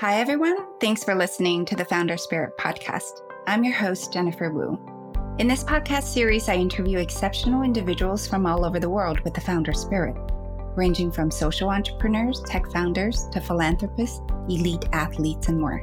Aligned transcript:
Hi, 0.00 0.20
everyone. 0.20 0.58
Thanks 0.78 1.02
for 1.02 1.14
listening 1.14 1.64
to 1.64 1.74
the 1.74 1.86
Founder 1.86 2.18
Spirit 2.18 2.58
podcast. 2.58 3.22
I'm 3.46 3.64
your 3.64 3.72
host, 3.72 4.12
Jennifer 4.12 4.50
Wu. 4.50 4.78
In 5.38 5.48
this 5.48 5.64
podcast 5.64 6.02
series, 6.02 6.50
I 6.50 6.56
interview 6.56 6.98
exceptional 6.98 7.62
individuals 7.62 8.28
from 8.28 8.44
all 8.44 8.66
over 8.66 8.78
the 8.78 8.90
world 8.90 9.20
with 9.20 9.32
the 9.32 9.40
founder 9.40 9.72
spirit, 9.72 10.14
ranging 10.76 11.10
from 11.10 11.30
social 11.30 11.70
entrepreneurs, 11.70 12.42
tech 12.42 12.70
founders, 12.70 13.26
to 13.30 13.40
philanthropists, 13.40 14.20
elite 14.50 14.84
athletes, 14.92 15.48
and 15.48 15.58
more. 15.58 15.80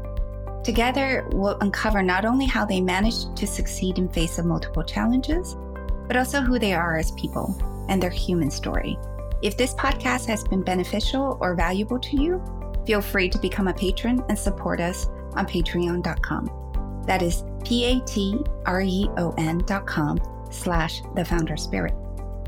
Together, 0.64 1.28
we'll 1.32 1.58
uncover 1.62 2.04
not 2.04 2.24
only 2.24 2.46
how 2.46 2.66
they 2.66 2.82
managed 2.82 3.36
to 3.36 3.48
succeed 3.48 3.98
in 3.98 4.08
face 4.08 4.38
of 4.38 4.46
multiple 4.46 4.84
challenges, 4.84 5.58
but 6.06 6.18
also 6.18 6.40
who 6.40 6.60
they 6.60 6.74
are 6.74 6.98
as 6.98 7.10
people 7.14 7.56
and 7.90 8.00
their 8.00 8.12
human 8.12 8.52
story. 8.52 8.96
If 9.42 9.58
this 9.58 9.74
podcast 9.74 10.28
has 10.28 10.44
been 10.44 10.62
beneficial 10.62 11.40
or 11.42 11.56
valuable 11.56 12.00
to 12.00 12.16
you, 12.16 12.42
feel 12.86 13.02
free 13.02 13.30
to 13.30 13.38
become 13.38 13.68
a 13.68 13.74
patron 13.74 14.24
and 14.30 14.38
support 14.38 14.80
us 14.80 15.08
on 15.34 15.46
patreon.com. 15.46 17.04
That 17.06 17.22
is 17.22 17.44
P-A-T-R-E-O-N 17.66 19.58
dot 19.66 19.86
com 19.86 20.20
slash 20.52 21.02
the 21.16 21.26
founder 21.26 21.58
spirit. 21.58 21.94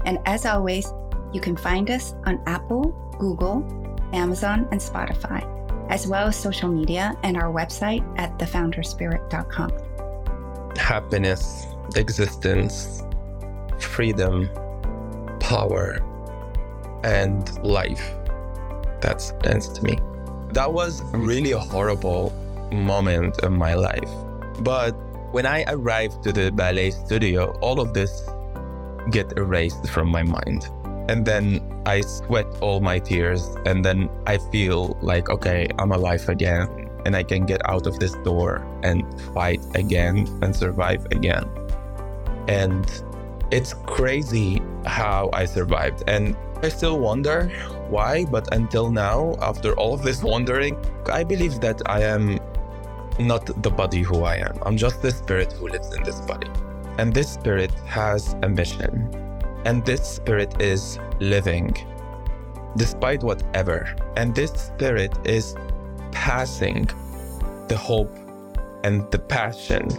And 0.05 0.19
as 0.25 0.45
always, 0.45 0.93
you 1.33 1.41
can 1.41 1.57
find 1.57 1.89
us 1.89 2.13
on 2.25 2.41
Apple, 2.45 2.91
Google, 3.19 3.65
Amazon, 4.13 4.67
and 4.71 4.79
Spotify, 4.79 5.43
as 5.89 6.07
well 6.07 6.27
as 6.27 6.35
social 6.35 6.69
media 6.69 7.15
and 7.23 7.37
our 7.37 7.51
website 7.51 8.03
at 8.17 8.37
thefounderspirit.com. 8.37 9.71
Happiness, 10.77 11.67
existence, 11.95 13.03
freedom, 13.79 14.49
power, 15.39 15.99
and 17.03 17.63
life. 17.63 18.13
That's 19.01 19.31
dance 19.43 19.67
to 19.69 19.83
me. 19.83 19.99
That 20.55 20.71
was 20.71 21.03
really 21.11 21.51
a 21.51 21.59
horrible 21.59 22.31
moment 22.71 23.39
of 23.39 23.51
my 23.51 23.73
life. 23.73 24.09
But 24.61 24.91
when 25.33 25.45
I 25.45 25.65
arrived 25.67 26.23
to 26.23 26.31
the 26.31 26.49
ballet 26.49 26.91
studio, 26.91 27.51
all 27.59 27.81
of 27.81 27.93
this 27.93 28.23
get 29.11 29.37
erased 29.37 29.89
from 29.89 30.07
my 30.07 30.23
mind. 30.23 30.69
And 31.09 31.25
then 31.25 31.59
I 31.85 31.99
sweat 31.99 32.45
all 32.61 32.79
my 32.79 32.99
tears 32.99 33.43
and 33.65 33.83
then 33.83 34.09
I 34.27 34.37
feel 34.37 34.97
like 35.01 35.29
okay, 35.29 35.67
I'm 35.77 35.91
alive 35.91 36.29
again 36.29 36.89
and 37.05 37.17
I 37.17 37.23
can 37.23 37.45
get 37.45 37.59
out 37.69 37.85
of 37.85 37.99
this 37.99 38.13
door 38.23 38.65
and 38.81 39.03
fight 39.33 39.59
again 39.75 40.25
and 40.41 40.55
survive 40.55 41.05
again. 41.11 41.49
And 42.47 42.89
it's 43.51 43.73
crazy 43.73 44.61
how 44.85 45.31
I 45.33 45.43
survived. 45.43 46.05
And 46.07 46.37
I 46.63 46.69
still 46.69 46.97
wonder 46.97 47.51
why, 47.89 48.25
but 48.25 48.53
until 48.53 48.91
now, 48.91 49.35
after 49.41 49.73
all 49.73 49.93
of 49.93 50.03
this 50.03 50.23
wondering, 50.23 50.77
I 51.11 51.23
believe 51.23 51.59
that 51.61 51.81
I 51.85 52.01
am 52.01 52.39
not 53.19 53.45
the 53.63 53.69
body 53.69 54.01
who 54.01 54.23
I 54.23 54.35
am. 54.35 54.57
I'm 54.65 54.77
just 54.77 55.01
the 55.01 55.11
spirit 55.11 55.53
who 55.53 55.67
lives 55.67 55.93
in 55.93 56.03
this 56.03 56.19
body. 56.21 56.49
And 56.97 57.13
this 57.13 57.31
spirit 57.31 57.71
has 57.85 58.35
a 58.41 58.49
mission. 58.49 59.09
And 59.65 59.85
this 59.85 60.07
spirit 60.07 60.61
is 60.61 60.99
living 61.19 61.75
despite 62.77 63.23
whatever. 63.23 63.95
And 64.17 64.35
this 64.35 64.51
spirit 64.51 65.13
is 65.25 65.55
passing 66.11 66.85
the 67.67 67.77
hope 67.77 68.13
and 68.83 69.09
the 69.11 69.19
passion 69.19 69.89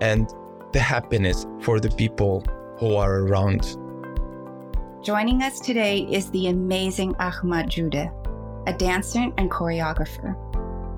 and 0.00 0.32
the 0.72 0.80
happiness 0.80 1.46
for 1.60 1.80
the 1.80 1.90
people 1.90 2.44
who 2.78 2.96
are 2.96 3.20
around. 3.20 3.76
Joining 5.02 5.44
us 5.44 5.60
today 5.60 6.00
is 6.10 6.28
the 6.32 6.48
amazing 6.48 7.14
Ahmad 7.20 7.70
Joudeh, 7.70 8.10
a 8.66 8.72
dancer 8.72 9.30
and 9.38 9.48
choreographer. 9.48 10.34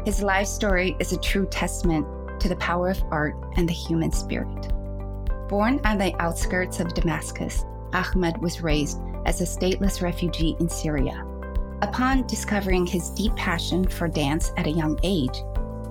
His 0.07 0.23
life 0.23 0.47
story 0.47 0.97
is 0.99 1.13
a 1.13 1.21
true 1.21 1.47
testament 1.47 2.07
to 2.41 2.49
the 2.49 2.57
power 2.57 2.89
of 2.89 3.03
art 3.11 3.37
and 3.57 3.69
the 3.69 3.75
human 3.75 4.11
spirit. 4.11 4.73
Born 5.51 5.83
on 5.85 5.99
the 5.99 6.15
outskirts 6.19 6.81
of 6.81 6.95
Damascus, 6.95 7.67
Ahmad 7.93 8.41
was 8.41 8.63
raised 8.63 8.99
as 9.27 9.43
a 9.43 9.45
stateless 9.45 10.01
refugee 10.01 10.57
in 10.61 10.71
Syria. 10.71 11.27
Upon 11.83 12.27
discovering 12.27 12.87
his 12.87 13.11
deep 13.11 13.37
passion 13.37 13.87
for 13.87 14.09
dance 14.09 14.51
at 14.57 14.67
a 14.67 14.71
young 14.73 14.99
age, 15.03 15.43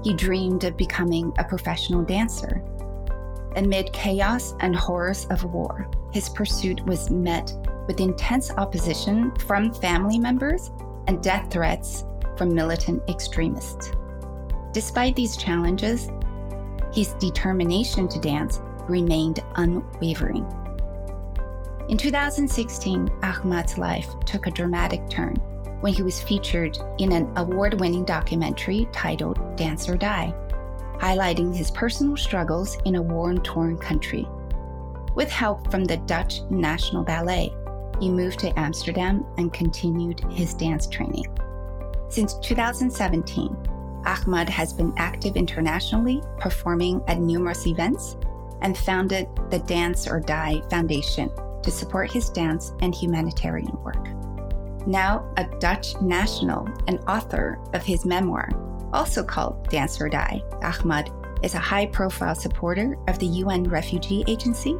he 0.04 0.16
dreamed 0.16 0.64
of 0.64 0.76
becoming 0.76 1.32
a 1.38 1.44
professional 1.44 2.02
dancer. 2.02 2.64
Amid 3.56 3.94
chaos 3.94 4.56
and 4.62 4.76
horrors 4.76 5.28
of 5.30 5.44
war, 5.44 5.88
his 6.12 6.28
pursuit 6.30 6.84
was 6.88 7.12
met 7.12 7.54
with 7.90 8.00
intense 8.00 8.52
opposition 8.52 9.32
from 9.48 9.74
family 9.74 10.20
members 10.20 10.70
and 11.08 11.24
death 11.24 11.52
threats 11.52 12.06
from 12.38 12.54
militant 12.54 13.02
extremists. 13.10 13.92
Despite 14.74 15.16
these 15.16 15.36
challenges, 15.36 16.12
his 16.94 17.14
determination 17.14 18.08
to 18.08 18.20
dance 18.20 18.62
remained 18.88 19.40
unwavering. 19.56 20.46
In 21.90 21.98
2016, 21.98 23.10
Ahmad's 23.24 23.80
life 23.80 24.08
took 24.24 24.46
a 24.46 24.52
dramatic 24.52 25.10
turn 25.10 25.38
when 25.82 25.92
he 25.92 26.04
was 26.04 26.22
featured 26.22 26.78
in 27.00 27.12
an 27.12 27.32
award 27.38 27.80
winning 27.80 28.06
documentary 28.06 28.88
titled 28.92 29.40
Dance 29.58 29.90
or 29.90 29.98
Die, 29.98 30.32
highlighting 31.00 31.56
his 31.56 31.72
personal 31.72 32.16
struggles 32.16 32.78
in 32.86 32.98
a 32.98 33.02
war 33.02 33.34
torn 33.34 33.80
country. 33.80 34.28
With 35.16 35.32
help 35.32 35.72
from 35.72 35.86
the 35.86 35.98
Dutch 35.98 36.42
National 36.52 37.04
Ballet, 37.04 37.52
he 38.00 38.10
moved 38.10 38.40
to 38.40 38.58
Amsterdam 38.60 39.26
and 39.38 39.54
continued 39.54 40.20
his 40.32 40.54
dance 40.54 40.88
training. 40.88 41.26
Since 42.10 42.40
2017, 42.40 43.56
Ahmad 44.06 44.50
has 44.50 44.74
been 44.74 44.94
active 44.98 45.36
internationally, 45.36 46.22
performing 46.40 47.02
at 47.08 47.20
numerous 47.20 47.68
events, 47.68 48.18
and 48.62 48.78
founded 48.78 49.28
the 49.50 49.60
Dance 49.60 50.08
or 50.08 50.20
Die 50.20 50.62
Foundation 50.70 51.30
to 51.62 51.72
support 51.72 52.12
his 52.12 52.30
dance 52.30 52.72
and 52.82 52.96
humanitarian 52.96 53.78
work. 53.84 54.08
Now 54.88 55.32
a 55.38 55.46
Dutch 55.60 56.00
national 56.02 56.68
and 56.88 57.00
author 57.08 57.60
of 57.74 57.84
his 57.84 58.06
memoir, 58.06 58.50
also 58.94 59.24
called 59.24 59.70
Dance 59.70 60.02
or 60.02 60.10
Die, 60.10 60.42
Ahmad 60.64 61.12
is 61.44 61.54
a 61.54 61.60
high 61.60 61.86
profile 61.86 62.36
supporter 62.36 62.98
of 63.08 63.20
the 63.20 63.28
UN 63.28 63.64
Refugee 63.64 64.24
Agency 64.28 64.78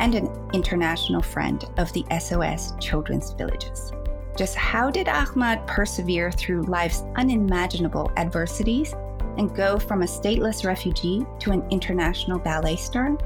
and 0.00 0.14
an 0.14 0.28
international 0.52 1.22
friend 1.22 1.64
of 1.76 1.92
the 1.92 2.04
SOS 2.18 2.74
Children's 2.80 3.32
Villages. 3.32 3.92
Just 4.36 4.54
how 4.54 4.90
did 4.90 5.08
Ahmad 5.08 5.66
persevere 5.66 6.30
through 6.30 6.62
life's 6.62 7.02
unimaginable 7.16 8.10
adversities 8.16 8.94
and 9.36 9.54
go 9.54 9.78
from 9.78 10.02
a 10.02 10.06
stateless 10.06 10.64
refugee 10.64 11.26
to 11.40 11.50
an 11.50 11.66
international 11.70 12.38
ballet 12.38 12.76
star? 12.76 13.16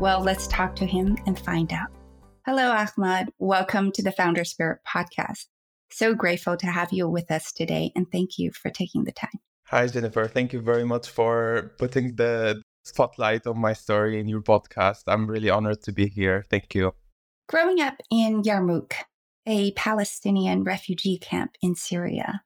Well, 0.00 0.20
let's 0.20 0.46
talk 0.46 0.76
to 0.76 0.86
him 0.86 1.16
and 1.26 1.38
find 1.38 1.72
out. 1.72 1.88
Hello, 2.46 2.70
Ahmad. 2.70 3.30
Welcome 3.38 3.90
to 3.92 4.02
the 4.02 4.12
Founder 4.12 4.44
Spirit 4.44 4.80
podcast. 4.86 5.46
So 5.90 6.14
grateful 6.14 6.56
to 6.56 6.66
have 6.66 6.92
you 6.92 7.08
with 7.08 7.30
us 7.30 7.52
today, 7.52 7.92
and 7.96 8.10
thank 8.10 8.38
you 8.38 8.50
for 8.52 8.70
taking 8.70 9.04
the 9.04 9.12
time. 9.12 9.40
Hi, 9.68 9.86
Jennifer. 9.86 10.26
Thank 10.26 10.52
you 10.52 10.60
very 10.60 10.84
much 10.84 11.08
for 11.08 11.72
putting 11.78 12.16
the 12.16 12.62
spotlight 12.84 13.46
on 13.46 13.58
my 13.58 13.72
story 13.72 14.20
in 14.20 14.28
your 14.28 14.42
podcast. 14.42 15.02
I'm 15.06 15.26
really 15.26 15.50
honored 15.50 15.82
to 15.82 15.92
be 15.92 16.06
here. 16.06 16.44
Thank 16.48 16.74
you. 16.74 16.94
Growing 17.48 17.80
up 17.80 17.94
in 18.10 18.42
Yarmouk, 18.42 18.92
a 19.46 19.72
Palestinian 19.72 20.64
refugee 20.64 21.18
camp 21.18 21.52
in 21.60 21.74
Syria, 21.74 22.42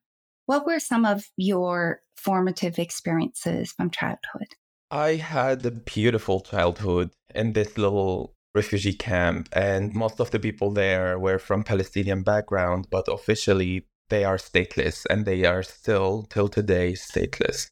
what 0.47 0.67
were 0.67 0.81
some 0.81 1.05
of 1.05 1.25
your 1.37 2.01
formative 2.17 2.79
experiences 2.79 3.73
from 3.73 3.91
childhood? 3.91 4.49
I 4.91 5.17
had 5.17 5.65
a 5.67 5.71
beautiful 5.71 6.41
childhood 6.41 7.11
in 7.35 7.53
this 7.53 7.77
little 7.77 8.35
refugee 8.55 8.95
camp, 8.95 9.49
and 9.53 9.95
most 9.95 10.19
of 10.19 10.31
the 10.31 10.39
people 10.39 10.71
there 10.71 11.19
were 11.19 11.39
from 11.39 11.63
Palestinian 11.63 12.23
background, 12.23 12.89
but 12.91 13.07
officially 13.07 13.87
they 14.09 14.25
are 14.25 14.39
stateless 14.39 15.05
and 15.11 15.27
they 15.27 15.45
are 15.45 15.63
still 15.63 16.27
till 16.31 16.49
today 16.49 16.95
stateless. 16.95 17.69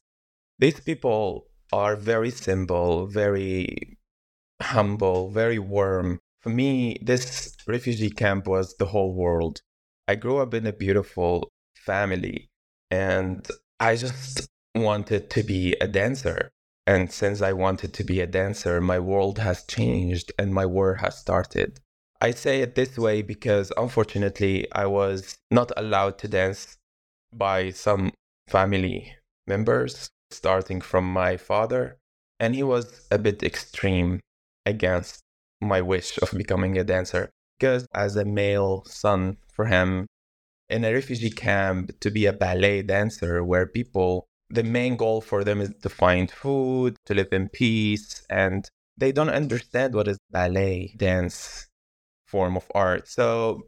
These 0.59 0.79
people 0.81 1.47
are 1.71 1.95
very 1.95 2.31
simple, 2.31 3.07
very 3.07 3.97
humble, 4.61 5.29
very 5.29 5.59
warm. 5.59 6.19
For 6.41 6.49
me, 6.49 6.97
this 7.01 7.55
refugee 7.67 8.09
camp 8.09 8.47
was 8.47 8.75
the 8.75 8.85
whole 8.85 9.13
world. 9.13 9.61
I 10.07 10.15
grew 10.15 10.37
up 10.37 10.53
in 10.53 10.65
a 10.65 10.73
beautiful 10.73 11.49
family 11.75 12.49
and 12.89 13.45
I 13.79 13.95
just 13.95 14.47
wanted 14.75 15.29
to 15.31 15.43
be 15.43 15.73
a 15.81 15.87
dancer. 15.87 16.51
And 16.85 17.11
since 17.11 17.41
I 17.41 17.51
wanted 17.51 17.93
to 17.95 18.03
be 18.03 18.21
a 18.21 18.27
dancer, 18.27 18.79
my 18.79 18.99
world 18.99 19.39
has 19.39 19.63
changed 19.65 20.31
and 20.39 20.53
my 20.53 20.65
war 20.65 20.95
has 20.95 21.17
started. 21.17 21.79
I 22.21 22.31
say 22.31 22.61
it 22.61 22.75
this 22.75 22.97
way 22.97 23.21
because 23.21 23.71
unfortunately, 23.75 24.71
I 24.71 24.85
was 24.85 25.37
not 25.51 25.71
allowed 25.75 26.17
to 26.19 26.27
dance 26.27 26.77
by 27.33 27.71
some 27.71 28.13
family 28.47 29.15
members 29.45 30.09
starting 30.31 30.81
from 30.81 31.11
my 31.11 31.37
father, 31.37 31.97
and 32.39 32.55
he 32.55 32.63
was 32.63 33.07
a 33.11 33.17
bit 33.17 33.43
extreme 33.43 34.19
against 34.65 35.21
my 35.61 35.81
wish 35.81 36.17
of 36.21 36.31
becoming 36.31 36.77
a 36.77 36.83
dancer. 36.83 37.29
Because 37.59 37.87
as 37.93 38.15
a 38.15 38.25
male 38.25 38.83
son 38.85 39.37
for 39.51 39.65
him, 39.65 40.05
in 40.69 40.83
a 40.83 40.93
refugee 40.93 41.31
camp, 41.31 41.99
to 42.01 42.11
be 42.11 42.25
a 42.25 42.33
ballet 42.33 42.81
dancer 42.81 43.43
where 43.43 43.65
people 43.65 44.27
the 44.49 44.63
main 44.63 44.95
goal 44.95 45.19
for 45.21 45.43
them 45.43 45.59
is 45.59 45.73
to 45.81 45.89
find 45.89 46.31
food, 46.31 46.95
to 47.05 47.13
live 47.13 47.27
in 47.31 47.49
peace, 47.49 48.25
and 48.29 48.69
they 48.95 49.11
don't 49.11 49.29
understand 49.29 49.93
what 49.93 50.07
is 50.07 50.17
ballet 50.31 50.95
dance 50.97 51.67
form 52.25 52.55
of 52.55 52.65
art. 52.73 53.07
So 53.07 53.63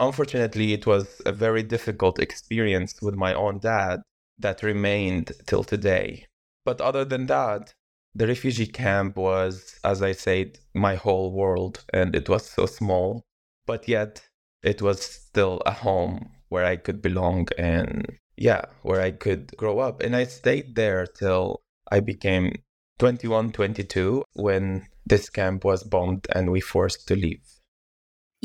unfortunately, 0.00 0.72
it 0.72 0.86
was 0.86 1.22
a 1.24 1.32
very 1.32 1.62
difficult 1.62 2.18
experience 2.18 3.00
with 3.00 3.14
my 3.14 3.34
own 3.34 3.58
dad 3.60 4.00
that 4.38 4.62
remained 4.62 5.32
till 5.46 5.64
today. 5.64 6.26
But 6.64 6.80
other 6.80 7.04
than 7.04 7.26
that, 7.26 7.74
the 8.14 8.26
refugee 8.26 8.66
camp 8.66 9.16
was, 9.16 9.78
as 9.84 10.02
I 10.02 10.12
said, 10.12 10.58
my 10.74 10.94
whole 10.94 11.32
world, 11.32 11.84
and 11.92 12.16
it 12.16 12.28
was 12.28 12.48
so 12.48 12.66
small, 12.66 13.24
but 13.66 13.88
yet 13.88 14.28
it 14.62 14.80
was 14.80 15.02
still 15.02 15.62
a 15.66 15.72
home 15.72 16.30
where 16.48 16.64
I 16.64 16.76
could 16.76 17.02
belong 17.02 17.48
and, 17.58 18.06
yeah, 18.36 18.64
where 18.82 19.00
I 19.00 19.10
could 19.10 19.56
grow 19.56 19.80
up. 19.80 20.00
And 20.00 20.16
I 20.16 20.24
stayed 20.24 20.74
there 20.74 21.06
till 21.06 21.62
I 21.90 22.00
became 22.00 22.52
21, 22.98 23.52
22 23.52 24.24
when 24.32 24.86
this 25.04 25.28
camp 25.28 25.64
was 25.64 25.84
bombed 25.84 26.26
and 26.34 26.50
we 26.50 26.60
forced 26.60 27.06
to 27.08 27.16
leave. 27.16 27.44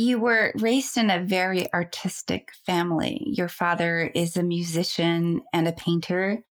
You 0.02 0.18
were 0.20 0.52
raised 0.56 0.98
in 0.98 1.12
a 1.12 1.24
very 1.24 1.72
artistic 1.76 2.50
family. 2.66 3.22
Your 3.24 3.48
father 3.48 4.12
is 4.16 4.36
a 4.36 4.42
musician 4.42 5.44
and 5.54 5.68
a 5.68 5.74
painter, 5.74 6.44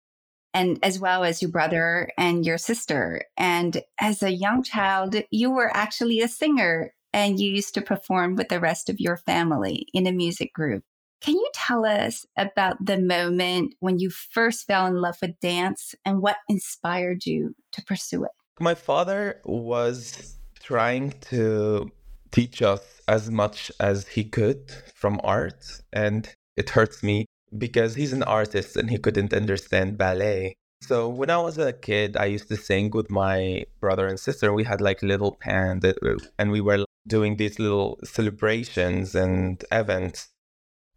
and 0.54 0.78
as 0.84 1.00
well 1.00 1.24
as 1.24 1.42
your 1.42 1.50
brother 1.50 2.12
and 2.16 2.46
your 2.46 2.60
sister. 2.60 3.24
And 3.38 3.82
as 4.00 4.22
a 4.22 4.30
young 4.30 4.62
child, 4.62 5.16
you 5.32 5.50
were 5.50 5.76
actually 5.76 6.22
a 6.22 6.28
singer 6.28 6.94
and 7.12 7.40
you 7.40 7.50
used 7.50 7.74
to 7.74 7.82
perform 7.82 8.36
with 8.36 8.50
the 8.50 8.60
rest 8.60 8.88
of 8.88 9.00
your 9.00 9.18
family 9.18 9.88
in 9.96 10.06
a 10.06 10.12
music 10.12 10.54
group. 10.54 10.84
Can 11.20 11.34
you 11.34 11.50
tell 11.56 11.88
us 11.88 12.28
about 12.38 12.78
the 12.86 13.02
moment 13.02 13.74
when 13.80 13.98
you 13.98 14.12
first 14.12 14.68
fell 14.68 14.86
in 14.86 15.02
love 15.02 15.16
with 15.24 15.40
dance 15.40 15.96
and 16.06 16.22
what 16.22 16.38
inspired 16.50 17.26
you 17.26 17.56
to 17.72 17.84
pursue 17.84 18.26
it? 18.26 18.32
My 18.60 18.76
father 18.76 19.42
was 19.44 20.36
trying 20.62 21.16
to 21.32 21.92
teach 22.32 22.62
us 22.62 23.02
as 23.08 23.30
much 23.30 23.72
as 23.80 24.08
he 24.08 24.24
could 24.24 24.72
from 24.94 25.20
art. 25.24 25.82
And 25.92 26.30
it 26.56 26.72
hurts 26.72 27.02
me 27.04 27.26
because 27.58 27.96
he's 27.96 28.14
an 28.14 28.24
artist 28.24 28.76
and 28.76 28.90
he 28.90 28.98
couldn't 28.98 29.34
understand 29.34 29.98
ballet. 29.98 30.56
So 30.82 31.10
when 31.10 31.30
I 31.30 31.38
was 31.38 31.58
a 31.58 31.74
kid, 31.74 32.16
I 32.16 32.26
used 32.26 32.48
to 32.50 32.56
sing 32.56 32.92
with 32.92 33.10
my 33.10 33.66
brother 33.80 34.08
and 34.08 34.20
sister. 34.20 34.54
We 34.54 34.64
had 34.64 34.82
like 34.82 35.04
little 35.04 35.38
band 35.44 35.84
uh, 35.84 35.94
uh, 36.06 36.16
and 36.38 36.52
we 36.52 36.62
were 36.62 36.86
doing 37.08 37.36
these 37.36 37.60
little 37.60 38.00
celebrations 38.04 39.16
and 39.16 39.64
events. 39.72 40.30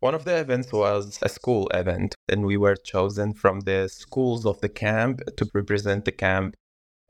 One 0.01 0.15
of 0.15 0.25
the 0.25 0.37
events 0.37 0.73
was 0.73 1.19
a 1.23 1.29
school 1.29 1.69
event, 1.69 2.17
and 2.29 2.45
we 2.45 2.57
were 2.57 2.75
chosen 2.75 3.35
from 3.35 3.61
the 3.61 3.89
schools 3.89 4.45
of 4.45 4.61
the 4.61 4.69
camp 4.69 5.21
to 5.37 5.49
represent 5.55 6.05
the 6.05 6.13
camp 6.13 6.57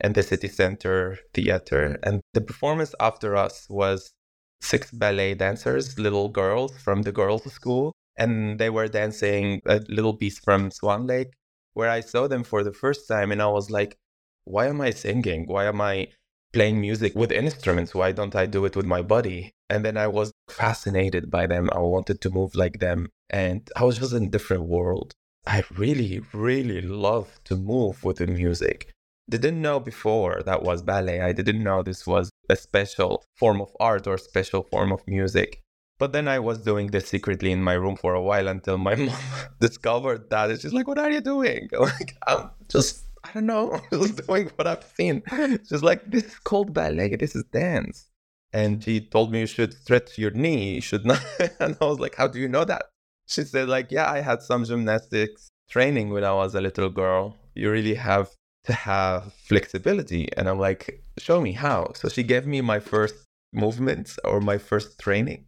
and 0.00 0.14
the 0.14 0.22
city 0.22 0.48
center 0.48 1.18
theater. 1.34 1.98
And 2.02 2.20
the 2.34 2.40
performance 2.40 2.94
after 3.00 3.36
us 3.36 3.66
was 3.68 4.12
six 4.60 4.90
ballet 4.90 5.34
dancers, 5.34 5.98
little 5.98 6.28
girls 6.28 6.76
from 6.78 7.02
the 7.02 7.12
girls' 7.12 7.52
school, 7.52 7.92
and 8.16 8.58
they 8.58 8.70
were 8.70 8.88
dancing 8.88 9.60
a 9.66 9.80
little 9.88 10.14
piece 10.14 10.38
from 10.38 10.70
Swan 10.70 11.06
Lake, 11.06 11.32
where 11.74 11.90
I 11.90 12.00
saw 12.00 12.28
them 12.28 12.44
for 12.44 12.62
the 12.62 12.72
first 12.72 13.08
time, 13.08 13.32
and 13.32 13.42
I 13.42 13.48
was 13.48 13.70
like, 13.70 13.96
why 14.44 14.66
am 14.66 14.80
I 14.80 14.90
singing? 14.90 15.46
Why 15.46 15.66
am 15.66 15.80
I 15.80 16.08
playing 16.52 16.80
music 16.80 17.14
with 17.14 17.32
instruments? 17.32 17.94
Why 17.94 18.12
don't 18.12 18.34
I 18.34 18.46
do 18.46 18.64
it 18.64 18.76
with 18.76 18.86
my 18.86 19.02
body? 19.02 19.52
And 19.70 19.84
then 19.84 19.96
I 19.96 20.08
was 20.08 20.32
fascinated 20.48 21.30
by 21.30 21.46
them. 21.46 21.70
I 21.72 21.78
wanted 21.78 22.20
to 22.20 22.30
move 22.30 22.54
like 22.54 22.78
them. 22.78 23.08
And 23.30 23.68
I 23.76 23.84
was 23.84 23.98
just 23.98 24.12
in 24.12 24.24
a 24.24 24.30
different 24.30 24.64
world. 24.64 25.14
I 25.46 25.64
really, 25.76 26.22
really 26.32 26.82
love 26.82 27.40
to 27.44 27.56
move 27.56 28.04
with 28.04 28.18
the 28.18 28.26
music 28.26 28.92
didn't 29.30 29.60
know 29.60 29.80
before 29.80 30.42
that 30.44 30.62
was 30.62 30.82
ballet. 30.82 31.20
I 31.20 31.32
didn't 31.32 31.62
know 31.62 31.82
this 31.82 32.06
was 32.06 32.30
a 32.50 32.56
special 32.56 33.24
form 33.36 33.60
of 33.60 33.70
art 33.80 34.06
or 34.06 34.18
special 34.18 34.62
form 34.62 34.92
of 34.92 35.06
music. 35.06 35.60
But 35.98 36.12
then 36.12 36.26
I 36.26 36.38
was 36.38 36.58
doing 36.58 36.88
this 36.88 37.08
secretly 37.08 37.52
in 37.52 37.62
my 37.62 37.74
room 37.74 37.96
for 37.96 38.14
a 38.14 38.22
while 38.22 38.48
until 38.48 38.78
my 38.78 38.94
mom 39.06 39.16
discovered 39.60 40.28
that. 40.30 40.50
And 40.50 40.60
she's 40.60 40.72
like, 40.72 40.88
What 40.88 40.98
are 40.98 41.10
you 41.10 41.20
doing? 41.20 41.68
I'm 41.74 41.80
like, 41.98 42.16
I'm 42.26 42.50
just, 42.68 43.06
I 43.24 43.30
don't 43.32 43.46
know, 43.46 43.80
just 43.92 44.26
doing 44.26 44.50
what 44.56 44.66
I've 44.66 44.84
seen. 44.96 45.22
She's 45.68 45.82
like, 45.82 46.10
This 46.10 46.24
is 46.24 46.38
called 46.40 46.72
ballet. 46.74 47.16
This 47.16 47.36
is 47.36 47.44
dance. 47.52 48.08
And 48.52 48.82
she 48.84 49.00
told 49.00 49.32
me 49.32 49.40
you 49.40 49.46
should 49.46 49.72
stretch 49.72 50.18
your 50.18 50.32
knee. 50.32 50.74
You 50.74 50.80
should 50.82 51.06
not. 51.06 51.24
and 51.60 51.76
I 51.80 51.84
was 51.84 52.00
like, 52.00 52.16
How 52.16 52.26
do 52.26 52.38
you 52.40 52.48
know 52.48 52.64
that? 52.64 52.82
She 53.26 53.44
said, 53.44 53.68
like, 53.68 53.90
yeah, 53.90 54.10
I 54.10 54.20
had 54.20 54.42
some 54.42 54.64
gymnastics 54.64 55.48
training 55.70 56.10
when 56.10 56.24
I 56.24 56.34
was 56.34 56.54
a 56.54 56.60
little 56.60 56.90
girl. 56.90 57.38
You 57.54 57.70
really 57.70 57.94
have 57.94 58.30
to 58.64 58.72
have 58.72 59.32
flexibility. 59.32 60.28
And 60.36 60.48
I'm 60.48 60.58
like, 60.58 61.02
show 61.18 61.40
me 61.40 61.52
how. 61.52 61.92
So 61.94 62.08
she 62.08 62.22
gave 62.22 62.46
me 62.46 62.60
my 62.60 62.80
first 62.80 63.14
movements 63.52 64.18
or 64.24 64.40
my 64.40 64.58
first 64.58 64.98
training. 64.98 65.46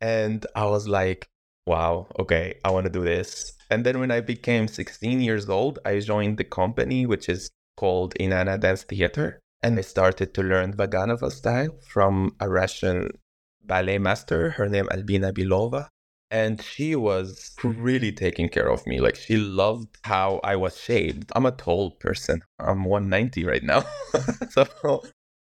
And 0.00 0.44
I 0.56 0.66
was 0.66 0.88
like, 0.88 1.28
wow, 1.66 2.08
okay, 2.18 2.58
I 2.64 2.70
want 2.70 2.86
to 2.86 2.92
do 2.92 3.04
this. 3.04 3.52
And 3.70 3.84
then 3.84 4.00
when 4.00 4.10
I 4.10 4.20
became 4.20 4.68
16 4.68 5.20
years 5.20 5.48
old, 5.48 5.78
I 5.84 6.00
joined 6.00 6.38
the 6.38 6.44
company, 6.44 7.06
which 7.06 7.28
is 7.28 7.50
called 7.76 8.14
Enana 8.18 8.58
Dance 8.58 8.82
Theater. 8.82 9.40
And 9.62 9.78
I 9.78 9.82
started 9.82 10.34
to 10.34 10.42
learn 10.42 10.76
Vaganova 10.76 11.30
style 11.30 11.76
from 11.86 12.34
a 12.40 12.48
Russian 12.48 13.10
ballet 13.64 13.98
master, 13.98 14.50
her 14.50 14.68
name 14.68 14.88
Albina 14.90 15.32
Bilova 15.32 15.88
and 16.32 16.62
she 16.62 16.96
was 16.96 17.54
really 17.62 18.10
taking 18.10 18.48
care 18.48 18.70
of 18.70 18.84
me. 18.86 18.98
Like 19.00 19.16
she 19.16 19.36
loved 19.36 19.98
how 20.02 20.40
i 20.42 20.56
was 20.56 20.80
shaped. 20.80 21.30
I'm 21.36 21.46
a 21.46 21.52
tall 21.52 21.92
person. 21.92 22.42
I'm 22.58 22.84
190 22.84 23.44
right 23.44 23.62
now. 23.62 23.84
So 24.50 25.02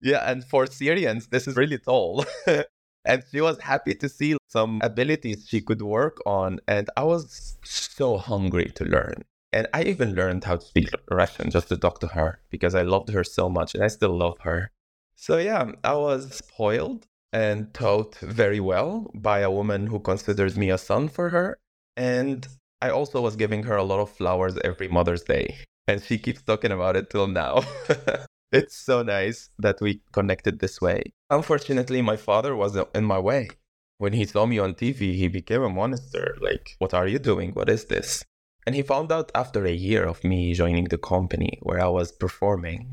yeah 0.02 0.30
and 0.30 0.42
for 0.42 0.66
syrians 0.66 1.28
this 1.28 1.46
is 1.46 1.54
really 1.56 1.78
tall. 1.78 2.24
And 3.06 3.24
she 3.30 3.40
was 3.40 3.58
happy 3.60 3.94
to 3.94 4.10
see 4.10 4.36
some 4.46 4.80
abilities 4.82 5.46
she 5.48 5.62
could 5.62 5.80
work 5.80 6.18
on 6.26 6.60
and 6.68 6.90
i 6.96 7.04
was 7.04 7.56
so 7.64 8.18
hungry 8.18 8.70
to 8.74 8.84
learn. 8.84 9.24
And 9.52 9.66
i 9.74 9.82
even 9.84 10.14
learned 10.14 10.44
how 10.44 10.56
to 10.56 10.66
speak 10.66 10.90
russian 11.10 11.50
just 11.50 11.68
to 11.68 11.76
talk 11.76 12.00
to 12.00 12.08
her 12.18 12.40
because 12.50 12.74
i 12.74 12.82
loved 12.82 13.10
her 13.10 13.24
so 13.24 13.48
much 13.48 13.74
and 13.74 13.84
i 13.84 13.88
still 13.88 14.16
love 14.16 14.38
her. 14.48 14.70
So 15.14 15.38
yeah 15.38 15.72
i 15.84 15.94
was 15.94 16.22
spoiled 16.42 17.06
and 17.32 17.72
taught 17.72 18.16
very 18.16 18.60
well 18.60 19.10
by 19.14 19.40
a 19.40 19.50
woman 19.50 19.86
who 19.86 20.00
considers 20.00 20.56
me 20.56 20.70
a 20.70 20.78
son 20.78 21.08
for 21.08 21.30
her. 21.30 21.58
And 21.96 22.46
I 22.82 22.90
also 22.90 23.20
was 23.20 23.36
giving 23.36 23.62
her 23.64 23.76
a 23.76 23.84
lot 23.84 24.00
of 24.00 24.10
flowers 24.10 24.56
every 24.64 24.88
Mother's 24.88 25.22
Day. 25.22 25.56
And 25.86 26.02
she 26.02 26.18
keeps 26.18 26.42
talking 26.42 26.72
about 26.72 26.96
it 26.96 27.10
till 27.10 27.26
now. 27.26 27.62
it's 28.52 28.76
so 28.76 29.02
nice 29.02 29.50
that 29.58 29.80
we 29.80 30.02
connected 30.12 30.58
this 30.58 30.80
way. 30.80 31.12
Unfortunately, 31.30 32.02
my 32.02 32.16
father 32.16 32.56
was 32.56 32.76
in 32.94 33.04
my 33.04 33.18
way. 33.18 33.50
When 33.98 34.14
he 34.14 34.24
saw 34.24 34.46
me 34.46 34.58
on 34.58 34.74
TV, 34.74 35.14
he 35.14 35.28
became 35.28 35.62
a 35.62 35.68
monster. 35.68 36.36
Like, 36.40 36.74
what 36.78 36.94
are 36.94 37.06
you 37.06 37.18
doing? 37.18 37.52
What 37.52 37.68
is 37.68 37.84
this? 37.84 38.24
And 38.66 38.74
he 38.74 38.82
found 38.82 39.12
out 39.12 39.30
after 39.34 39.64
a 39.64 39.72
year 39.72 40.04
of 40.04 40.24
me 40.24 40.54
joining 40.54 40.84
the 40.84 40.98
company 40.98 41.58
where 41.62 41.80
I 41.80 41.88
was 41.88 42.12
performing. 42.12 42.92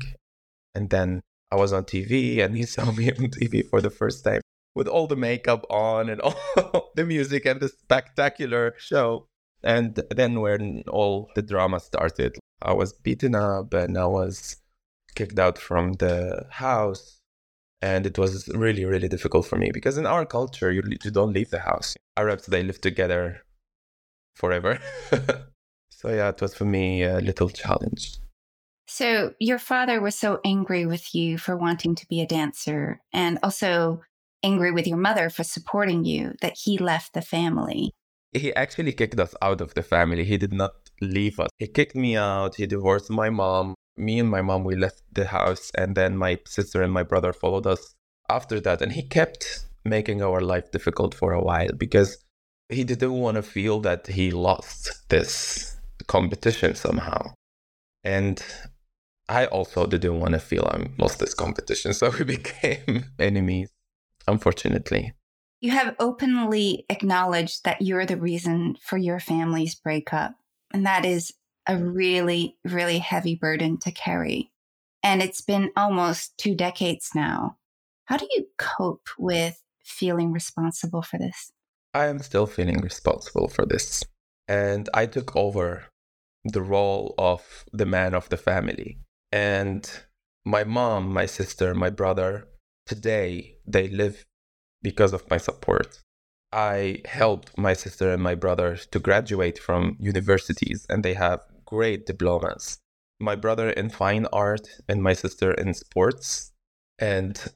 And 0.74 0.90
then 0.90 1.22
I 1.50 1.56
was 1.56 1.72
on 1.72 1.84
TV 1.84 2.40
and 2.44 2.56
he 2.56 2.62
saw 2.74 2.90
me 2.92 3.10
on 3.10 3.28
TV 3.28 3.68
for 3.68 3.80
the 3.80 3.90
first 3.90 4.24
time 4.24 4.40
with 4.74 4.86
all 4.86 5.06
the 5.06 5.16
makeup 5.16 5.64
on 5.70 6.08
and 6.08 6.20
all 6.26 6.92
the 6.94 7.04
music 7.04 7.46
and 7.46 7.60
the 7.60 7.68
spectacular 7.68 8.74
show. 8.78 9.26
And 9.62 10.00
then 10.10 10.40
when 10.40 10.84
all 10.88 11.30
the 11.34 11.42
drama 11.42 11.80
started, 11.80 12.38
I 12.62 12.72
was 12.74 12.92
beaten 12.92 13.34
up 13.34 13.74
and 13.74 13.98
I 13.98 14.06
was 14.06 14.56
kicked 15.14 15.38
out 15.38 15.58
from 15.58 15.94
the 15.94 16.46
house. 16.50 17.18
And 17.80 18.06
it 18.06 18.18
was 18.18 18.48
really, 18.48 18.84
really 18.84 19.08
difficult 19.08 19.46
for 19.46 19.56
me 19.56 19.70
because 19.72 19.98
in 19.98 20.06
our 20.06 20.26
culture, 20.26 20.72
you, 20.72 20.82
you 21.04 21.10
don't 21.10 21.32
leave 21.32 21.50
the 21.50 21.60
house. 21.60 21.96
Arabs, 22.16 22.46
they 22.46 22.62
live 22.62 22.80
together 22.80 23.42
forever. 24.34 24.80
so, 25.90 26.08
yeah, 26.08 26.28
it 26.28 26.40
was 26.40 26.54
for 26.54 26.64
me 26.64 27.04
a 27.04 27.20
little 27.20 27.48
challenge. 27.48 28.18
So, 28.90 29.34
your 29.38 29.58
father 29.58 30.00
was 30.00 30.18
so 30.18 30.40
angry 30.46 30.86
with 30.86 31.14
you 31.14 31.36
for 31.36 31.54
wanting 31.56 31.94
to 31.94 32.06
be 32.08 32.22
a 32.22 32.26
dancer 32.26 33.02
and 33.12 33.38
also 33.42 34.00
angry 34.42 34.72
with 34.72 34.86
your 34.86 34.96
mother 34.96 35.28
for 35.28 35.44
supporting 35.44 36.06
you 36.06 36.32
that 36.40 36.56
he 36.64 36.78
left 36.78 37.12
the 37.12 37.20
family. 37.20 37.92
He 38.32 38.54
actually 38.54 38.92
kicked 38.92 39.20
us 39.20 39.34
out 39.42 39.60
of 39.60 39.74
the 39.74 39.82
family. 39.82 40.24
He 40.24 40.38
did 40.38 40.54
not 40.54 40.72
leave 41.02 41.38
us. 41.38 41.50
He 41.58 41.66
kicked 41.66 41.94
me 41.94 42.16
out. 42.16 42.54
He 42.54 42.66
divorced 42.66 43.10
my 43.10 43.28
mom. 43.28 43.74
Me 43.98 44.18
and 44.20 44.30
my 44.30 44.40
mom, 44.40 44.64
we 44.64 44.74
left 44.74 45.02
the 45.12 45.26
house. 45.26 45.70
And 45.76 45.94
then 45.94 46.16
my 46.16 46.38
sister 46.46 46.82
and 46.82 46.92
my 46.92 47.02
brother 47.02 47.34
followed 47.34 47.66
us 47.66 47.94
after 48.30 48.58
that. 48.60 48.80
And 48.80 48.92
he 48.92 49.02
kept 49.02 49.66
making 49.84 50.22
our 50.22 50.40
life 50.40 50.70
difficult 50.70 51.14
for 51.14 51.32
a 51.32 51.42
while 51.42 51.72
because 51.76 52.24
he 52.70 52.84
didn't 52.84 53.12
want 53.12 53.36
to 53.36 53.42
feel 53.42 53.80
that 53.80 54.06
he 54.06 54.30
lost 54.30 55.08
this 55.10 55.76
competition 56.06 56.74
somehow. 56.74 57.32
And 58.04 58.42
I 59.28 59.46
also 59.46 59.86
didn't 59.86 60.20
want 60.20 60.32
to 60.32 60.38
feel 60.38 60.64
I 60.64 60.88
lost 60.96 61.18
this 61.18 61.34
competition, 61.34 61.92
so 61.92 62.10
we 62.10 62.24
became 62.36 63.04
enemies, 63.18 63.70
unfortunately. 64.26 65.12
You 65.60 65.72
have 65.72 65.96
openly 65.98 66.86
acknowledged 66.88 67.64
that 67.64 67.82
you're 67.82 68.06
the 68.06 68.16
reason 68.16 68.76
for 68.80 68.96
your 68.96 69.20
family's 69.20 69.74
breakup, 69.74 70.34
and 70.72 70.86
that 70.86 71.04
is 71.04 71.32
a 71.66 71.76
really, 71.76 72.56
really 72.64 72.98
heavy 72.98 73.34
burden 73.34 73.78
to 73.80 73.90
carry. 73.90 74.50
And 75.02 75.22
it's 75.22 75.42
been 75.42 75.70
almost 75.76 76.36
two 76.38 76.54
decades 76.54 77.10
now. 77.14 77.56
How 78.06 78.16
do 78.16 78.26
you 78.30 78.46
cope 78.56 79.08
with 79.18 79.62
feeling 79.84 80.32
responsible 80.32 81.02
for 81.02 81.18
this? 81.18 81.52
I 81.92 82.06
am 82.06 82.20
still 82.20 82.46
feeling 82.46 82.80
responsible 82.80 83.48
for 83.48 83.66
this. 83.66 84.04
And 84.46 84.88
I 84.94 85.06
took 85.06 85.36
over 85.36 85.86
the 86.44 86.62
role 86.62 87.14
of 87.18 87.64
the 87.72 87.86
man 87.86 88.14
of 88.14 88.28
the 88.28 88.36
family. 88.36 88.98
And 89.32 89.88
my 90.44 90.64
mom, 90.64 91.12
my 91.12 91.26
sister, 91.26 91.74
my 91.74 91.90
brother, 91.90 92.48
today 92.86 93.56
they 93.66 93.88
live 93.88 94.24
because 94.82 95.12
of 95.12 95.28
my 95.30 95.36
support. 95.36 96.00
I 96.52 97.02
helped 97.04 97.58
my 97.58 97.74
sister 97.74 98.10
and 98.10 98.22
my 98.22 98.34
brother 98.34 98.76
to 98.76 98.98
graduate 98.98 99.58
from 99.58 99.96
universities, 100.00 100.86
and 100.88 101.04
they 101.04 101.14
have 101.14 101.40
great 101.66 102.06
diplomas. 102.06 102.78
My 103.20 103.36
brother 103.36 103.68
in 103.70 103.90
fine 103.90 104.26
art, 104.32 104.66
and 104.88 105.02
my 105.02 105.12
sister 105.12 105.52
in 105.52 105.74
sports. 105.74 106.52
And 106.98 107.52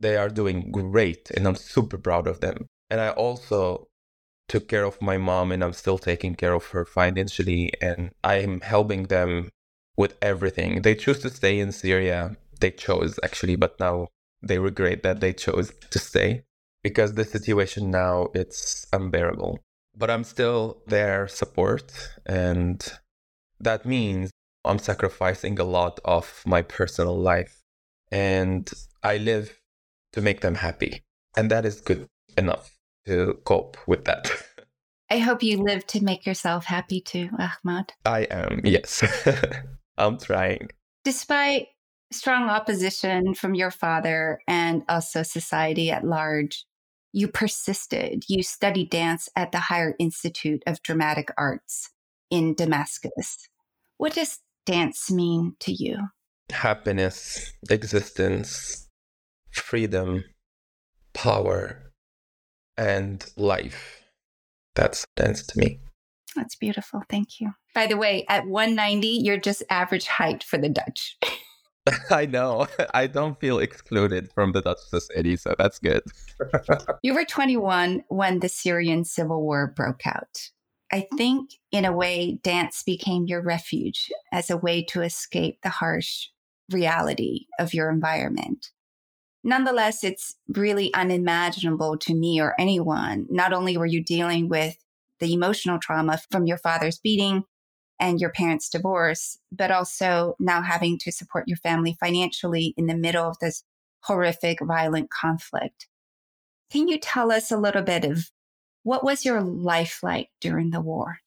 they 0.00 0.16
are 0.16 0.30
doing 0.30 0.70
great, 0.70 1.30
and 1.32 1.46
I'm 1.46 1.56
super 1.56 1.98
proud 1.98 2.26
of 2.26 2.40
them. 2.40 2.66
And 2.88 3.00
I 3.00 3.10
also 3.10 3.88
took 4.48 4.66
care 4.68 4.84
of 4.84 5.02
my 5.02 5.18
mom, 5.18 5.52
and 5.52 5.62
I'm 5.62 5.74
still 5.74 5.98
taking 5.98 6.34
care 6.34 6.54
of 6.54 6.66
her 6.68 6.86
financially, 6.86 7.72
and 7.82 8.10
I'm 8.24 8.62
helping 8.62 9.04
them 9.04 9.50
with 9.96 10.16
everything. 10.22 10.82
They 10.82 10.94
choose 10.94 11.20
to 11.20 11.30
stay 11.30 11.58
in 11.58 11.72
Syria. 11.72 12.36
They 12.60 12.70
chose 12.70 13.18
actually, 13.22 13.56
but 13.56 13.78
now 13.80 14.08
they 14.42 14.58
regret 14.58 15.02
that 15.02 15.20
they 15.20 15.32
chose 15.32 15.72
to 15.90 15.98
stay 15.98 16.44
because 16.82 17.14
the 17.14 17.24
situation 17.24 17.90
now 17.90 18.28
it's 18.34 18.86
unbearable. 18.92 19.60
But 19.96 20.10
I'm 20.10 20.24
still 20.24 20.82
their 20.86 21.28
support 21.28 21.92
and 22.26 22.86
that 23.58 23.84
means 23.84 24.30
I'm 24.64 24.78
sacrificing 24.78 25.58
a 25.58 25.64
lot 25.64 26.00
of 26.04 26.42
my 26.46 26.62
personal 26.62 27.18
life 27.18 27.60
and 28.10 28.70
I 29.02 29.18
live 29.18 29.58
to 30.12 30.20
make 30.20 30.40
them 30.40 30.56
happy. 30.56 31.02
And 31.36 31.50
that 31.50 31.64
is 31.64 31.80
good 31.80 32.08
enough 32.36 32.76
to 33.06 33.38
cope 33.44 33.76
with 33.86 34.04
that. 34.04 34.30
I 35.10 35.18
hope 35.18 35.42
you 35.42 35.58
live 35.58 35.86
to 35.88 36.04
make 36.04 36.24
yourself 36.24 36.66
happy 36.66 37.00
too, 37.00 37.30
Ahmad. 37.38 37.92
I 38.04 38.20
am, 38.30 38.60
yes. 38.64 39.02
I'm 40.00 40.18
trying. 40.18 40.70
Despite 41.04 41.68
strong 42.10 42.48
opposition 42.48 43.34
from 43.34 43.54
your 43.54 43.70
father 43.70 44.40
and 44.48 44.82
also 44.88 45.22
society 45.22 45.90
at 45.90 46.04
large, 46.04 46.64
you 47.12 47.28
persisted. 47.28 48.24
You 48.28 48.42
studied 48.42 48.90
dance 48.90 49.28
at 49.36 49.52
the 49.52 49.58
Higher 49.58 49.94
Institute 49.98 50.62
of 50.66 50.82
Dramatic 50.82 51.30
Arts 51.36 51.90
in 52.30 52.54
Damascus. 52.54 53.48
What 53.96 54.14
does 54.14 54.38
dance 54.64 55.10
mean 55.10 55.56
to 55.60 55.72
you? 55.72 55.98
Happiness, 56.50 57.52
existence, 57.68 58.88
freedom, 59.52 60.24
power, 61.12 61.92
and 62.76 63.24
life. 63.36 64.02
That's 64.74 65.04
dance 65.16 65.46
to 65.48 65.58
me. 65.58 65.80
That's 66.36 66.56
beautiful. 66.56 67.02
Thank 67.08 67.40
you. 67.40 67.52
By 67.74 67.86
the 67.86 67.96
way, 67.96 68.24
at 68.28 68.46
190, 68.46 69.06
you're 69.06 69.36
just 69.36 69.62
average 69.70 70.06
height 70.06 70.42
for 70.42 70.58
the 70.58 70.68
Dutch. 70.68 71.18
I 72.10 72.26
know. 72.26 72.66
I 72.94 73.06
don't 73.06 73.38
feel 73.40 73.58
excluded 73.58 74.30
from 74.34 74.52
the 74.52 74.62
Dutch 74.62 74.80
society, 74.88 75.36
so 75.36 75.54
that's 75.58 75.78
good. 75.78 76.02
you 77.02 77.14
were 77.14 77.24
21 77.24 78.04
when 78.08 78.40
the 78.40 78.48
Syrian 78.48 79.04
civil 79.04 79.42
war 79.42 79.72
broke 79.74 80.06
out. 80.06 80.50
I 80.92 81.06
think, 81.16 81.50
in 81.70 81.84
a 81.84 81.92
way, 81.92 82.40
dance 82.42 82.82
became 82.82 83.26
your 83.26 83.42
refuge 83.42 84.10
as 84.32 84.50
a 84.50 84.56
way 84.56 84.82
to 84.86 85.02
escape 85.02 85.58
the 85.62 85.68
harsh 85.68 86.26
reality 86.70 87.46
of 87.58 87.72
your 87.72 87.90
environment. 87.90 88.70
Nonetheless, 89.42 90.04
it's 90.04 90.34
really 90.48 90.92
unimaginable 90.92 91.96
to 91.98 92.14
me 92.14 92.40
or 92.40 92.54
anyone. 92.58 93.26
Not 93.30 93.52
only 93.52 93.76
were 93.76 93.86
you 93.86 94.02
dealing 94.02 94.48
with 94.48 94.76
the 95.20 95.32
emotional 95.32 95.78
trauma 95.78 96.18
from 96.30 96.46
your 96.46 96.58
father's 96.58 96.98
beating 96.98 97.44
and 97.98 98.20
your 98.20 98.30
parents' 98.30 98.70
divorce, 98.70 99.38
but 99.52 99.70
also 99.70 100.34
now 100.40 100.62
having 100.62 100.98
to 100.98 101.12
support 101.12 101.44
your 101.46 101.58
family 101.58 101.96
financially 102.00 102.74
in 102.76 102.86
the 102.86 102.96
middle 102.96 103.28
of 103.28 103.38
this 103.40 103.62
horrific, 104.04 104.58
violent 104.62 105.10
conflict. 105.10 105.86
Can 106.72 106.88
you 106.88 106.98
tell 106.98 107.30
us 107.30 107.50
a 107.50 107.58
little 107.58 107.82
bit 107.82 108.04
of 108.04 108.30
what 108.82 109.04
was 109.04 109.24
your 109.24 109.42
life 109.42 110.02
like 110.02 110.30
during 110.40 110.70
the 110.70 110.80
war? 110.80 111.18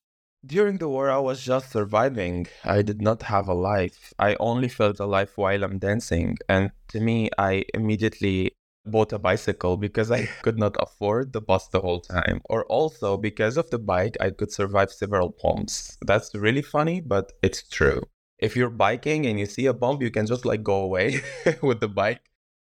During 0.44 0.78
the 0.78 0.88
war, 0.88 1.10
I 1.10 1.18
was 1.18 1.42
just 1.42 1.70
surviving. 1.70 2.48
I 2.64 2.82
did 2.82 3.00
not 3.00 3.22
have 3.22 3.48
a 3.48 3.54
life. 3.54 4.12
I 4.18 4.36
only 4.40 4.68
felt 4.68 5.00
alive 5.00 5.32
while 5.36 5.62
I'm 5.64 5.78
dancing. 5.78 6.36
And 6.48 6.70
to 6.88 7.00
me, 7.00 7.30
I 7.38 7.64
immediately 7.72 8.56
bought 8.86 9.12
a 9.12 9.18
bicycle 9.18 9.76
because 9.76 10.10
I 10.10 10.26
could 10.42 10.58
not 10.58 10.76
afford 10.78 11.32
the 11.32 11.40
bus 11.40 11.68
the 11.68 11.80
whole 11.80 12.00
time, 12.00 12.40
or 12.48 12.64
also 12.66 13.16
because 13.16 13.56
of 13.56 13.70
the 13.70 13.78
bike, 13.78 14.16
I 14.20 14.30
could 14.30 14.52
survive 14.52 14.92
several 14.92 15.34
bumps. 15.42 15.96
That's 16.02 16.34
really 16.34 16.62
funny, 16.62 17.00
but 17.00 17.32
it's 17.42 17.66
true. 17.68 18.02
If 18.38 18.56
you're 18.56 18.70
biking 18.70 19.26
and 19.26 19.38
you 19.38 19.46
see 19.46 19.66
a 19.66 19.72
bump, 19.72 20.02
you 20.02 20.10
can 20.10 20.26
just 20.26 20.44
like 20.44 20.62
go 20.62 20.82
away 20.82 21.20
with 21.62 21.80
the 21.80 21.88
bike 21.88 22.20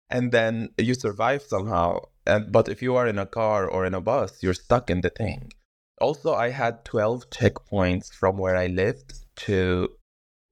and 0.10 0.32
then 0.32 0.70
you 0.78 0.94
survive 0.94 1.44
somehow. 1.44 2.00
And, 2.26 2.52
but 2.52 2.70
if 2.70 2.82
you 2.82 2.96
are 2.96 3.08
in 3.08 3.20
a 3.20 3.26
car 3.26 3.68
or 3.68 3.86
in 3.86 3.94
a 3.94 4.02
bus, 4.02 4.42
you're 4.42 4.54
stuck 4.54 4.90
in 4.90 5.02
the 5.02 5.10
thing. 5.10 5.52
Also, 6.02 6.34
I 6.34 6.50
had 6.50 6.86
12 6.86 7.30
checkpoints 7.30 8.12
from 8.12 8.38
where 8.38 8.56
I 8.56 8.68
lived 8.68 9.14
to 9.48 9.90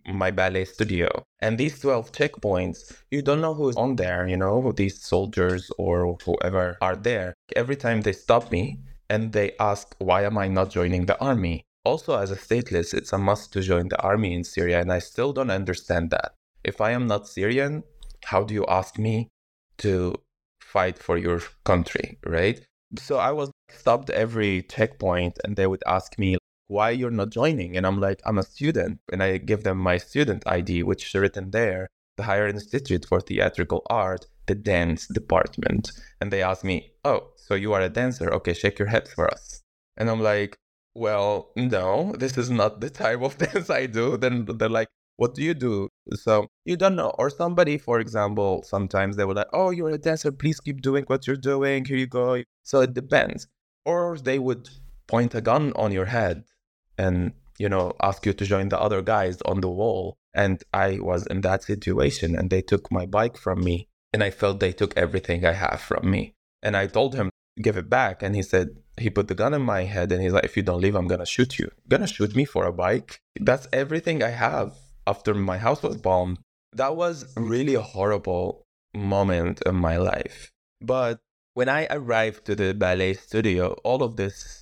my 0.07 0.31
ballet 0.31 0.65
studio. 0.65 1.23
And 1.39 1.57
these 1.57 1.79
12 1.79 2.11
checkpoints, 2.11 2.97
you 3.11 3.21
don't 3.21 3.41
know 3.41 3.53
who's 3.53 3.75
on 3.75 3.95
there, 3.95 4.27
you 4.27 4.37
know, 4.37 4.71
these 4.71 5.01
soldiers 5.01 5.69
or 5.77 6.17
whoever 6.23 6.77
are 6.81 6.95
there. 6.95 7.33
Every 7.55 7.75
time 7.75 8.01
they 8.01 8.13
stop 8.13 8.51
me 8.51 8.79
and 9.09 9.33
they 9.33 9.53
ask, 9.59 9.95
why 9.99 10.23
am 10.23 10.37
I 10.37 10.47
not 10.47 10.69
joining 10.69 11.05
the 11.05 11.19
army? 11.19 11.63
Also, 11.85 12.17
as 12.17 12.31
a 12.31 12.35
stateless, 12.35 12.93
it's 12.93 13.13
a 13.13 13.17
must 13.17 13.53
to 13.53 13.61
join 13.61 13.87
the 13.87 14.01
army 14.01 14.33
in 14.33 14.43
Syria, 14.43 14.81
and 14.81 14.91
I 14.91 14.99
still 14.99 15.31
don't 15.31 15.49
understand 15.49 16.09
that. 16.09 16.33
If 16.63 16.81
I 16.81 16.91
am 16.91 17.07
not 17.07 17.29
Syrian, 17.29 17.83
how 18.25 18.43
do 18.43 18.53
you 18.53 18.65
ask 18.67 18.97
me 18.99 19.29
to 19.77 20.15
fight 20.59 20.99
for 20.99 21.17
your 21.17 21.41
country, 21.63 22.17
right? 22.25 22.59
So 22.97 23.17
I 23.17 23.31
was 23.31 23.51
stopped 23.69 24.09
every 24.09 24.63
checkpoint, 24.63 25.39
and 25.45 25.55
they 25.55 25.67
would 25.67 25.83
ask 25.87 26.19
me, 26.19 26.37
why 26.67 26.91
you're 26.91 27.11
not 27.11 27.29
joining? 27.29 27.77
And 27.77 27.85
I'm 27.85 27.99
like, 27.99 28.21
I'm 28.25 28.37
a 28.37 28.43
student. 28.43 28.99
And 29.11 29.23
I 29.23 29.37
give 29.37 29.63
them 29.63 29.77
my 29.77 29.97
student 29.97 30.43
ID, 30.45 30.83
which 30.83 31.05
is 31.05 31.15
written 31.15 31.51
there, 31.51 31.87
the 32.17 32.23
Higher 32.23 32.47
Institute 32.47 33.05
for 33.05 33.21
Theatrical 33.21 33.83
Art, 33.89 34.25
the 34.47 34.55
dance 34.55 35.07
department. 35.07 35.91
And 36.19 36.31
they 36.31 36.41
ask 36.41 36.63
me, 36.63 36.91
oh, 37.05 37.29
so 37.35 37.55
you 37.55 37.73
are 37.73 37.81
a 37.81 37.89
dancer? 37.89 38.31
Okay, 38.33 38.53
shake 38.53 38.79
your 38.79 38.89
hips 38.89 39.13
for 39.13 39.31
us. 39.31 39.61
And 39.95 40.09
I'm 40.09 40.21
like, 40.21 40.57
well, 40.93 41.51
no, 41.55 42.13
this 42.17 42.37
is 42.37 42.49
not 42.49 42.81
the 42.81 42.89
type 42.89 43.21
of 43.21 43.37
dance 43.45 43.69
I 43.69 43.85
do. 43.85 44.17
Then 44.17 44.45
they're 44.45 44.69
like, 44.69 44.89
what 45.15 45.33
do 45.33 45.43
you 45.43 45.53
do? 45.53 45.89
So 46.13 46.47
you 46.65 46.77
don't 46.77 46.95
know. 46.95 47.11
Or 47.17 47.29
somebody, 47.29 47.77
for 47.77 47.99
example, 47.99 48.63
sometimes 48.63 49.15
they 49.15 49.25
will 49.25 49.35
like, 49.35 49.47
oh, 49.53 49.71
you're 49.71 49.89
a 49.89 49.97
dancer. 49.97 50.31
Please 50.31 50.59
keep 50.59 50.81
doing 50.81 51.05
what 51.07 51.25
you're 51.27 51.35
doing. 51.35 51.85
Here 51.85 51.97
you 51.97 52.07
go. 52.07 52.43
So 52.63 52.81
it 52.81 52.93
depends. 52.93 53.47
Or 53.85 54.17
they 54.17 54.37
would 54.37 54.69
point 55.07 55.33
a 55.33 55.41
gun 55.41 55.73
on 55.75 55.91
your 55.91 56.05
head 56.05 56.43
and 56.97 57.33
you 57.57 57.69
know 57.69 57.93
ask 58.01 58.25
you 58.25 58.33
to 58.33 58.45
join 58.45 58.69
the 58.69 58.79
other 58.79 59.01
guys 59.01 59.41
on 59.43 59.61
the 59.61 59.69
wall. 59.69 60.17
And 60.33 60.63
i 60.73 60.99
was 60.99 61.25
in 61.27 61.41
that 61.41 61.63
situation 61.63 62.35
and 62.35 62.49
they 62.49 62.61
took 62.61 62.91
my 62.91 63.05
bike 63.05 63.37
from 63.37 63.63
me 63.63 63.87
and 64.13 64.23
i 64.23 64.29
felt 64.29 64.59
they 64.59 64.73
took 64.73 64.95
everything 64.95 65.45
i 65.45 65.53
have 65.53 65.81
from 65.81 66.09
me. 66.09 66.33
And 66.61 66.75
i 66.77 66.87
told 66.87 67.15
him 67.15 67.29
give 67.61 67.77
it 67.77 67.89
back. 67.89 68.21
And 68.21 68.35
he 68.35 68.43
said 68.43 68.67
he 68.99 69.09
put 69.09 69.27
the 69.27 69.35
gun 69.35 69.53
in 69.53 69.61
my 69.61 69.83
head 69.83 70.11
and 70.11 70.21
he's 70.21 70.33
like 70.33 70.45
if 70.45 70.55
you 70.57 70.63
don't 70.63 70.81
leave 70.81 70.95
i'm 70.95 71.07
gonna 71.07 71.25
shoot 71.25 71.57
you. 71.59 71.65
You're 71.65 71.97
gonna 71.97 72.07
shoot 72.07 72.35
me 72.35 72.45
for 72.45 72.65
a 72.65 72.73
bike. 72.73 73.19
That's 73.39 73.67
everything 73.73 74.23
i 74.23 74.29
have 74.29 74.75
after 75.05 75.33
my 75.33 75.57
house 75.57 75.81
was 75.81 75.97
bombed. 75.97 76.39
That 76.73 76.95
was 76.95 77.33
really 77.37 77.75
a 77.75 77.81
horrible 77.81 78.65
moment 78.93 79.61
in 79.65 79.75
my 79.75 79.97
life. 79.97 80.51
But 80.81 81.19
when 81.57 81.69
i 81.69 81.87
arrived 81.89 82.45
to 82.45 82.55
the 82.55 82.71
ballet 82.71 83.15
studio 83.15 83.73
all 83.83 84.03
of 84.03 84.15
this 84.15 84.56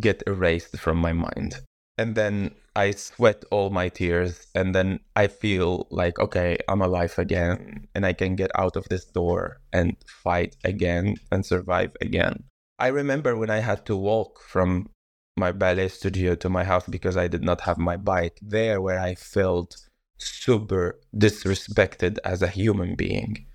get 0.00 0.22
erased 0.26 0.78
from 0.78 0.98
my 0.98 1.12
mind. 1.12 1.60
And 1.96 2.14
then 2.14 2.54
I 2.74 2.90
sweat 2.90 3.44
all 3.52 3.70
my 3.70 3.88
tears, 3.88 4.48
and 4.54 4.74
then 4.74 4.98
I 5.14 5.28
feel 5.28 5.86
like, 5.90 6.18
okay, 6.18 6.58
I'm 6.68 6.82
alive 6.82 7.16
again, 7.18 7.86
and 7.94 8.04
I 8.04 8.12
can 8.12 8.34
get 8.34 8.50
out 8.56 8.74
of 8.74 8.88
this 8.88 9.04
door 9.04 9.60
and 9.72 9.96
fight 10.06 10.56
again 10.64 11.16
and 11.30 11.46
survive 11.46 11.92
again. 12.00 12.44
I 12.80 12.88
remember 12.88 13.36
when 13.36 13.50
I 13.50 13.60
had 13.60 13.86
to 13.86 13.96
walk 13.96 14.40
from 14.40 14.88
my 15.36 15.52
ballet 15.52 15.88
studio 15.88 16.34
to 16.36 16.48
my 16.48 16.64
house 16.64 16.86
because 16.88 17.16
I 17.16 17.28
did 17.28 17.44
not 17.44 17.60
have 17.60 17.78
my 17.78 17.96
bike, 17.96 18.38
there 18.42 18.80
where 18.80 18.98
I 18.98 19.14
felt 19.14 19.76
super 20.18 20.98
disrespected 21.14 22.18
as 22.24 22.42
a 22.42 22.48
human 22.48 22.96
being. 22.96 23.46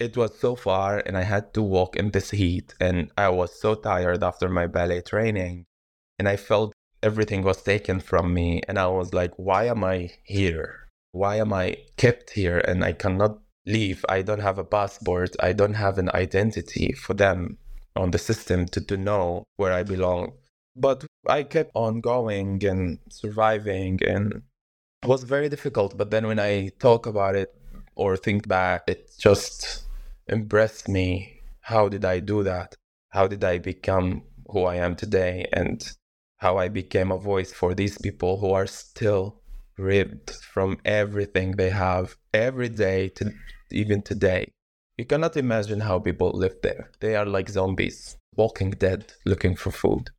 It 0.00 0.16
was 0.16 0.36
so 0.36 0.56
far, 0.56 0.98
and 1.06 1.16
I 1.16 1.22
had 1.22 1.54
to 1.54 1.62
walk 1.62 1.94
in 1.94 2.10
this 2.10 2.32
heat, 2.32 2.74
and 2.80 3.12
I 3.16 3.28
was 3.28 3.60
so 3.60 3.76
tired 3.76 4.24
after 4.24 4.48
my 4.48 4.66
ballet 4.66 5.02
training 5.02 5.66
and 6.18 6.28
I 6.28 6.36
felt 6.36 6.72
everything 7.02 7.42
was 7.42 7.62
taken 7.62 8.00
from 8.00 8.32
me. 8.32 8.62
And 8.66 8.78
I 8.78 8.86
was 8.86 9.12
like, 9.12 9.32
why 9.36 9.64
am 9.66 9.84
I 9.84 10.10
here? 10.24 10.88
Why 11.12 11.36
am 11.36 11.52
I 11.52 11.76
kept 11.96 12.30
here 12.30 12.58
and 12.58 12.84
I 12.84 12.92
cannot 12.92 13.38
leave? 13.66 14.04
I 14.08 14.22
don't 14.22 14.40
have 14.40 14.58
a 14.58 14.64
passport. 14.64 15.36
I 15.40 15.52
don't 15.52 15.74
have 15.74 15.98
an 15.98 16.10
identity 16.14 16.92
for 16.92 17.14
them 17.14 17.58
on 17.94 18.10
the 18.10 18.18
system 18.18 18.66
to, 18.66 18.80
to 18.80 18.96
know 18.96 19.44
where 19.56 19.72
I 19.72 19.82
belong. 19.82 20.32
But 20.76 21.04
I 21.28 21.44
kept 21.44 21.70
on 21.74 22.00
going 22.00 22.64
and 22.64 22.98
surviving 23.08 24.00
and 24.04 24.42
it 25.02 25.08
was 25.08 25.22
very 25.22 25.48
difficult. 25.48 25.96
But 25.96 26.10
then 26.10 26.26
when 26.26 26.40
I 26.40 26.70
talk 26.80 27.06
about 27.06 27.36
it 27.36 27.54
or 27.94 28.16
think 28.16 28.48
back, 28.48 28.84
it 28.88 29.10
just 29.18 29.84
impressed 30.26 30.88
me. 30.88 31.42
How 31.60 31.88
did 31.88 32.04
I 32.04 32.20
do 32.20 32.42
that? 32.42 32.74
How 33.10 33.28
did 33.28 33.44
I 33.44 33.58
become 33.58 34.22
who 34.48 34.64
I 34.64 34.76
am 34.76 34.96
today? 34.96 35.46
And 35.52 35.86
how 36.44 36.58
I 36.58 36.68
became 36.68 37.10
a 37.10 37.24
voice 37.32 37.52
for 37.54 37.74
these 37.74 37.96
people 37.96 38.36
who 38.36 38.50
are 38.52 38.66
still 38.66 39.40
ripped 39.78 40.30
from 40.54 40.76
everything 40.84 41.52
they 41.52 41.70
have 41.70 42.16
every 42.34 42.68
day 42.68 43.08
to 43.16 43.32
even 43.70 44.02
today. 44.02 44.42
You 44.98 45.06
cannot 45.06 45.38
imagine 45.38 45.80
how 45.80 45.98
people 46.00 46.32
live 46.32 46.56
there. 46.62 46.90
They 47.00 47.16
are 47.16 47.24
like 47.24 47.48
zombies, 47.48 48.18
walking 48.36 48.72
dead, 48.72 49.14
looking 49.24 49.56
for 49.56 49.70
food. 49.70 50.10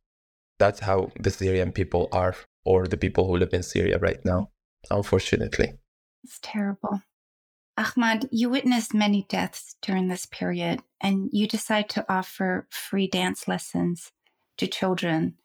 That's 0.58 0.80
how 0.80 1.12
the 1.20 1.30
Syrian 1.30 1.70
people 1.70 2.08
are, 2.10 2.34
or 2.64 2.88
the 2.88 3.02
people 3.04 3.24
who 3.28 3.36
live 3.36 3.54
in 3.54 3.62
Syria 3.62 3.98
right 3.98 4.22
now, 4.24 4.50
unfortunately. 4.90 5.68
It's 6.24 6.40
terrible. 6.42 7.02
Ahmad, 7.78 8.28
you 8.32 8.50
witnessed 8.50 8.92
many 8.92 9.26
deaths 9.28 9.76
during 9.80 10.08
this 10.08 10.26
period, 10.26 10.82
and 11.00 11.30
you 11.32 11.46
decide 11.46 11.88
to 11.90 12.04
offer 12.08 12.66
free 12.70 13.06
dance 13.06 13.46
lessons 13.46 14.10
to 14.56 14.66
children 14.66 15.36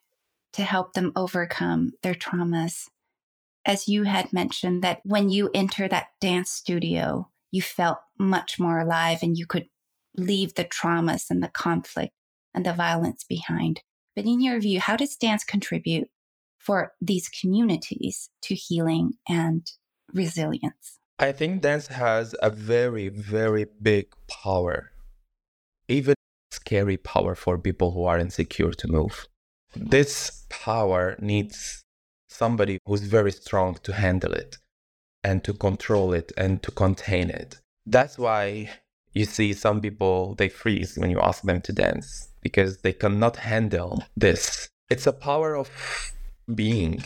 to 0.53 0.63
help 0.63 0.93
them 0.93 1.11
overcome 1.15 1.91
their 2.03 2.13
traumas. 2.13 2.87
As 3.65 3.87
you 3.87 4.03
had 4.03 4.33
mentioned, 4.33 4.83
that 4.83 5.01
when 5.03 5.29
you 5.29 5.49
enter 5.53 5.87
that 5.87 6.07
dance 6.19 6.51
studio, 6.51 7.29
you 7.51 7.61
felt 7.61 7.99
much 8.17 8.59
more 8.59 8.79
alive 8.79 9.19
and 9.21 9.37
you 9.37 9.45
could 9.45 9.67
leave 10.15 10.55
the 10.55 10.65
traumas 10.65 11.29
and 11.29 11.43
the 11.43 11.47
conflict 11.47 12.13
and 12.53 12.65
the 12.65 12.73
violence 12.73 13.23
behind. 13.23 13.81
But 14.15 14.25
in 14.25 14.41
your 14.41 14.59
view, 14.59 14.79
how 14.79 14.97
does 14.97 15.15
dance 15.15 15.43
contribute 15.43 16.09
for 16.57 16.93
these 16.99 17.29
communities 17.29 18.29
to 18.43 18.55
healing 18.55 19.13
and 19.27 19.65
resilience? 20.13 20.99
I 21.19 21.31
think 21.31 21.61
dance 21.61 21.87
has 21.87 22.35
a 22.41 22.49
very, 22.49 23.09
very 23.09 23.67
big 23.81 24.07
power, 24.27 24.91
even 25.87 26.15
scary 26.51 26.97
power 26.97 27.35
for 27.35 27.57
people 27.57 27.91
who 27.91 28.05
are 28.05 28.17
insecure 28.17 28.71
to 28.71 28.87
move. 28.87 29.27
This 29.75 30.45
power 30.49 31.15
needs 31.19 31.83
somebody 32.29 32.79
who's 32.85 33.01
very 33.01 33.31
strong 33.31 33.77
to 33.83 33.93
handle 33.93 34.33
it 34.33 34.57
and 35.23 35.43
to 35.43 35.53
control 35.53 36.13
it 36.13 36.31
and 36.37 36.61
to 36.63 36.71
contain 36.71 37.29
it. 37.29 37.59
That's 37.85 38.17
why 38.17 38.69
you 39.13 39.25
see 39.25 39.53
some 39.53 39.81
people 39.81 40.35
they 40.35 40.49
freeze 40.49 40.97
when 40.97 41.09
you 41.09 41.19
ask 41.19 41.43
them 41.43 41.61
to 41.61 41.73
dance 41.73 42.29
because 42.41 42.77
they 42.81 42.93
cannot 42.93 43.37
handle 43.37 44.03
this. 44.15 44.69
It's 44.89 45.07
a 45.07 45.13
power 45.13 45.55
of 45.55 45.69
being, 46.53 47.03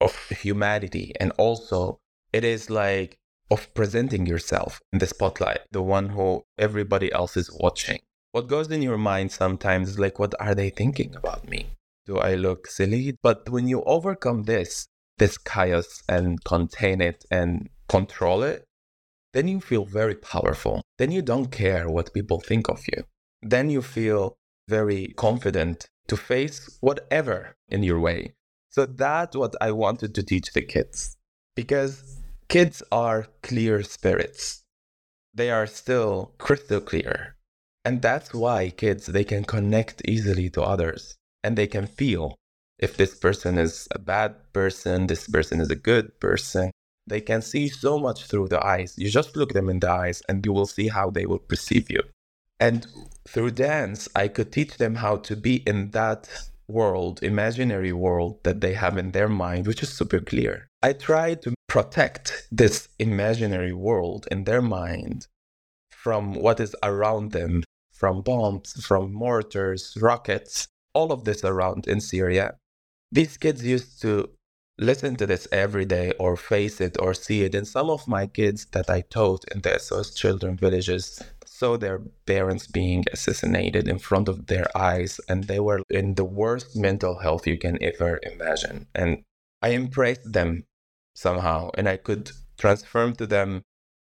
of 0.00 0.14
humanity, 0.28 1.12
and 1.20 1.32
also 1.38 2.00
it 2.32 2.44
is 2.44 2.68
like 2.68 3.18
of 3.50 3.72
presenting 3.72 4.26
yourself 4.26 4.80
in 4.92 4.98
the 4.98 5.06
spotlight, 5.06 5.60
the 5.70 5.82
one 5.82 6.10
who 6.10 6.44
everybody 6.58 7.10
else 7.12 7.36
is 7.36 7.50
watching. 7.52 8.00
What 8.32 8.46
goes 8.46 8.70
in 8.70 8.82
your 8.82 8.98
mind 8.98 9.32
sometimes 9.32 9.88
is 9.88 9.98
like, 9.98 10.18
what 10.18 10.34
are 10.38 10.54
they 10.54 10.68
thinking 10.68 11.14
about 11.14 11.48
me? 11.48 11.70
Do 12.08 12.16
I 12.16 12.34
look 12.34 12.66
silly? 12.66 13.16
But 13.22 13.50
when 13.50 13.68
you 13.68 13.82
overcome 13.84 14.44
this, 14.44 14.88
this 15.18 15.36
chaos 15.36 16.02
and 16.08 16.42
contain 16.42 17.00
it 17.02 17.24
and 17.30 17.68
control 17.88 18.42
it, 18.42 18.64
then 19.34 19.46
you 19.46 19.60
feel 19.60 19.84
very 19.84 20.14
powerful. 20.14 20.82
Then 20.96 21.12
you 21.12 21.22
don't 21.22 21.52
care 21.52 21.88
what 21.88 22.14
people 22.14 22.40
think 22.40 22.68
of 22.68 22.80
you. 22.90 23.04
Then 23.42 23.68
you 23.68 23.82
feel 23.82 24.38
very 24.68 25.08
confident 25.16 25.86
to 26.08 26.16
face 26.16 26.78
whatever 26.80 27.54
in 27.68 27.82
your 27.82 28.00
way. 28.00 28.32
So 28.70 28.86
that's 28.86 29.36
what 29.36 29.54
I 29.60 29.70
wanted 29.72 30.14
to 30.14 30.22
teach 30.22 30.52
the 30.52 30.62
kids 30.62 31.16
because 31.54 32.16
kids 32.48 32.82
are 32.90 33.26
clear 33.42 33.82
spirits. 33.82 34.64
They 35.34 35.50
are 35.50 35.66
still 35.66 36.32
crystal 36.38 36.80
clear. 36.80 37.36
And 37.84 38.00
that's 38.00 38.32
why 38.32 38.70
kids 38.70 39.06
they 39.06 39.24
can 39.24 39.44
connect 39.44 40.02
easily 40.06 40.48
to 40.50 40.62
others 40.62 41.17
and 41.42 41.56
they 41.56 41.66
can 41.66 41.86
feel 41.86 42.36
if 42.78 42.96
this 42.96 43.14
person 43.14 43.58
is 43.58 43.88
a 43.90 43.98
bad 43.98 44.36
person, 44.52 45.06
this 45.06 45.26
person 45.26 45.60
is 45.60 45.70
a 45.70 45.76
good 45.76 46.18
person. 46.20 46.70
They 47.06 47.20
can 47.20 47.42
see 47.42 47.68
so 47.68 47.98
much 47.98 48.26
through 48.26 48.48
the 48.48 48.64
eyes. 48.64 48.94
You 48.96 49.10
just 49.10 49.36
look 49.36 49.52
them 49.52 49.68
in 49.68 49.80
the 49.80 49.90
eyes 49.90 50.22
and 50.28 50.44
you 50.44 50.52
will 50.52 50.66
see 50.66 50.88
how 50.88 51.10
they 51.10 51.26
will 51.26 51.38
perceive 51.38 51.90
you. 51.90 52.02
And 52.60 52.86
through 53.26 53.52
dance, 53.52 54.08
I 54.14 54.28
could 54.28 54.52
teach 54.52 54.76
them 54.76 54.96
how 54.96 55.16
to 55.18 55.36
be 55.36 55.56
in 55.66 55.90
that 55.92 56.28
world, 56.68 57.22
imaginary 57.22 57.92
world 57.92 58.44
that 58.44 58.60
they 58.60 58.74
have 58.74 58.98
in 58.98 59.12
their 59.12 59.28
mind, 59.28 59.66
which 59.66 59.82
is 59.82 59.88
super 59.88 60.20
clear. 60.20 60.68
I 60.82 60.92
try 60.92 61.34
to 61.34 61.54
protect 61.66 62.46
this 62.52 62.88
imaginary 62.98 63.72
world 63.72 64.28
in 64.30 64.44
their 64.44 64.62
mind 64.62 65.26
from 65.90 66.34
what 66.34 66.60
is 66.60 66.76
around 66.82 67.32
them, 67.32 67.64
from 67.92 68.22
bombs, 68.22 68.72
from 68.86 69.12
mortars, 69.12 69.96
rockets, 70.00 70.68
all 70.94 71.12
of 71.12 71.24
this 71.24 71.44
around 71.44 71.86
in 71.86 72.00
Syria. 72.00 72.56
These 73.10 73.36
kids 73.36 73.64
used 73.64 74.00
to 74.02 74.30
listen 74.78 75.16
to 75.16 75.26
this 75.26 75.48
every 75.50 75.84
day 75.84 76.12
or 76.18 76.36
face 76.36 76.80
it 76.80 76.96
or 77.00 77.12
see 77.14 77.42
it. 77.42 77.54
And 77.54 77.66
some 77.66 77.90
of 77.90 78.06
my 78.06 78.26
kids 78.26 78.66
that 78.72 78.88
I 78.88 79.00
taught 79.02 79.44
in 79.52 79.60
the 79.60 79.78
SOS 79.78 80.14
Children 80.14 80.56
villages 80.56 81.20
saw 81.44 81.76
their 81.76 82.00
parents 82.26 82.66
being 82.66 83.04
assassinated 83.12 83.88
in 83.88 83.98
front 83.98 84.28
of 84.28 84.46
their 84.46 84.66
eyes, 84.76 85.20
and 85.28 85.44
they 85.44 85.58
were 85.58 85.82
in 85.90 86.14
the 86.14 86.24
worst 86.24 86.76
mental 86.76 87.18
health 87.18 87.46
you 87.46 87.58
can 87.58 87.82
ever 87.82 88.20
imagine. 88.22 88.86
And 88.94 89.24
I 89.60 89.72
embraced 89.72 90.32
them 90.32 90.64
somehow, 91.16 91.70
and 91.76 91.88
I 91.88 91.96
could 91.96 92.30
transform 92.56 93.16
to 93.16 93.26
them 93.26 93.62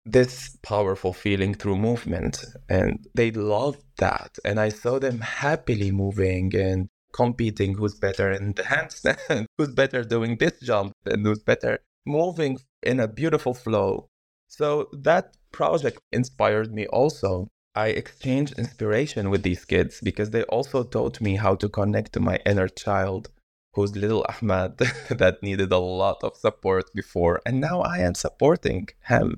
this 0.05 0.57
powerful 0.63 1.13
feeling 1.13 1.53
through 1.53 1.77
movement 1.77 2.43
and 2.69 3.07
they 3.13 3.31
loved 3.31 3.83
that. 3.97 4.37
And 4.43 4.59
i 4.59 4.69
saw 4.69 4.99
them 4.99 5.19
happily 5.19 5.91
moving 5.91 6.55
and 6.55 6.89
competing 7.13 7.75
who's 7.75 7.95
better 7.95 8.31
in 8.31 8.53
the 8.53 8.63
handstand 8.63 9.45
who's 9.57 9.73
better 9.73 10.03
doing 10.03 10.37
this 10.37 10.59
jump 10.61 10.93
and 11.05 11.25
who's 11.25 11.43
better 11.43 11.79
moving 12.05 12.57
in 12.81 12.99
a 12.99 13.07
beautiful 13.07 13.53
flow. 13.53 14.07
So 14.47 14.89
that 14.93 15.37
project 15.51 15.99
inspired 16.11 16.73
me 16.73 16.87
also. 16.87 17.47
I 17.75 17.87
exchanged 17.87 18.59
inspiration 18.59 19.29
with 19.29 19.43
these 19.43 19.63
kids 19.63 20.01
because 20.01 20.31
they 20.31 20.43
also 20.43 20.83
taught 20.83 21.21
me 21.21 21.35
how 21.35 21.55
to 21.55 21.69
connect 21.69 22.13
to 22.13 22.19
my 22.19 22.39
inner 22.45 22.67
child 22.67 23.29
who's 23.73 23.95
little 23.95 24.25
ahmad 24.27 24.77
that 25.09 25.41
needed 25.41 25.71
a 25.71 25.77
lot 25.77 26.17
of 26.23 26.35
support 26.35 26.85
before 26.93 27.41
and 27.45 27.61
now 27.61 27.79
i 27.81 27.99
am 27.99 28.13
supporting 28.13 28.87
him 29.07 29.35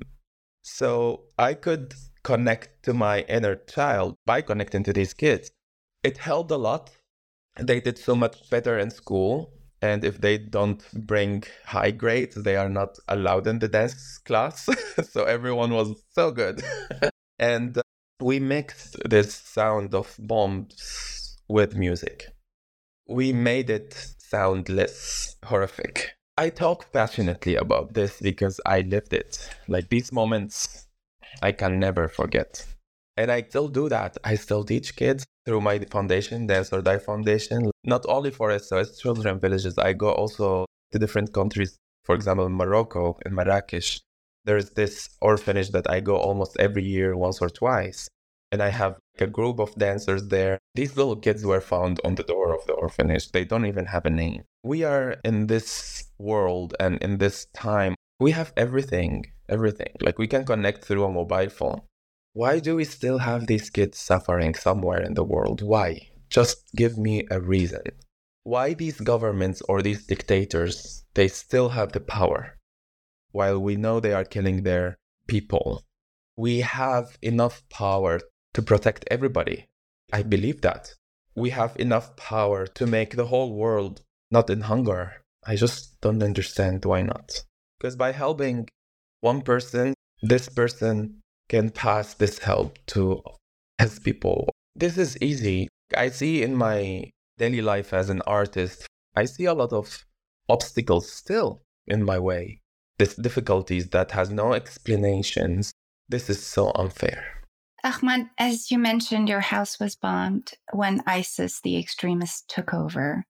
so 0.64 1.24
I 1.38 1.54
could 1.54 1.94
connect 2.22 2.82
to 2.84 2.94
my 2.94 3.20
inner 3.28 3.54
child 3.54 4.16
by 4.24 4.40
connecting 4.40 4.82
to 4.84 4.92
these 4.94 5.12
kids. 5.12 5.50
It 6.02 6.16
helped 6.18 6.50
a 6.50 6.56
lot. 6.56 6.90
They 7.60 7.80
did 7.80 7.98
so 7.98 8.16
much 8.16 8.48
better 8.50 8.78
in 8.78 8.90
school. 8.90 9.52
And 9.82 10.02
if 10.02 10.18
they 10.22 10.38
don't 10.38 10.82
bring 11.06 11.44
high 11.66 11.90
grades, 11.90 12.36
they 12.36 12.56
are 12.56 12.70
not 12.70 12.96
allowed 13.08 13.46
in 13.46 13.58
the 13.58 13.68
dance 13.68 14.16
class. 14.18 14.66
so 15.10 15.24
everyone 15.24 15.72
was 15.74 16.02
so 16.12 16.30
good. 16.30 16.62
and 17.38 17.76
uh, 17.76 17.82
we 18.22 18.40
mixed 18.40 18.96
this 19.04 19.34
sound 19.34 19.94
of 19.94 20.16
bombs 20.18 21.36
with 21.46 21.76
music. 21.76 22.28
We 23.06 23.34
made 23.34 23.68
it 23.68 23.92
sound 24.18 24.70
less 24.70 25.36
horrific. 25.44 26.16
I 26.36 26.50
talk 26.50 26.92
passionately 26.92 27.54
about 27.54 27.94
this 27.94 28.20
because 28.20 28.60
I 28.66 28.80
lived 28.80 29.12
it. 29.12 29.38
Like 29.68 29.88
these 29.88 30.10
moments, 30.10 30.88
I 31.42 31.52
can 31.52 31.78
never 31.78 32.08
forget. 32.08 32.66
And 33.16 33.30
I 33.30 33.42
still 33.42 33.68
do 33.68 33.88
that. 33.88 34.18
I 34.24 34.34
still 34.34 34.64
teach 34.64 34.96
kids 34.96 35.24
through 35.46 35.60
my 35.60 35.78
foundation, 35.78 36.48
Dance 36.48 36.72
or 36.72 36.82
Die 36.82 36.98
Foundation, 36.98 37.70
not 37.84 38.04
only 38.08 38.32
for 38.32 38.58
SOS 38.58 38.98
children 38.98 39.38
villages, 39.38 39.78
I 39.78 39.92
go 39.92 40.10
also 40.10 40.66
to 40.90 40.98
different 40.98 41.32
countries. 41.32 41.76
For 42.02 42.16
example, 42.16 42.48
Morocco, 42.48 43.16
in 43.24 43.34
Marrakesh, 43.34 44.00
there's 44.44 44.70
this 44.70 45.10
orphanage 45.20 45.70
that 45.70 45.88
I 45.88 46.00
go 46.00 46.16
almost 46.16 46.56
every 46.58 46.82
year, 46.82 47.16
once 47.16 47.40
or 47.40 47.48
twice 47.48 48.08
and 48.54 48.62
I 48.62 48.70
have 48.70 48.94
a 49.18 49.26
group 49.26 49.58
of 49.60 49.74
dancers 49.76 50.22
there. 50.28 50.58
These 50.74 50.96
little 50.96 51.16
kids 51.16 51.44
were 51.44 51.60
found 51.60 52.00
on 52.04 52.14
the 52.14 52.22
door 52.32 52.54
of 52.54 52.64
the 52.66 52.74
orphanage. 52.74 53.32
They 53.32 53.44
don't 53.44 53.66
even 53.66 53.86
have 53.86 54.06
a 54.06 54.10
name. 54.10 54.44
We 54.62 54.84
are 54.84 55.16
in 55.24 55.48
this 55.48 56.04
world 56.18 56.74
and 56.80 56.98
in 57.02 57.18
this 57.18 57.46
time, 57.54 57.94
we 58.20 58.30
have 58.32 58.52
everything, 58.56 59.26
everything. 59.48 59.92
Like 60.00 60.18
we 60.18 60.28
can 60.28 60.44
connect 60.44 60.84
through 60.84 61.04
a 61.04 61.12
mobile 61.12 61.50
phone. 61.50 61.82
Why 62.32 62.60
do 62.60 62.76
we 62.76 62.84
still 62.84 63.18
have 63.18 63.46
these 63.46 63.70
kids 63.70 63.98
suffering 63.98 64.54
somewhere 64.54 65.02
in 65.02 65.14
the 65.14 65.24
world? 65.24 65.62
Why? 65.62 66.10
Just 66.30 66.56
give 66.76 66.96
me 66.98 67.26
a 67.30 67.40
reason. 67.40 67.82
why 68.44 68.74
these 68.74 69.00
governments 69.00 69.62
or 69.68 69.82
these 69.82 70.06
dictators 70.06 71.04
they 71.14 71.28
still 71.28 71.70
have 71.70 71.92
the 71.92 72.00
power 72.00 72.58
while 73.32 73.58
we 73.58 73.74
know 73.76 74.00
they 74.00 74.12
are 74.12 74.24
killing 74.24 74.62
their 74.62 74.96
people 75.26 75.82
we 76.36 76.60
have 76.60 77.18
enough 77.22 77.62
power 77.70 78.20
to 78.54 78.62
protect 78.62 79.04
everybody 79.10 79.66
i 80.12 80.22
believe 80.22 80.60
that 80.62 80.94
we 81.34 81.50
have 81.50 81.76
enough 81.76 82.16
power 82.16 82.66
to 82.66 82.86
make 82.86 83.16
the 83.16 83.26
whole 83.26 83.52
world 83.52 84.00
not 84.30 84.48
in 84.48 84.62
hunger 84.62 85.22
i 85.44 85.54
just 85.54 86.00
don't 86.00 86.22
understand 86.22 86.84
why 86.84 87.02
not 87.02 87.44
because 87.78 87.96
by 87.96 88.12
helping 88.12 88.68
one 89.20 89.42
person 89.42 89.92
this 90.22 90.48
person 90.48 91.20
can 91.48 91.68
pass 91.70 92.14
this 92.14 92.38
help 92.38 92.78
to 92.86 93.22
his 93.78 93.98
people 93.98 94.48
this 94.74 94.96
is 94.96 95.18
easy 95.20 95.68
i 95.96 96.08
see 96.08 96.42
in 96.42 96.54
my 96.54 97.10
daily 97.38 97.60
life 97.60 97.92
as 97.92 98.10
an 98.10 98.22
artist, 98.22 98.86
I 99.16 99.24
see 99.24 99.44
a 99.44 99.54
lot 99.54 99.72
of 99.72 100.04
obstacles 100.48 101.10
still 101.10 101.62
in 101.86 102.04
my 102.04 102.18
way. 102.18 102.60
This 102.98 103.14
difficulties 103.14 103.88
that 103.90 104.12
has 104.12 104.30
no 104.30 104.52
explanations. 104.52 105.72
This 106.08 106.30
is 106.30 106.44
so 106.44 106.70
unfair. 106.74 107.33
Ahmad, 107.84 108.30
as 108.38 108.70
you 108.70 108.78
mentioned, 108.78 109.28
your 109.28 109.40
house 109.40 109.78
was 109.78 109.94
bombed 109.94 110.52
when 110.72 111.02
ISIS, 111.06 111.60
the 111.60 111.78
extremists, 111.78 112.42
took 112.48 112.72
over. 112.72 113.26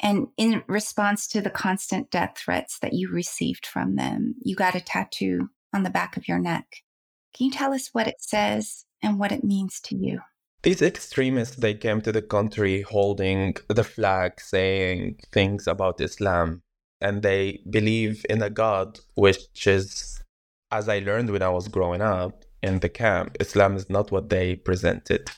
And 0.00 0.26
in 0.36 0.64
response 0.66 1.28
to 1.28 1.40
the 1.40 1.50
constant 1.50 2.10
death 2.10 2.36
threats 2.36 2.80
that 2.80 2.94
you 2.94 3.10
received 3.10 3.64
from 3.64 3.94
them, 3.94 4.34
you 4.42 4.56
got 4.56 4.74
a 4.74 4.80
tattoo 4.80 5.50
on 5.72 5.84
the 5.84 5.90
back 5.90 6.16
of 6.16 6.26
your 6.26 6.40
neck. 6.40 6.66
Can 7.32 7.46
you 7.46 7.52
tell 7.52 7.72
us 7.72 7.90
what 7.92 8.08
it 8.08 8.16
says 8.18 8.86
and 9.02 9.20
what 9.20 9.30
it 9.30 9.44
means 9.44 9.78
to 9.84 9.96
you? 9.96 10.18
These 10.62 10.82
extremists, 10.82 11.56
they 11.56 11.74
came 11.74 12.00
to 12.00 12.10
the 12.10 12.22
country 12.22 12.82
holding 12.82 13.54
the 13.68 13.84
flag, 13.84 14.40
saying 14.40 15.20
things 15.32 15.68
about 15.68 16.00
Islam, 16.00 16.62
and 17.00 17.22
they 17.22 17.62
believe 17.70 18.26
in 18.28 18.42
a 18.42 18.50
God, 18.50 18.98
which 19.14 19.66
is, 19.66 20.20
as 20.72 20.88
I 20.88 20.98
learned 20.98 21.30
when 21.30 21.42
I 21.42 21.50
was 21.50 21.68
growing 21.68 22.02
up 22.02 22.44
in 22.62 22.80
the 22.80 22.88
camp, 22.88 23.36
Islam 23.40 23.76
is 23.76 23.88
not 23.88 24.10
what 24.10 24.28
they 24.28 24.56
presented. 24.56 25.30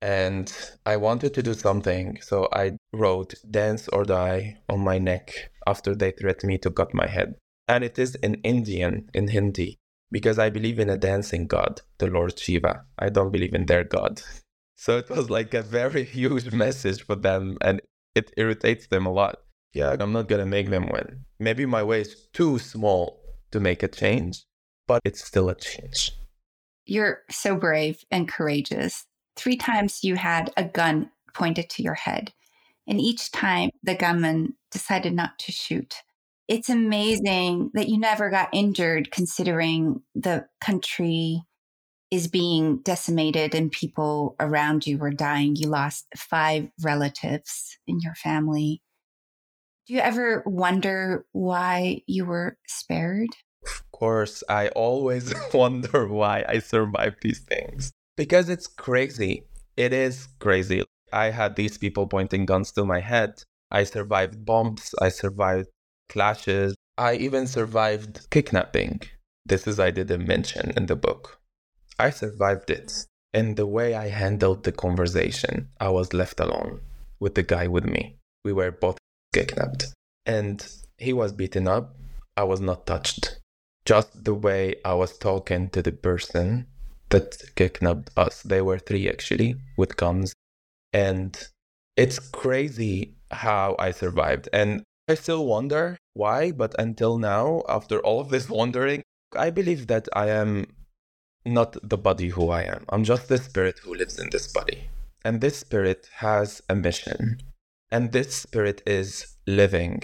And 0.00 0.52
I 0.84 0.96
wanted 0.96 1.32
to 1.34 1.42
do 1.42 1.54
something, 1.54 2.20
so 2.20 2.48
I 2.52 2.76
wrote 2.92 3.34
Dance 3.50 3.88
or 3.88 4.04
Die 4.04 4.58
on 4.68 4.80
my 4.80 4.98
neck 4.98 5.50
after 5.66 5.94
they 5.94 6.10
threatened 6.10 6.48
me 6.48 6.58
to 6.58 6.70
cut 6.70 6.92
my 6.92 7.06
head. 7.06 7.36
And 7.66 7.82
it 7.82 7.98
is 7.98 8.14
in 8.16 8.34
Indian, 8.42 9.08
in 9.14 9.28
Hindi, 9.28 9.78
because 10.10 10.38
I 10.38 10.50
believe 10.50 10.78
in 10.78 10.90
a 10.90 10.98
dancing 10.98 11.46
God, 11.46 11.80
the 11.98 12.08
Lord 12.08 12.38
Shiva. 12.38 12.84
I 12.98 13.08
don't 13.08 13.32
believe 13.32 13.54
in 13.54 13.66
their 13.66 13.84
God. 13.84 14.20
So 14.76 14.98
it 14.98 15.08
was 15.08 15.30
like 15.30 15.54
a 15.54 15.62
very 15.62 16.04
huge 16.18 16.52
message 16.52 17.02
for 17.02 17.16
them 17.16 17.56
and 17.62 17.80
it 18.14 18.30
irritates 18.36 18.86
them 18.88 19.06
a 19.06 19.12
lot. 19.12 19.38
Yeah, 19.72 19.96
I'm 19.98 20.12
not 20.12 20.28
to 20.28 20.44
make 20.44 20.70
them 20.70 20.88
win. 20.88 21.24
Maybe 21.38 21.66
my 21.66 21.82
way 21.82 22.02
is 22.02 22.28
too 22.32 22.58
small 22.58 23.20
to 23.50 23.58
make 23.58 23.82
a 23.82 23.88
change, 23.88 24.44
but 24.86 25.00
it's 25.04 25.24
still 25.24 25.48
a 25.48 25.54
change. 25.54 26.12
You're 26.86 27.22
so 27.30 27.56
brave 27.56 28.04
and 28.10 28.28
courageous. 28.28 29.06
Three 29.36 29.56
times 29.56 30.04
you 30.04 30.16
had 30.16 30.52
a 30.56 30.64
gun 30.64 31.10
pointed 31.34 31.68
to 31.70 31.82
your 31.82 31.94
head, 31.94 32.32
and 32.86 33.00
each 33.00 33.32
time 33.32 33.70
the 33.82 33.94
gunman 33.94 34.54
decided 34.70 35.14
not 35.14 35.38
to 35.40 35.52
shoot. 35.52 35.96
It's 36.46 36.68
amazing 36.68 37.70
that 37.74 37.88
you 37.88 37.98
never 37.98 38.28
got 38.28 38.50
injured 38.52 39.10
considering 39.10 40.02
the 40.14 40.46
country 40.60 41.42
is 42.10 42.28
being 42.28 42.78
decimated 42.78 43.54
and 43.54 43.72
people 43.72 44.36
around 44.38 44.86
you 44.86 44.98
were 44.98 45.10
dying. 45.10 45.56
You 45.56 45.68
lost 45.68 46.06
five 46.16 46.68
relatives 46.82 47.78
in 47.86 47.98
your 48.00 48.14
family. 48.14 48.82
Do 49.86 49.94
you 49.94 50.00
ever 50.00 50.42
wonder 50.46 51.26
why 51.32 52.02
you 52.06 52.24
were 52.24 52.58
spared? 52.66 53.30
Of 53.66 53.82
course, 53.92 54.42
I 54.48 54.68
always 54.68 55.34
wonder 55.54 56.06
why 56.08 56.44
I 56.48 56.58
survived 56.58 57.18
these 57.22 57.40
things. 57.40 57.92
Because 58.16 58.48
it's 58.48 58.66
crazy. 58.66 59.44
It 59.76 59.92
is 59.92 60.28
crazy. 60.38 60.84
I 61.12 61.30
had 61.30 61.56
these 61.56 61.78
people 61.78 62.06
pointing 62.06 62.46
guns 62.46 62.72
to 62.72 62.84
my 62.84 63.00
head. 63.00 63.42
I 63.70 63.84
survived 63.84 64.44
bombs. 64.44 64.94
I 65.00 65.08
survived 65.08 65.68
clashes. 66.08 66.74
I 66.96 67.14
even 67.16 67.46
survived 67.46 68.28
kidnapping. 68.30 69.02
This 69.46 69.66
is 69.66 69.80
I 69.80 69.90
didn't 69.90 70.26
mention 70.26 70.72
in 70.76 70.86
the 70.86 70.96
book. 70.96 71.40
I 71.98 72.10
survived 72.10 72.70
it. 72.70 73.06
And 73.32 73.56
the 73.56 73.66
way 73.66 73.94
I 73.94 74.08
handled 74.08 74.62
the 74.62 74.72
conversation, 74.72 75.68
I 75.80 75.88
was 75.88 76.12
left 76.12 76.38
alone 76.38 76.80
with 77.18 77.34
the 77.34 77.42
guy 77.42 77.66
with 77.66 77.84
me. 77.84 78.16
We 78.44 78.52
were 78.52 78.70
both 78.70 78.98
kidnapped. 79.32 79.92
And 80.24 80.64
he 80.98 81.12
was 81.12 81.32
beaten 81.32 81.66
up. 81.66 81.96
I 82.36 82.44
was 82.44 82.60
not 82.60 82.86
touched. 82.86 83.38
Just 83.86 84.24
the 84.24 84.34
way 84.34 84.76
I 84.84 84.94
was 84.94 85.18
talking 85.18 85.68
to 85.70 85.82
the 85.82 85.92
person 85.92 86.66
that 87.10 87.36
kidnapped 87.54 88.10
us. 88.16 88.42
They 88.42 88.62
were 88.62 88.78
three 88.78 89.08
actually 89.08 89.56
with 89.76 89.96
guns. 89.96 90.32
And 90.92 91.36
it's 91.96 92.18
crazy 92.18 93.14
how 93.30 93.76
I 93.78 93.90
survived. 93.90 94.48
And 94.52 94.82
I 95.08 95.14
still 95.14 95.46
wonder 95.46 95.98
why, 96.14 96.50
but 96.52 96.74
until 96.78 97.18
now, 97.18 97.62
after 97.68 97.98
all 97.98 98.20
of 98.20 98.30
this 98.30 98.48
wondering, 98.48 99.02
I 99.36 99.50
believe 99.50 99.86
that 99.88 100.08
I 100.14 100.30
am 100.30 100.66
not 101.44 101.76
the 101.82 101.98
body 101.98 102.28
who 102.28 102.48
I 102.50 102.62
am. 102.62 102.84
I'm 102.88 103.04
just 103.04 103.28
the 103.28 103.38
spirit 103.38 103.80
who 103.82 103.94
lives 103.94 104.18
in 104.18 104.30
this 104.30 104.46
body. 104.50 104.88
And 105.24 105.40
this 105.40 105.58
spirit 105.58 106.08
has 106.16 106.62
a 106.68 106.74
mission. 106.74 107.40
And 107.90 108.12
this 108.12 108.34
spirit 108.34 108.82
is 108.86 109.36
living 109.46 110.02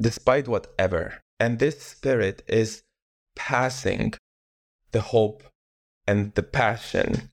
despite 0.00 0.48
whatever. 0.48 1.20
And 1.42 1.58
this 1.58 1.82
spirit 1.82 2.44
is 2.46 2.84
passing 3.34 4.14
the 4.92 5.00
hope 5.00 5.42
and 6.06 6.32
the 6.36 6.44
passion 6.44 7.32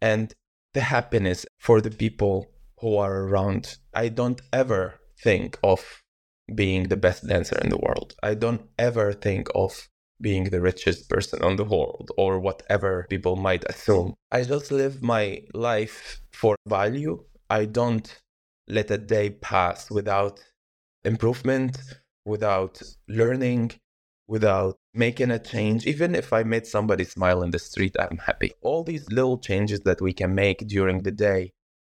and 0.00 0.32
the 0.72 0.80
happiness 0.80 1.44
for 1.58 1.82
the 1.82 1.90
people 1.90 2.46
who 2.78 2.96
are 2.96 3.24
around. 3.24 3.76
I 3.92 4.08
don't 4.08 4.40
ever 4.54 5.00
think 5.22 5.58
of 5.62 6.02
being 6.54 6.84
the 6.84 6.96
best 6.96 7.28
dancer 7.28 7.58
in 7.62 7.68
the 7.68 7.76
world. 7.76 8.14
I 8.22 8.32
don't 8.36 8.62
ever 8.78 9.12
think 9.12 9.48
of 9.54 9.86
being 10.18 10.44
the 10.44 10.62
richest 10.62 11.10
person 11.10 11.42
on 11.42 11.56
the 11.56 11.64
world 11.64 12.10
or 12.16 12.40
whatever 12.40 13.06
people 13.10 13.36
might 13.36 13.64
assume. 13.68 14.14
I 14.30 14.44
just 14.44 14.72
live 14.72 15.02
my 15.02 15.42
life 15.52 16.22
for 16.30 16.56
value. 16.66 17.22
I 17.50 17.66
don't 17.66 18.08
let 18.66 18.90
a 18.90 18.96
day 18.96 19.28
pass 19.28 19.90
without 19.90 20.40
improvement, 21.04 21.76
without 22.24 22.82
learning, 23.08 23.72
without 24.28 24.76
making 24.94 25.30
a 25.30 25.38
change. 25.38 25.86
Even 25.86 26.14
if 26.14 26.32
I 26.32 26.42
made 26.42 26.66
somebody 26.66 27.04
smile 27.04 27.42
in 27.42 27.50
the 27.50 27.58
street, 27.58 27.96
I'm 27.98 28.18
happy. 28.18 28.52
All 28.62 28.84
these 28.84 29.10
little 29.10 29.38
changes 29.38 29.80
that 29.80 30.00
we 30.00 30.12
can 30.12 30.34
make 30.34 30.66
during 30.66 31.02
the 31.02 31.10
day, 31.12 31.52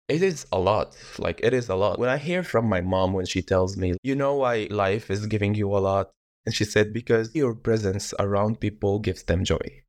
it 0.07 0.21
is 0.21 0.45
a 0.51 0.59
lot. 0.59 0.95
Like, 1.17 1.39
it 1.43 1.53
is 1.53 1.69
a 1.69 1.75
lot. 1.75 1.99
When 1.99 2.09
I 2.09 2.17
hear 2.17 2.43
from 2.43 2.67
my 2.67 2.81
mom 2.81 3.13
when 3.13 3.25
she 3.25 3.41
tells 3.41 3.77
me, 3.77 3.95
you 4.03 4.15
know 4.15 4.35
why 4.35 4.67
life 4.69 5.09
is 5.09 5.25
giving 5.27 5.55
you 5.55 5.69
a 5.75 5.79
lot? 5.79 6.11
And 6.45 6.53
she 6.53 6.63
said, 6.65 6.93
Because 6.93 7.33
your 7.33 7.55
presence 7.55 8.13
around 8.19 8.59
people 8.59 8.99
gives 8.99 9.23
them 9.23 9.43
joy. 9.43 9.83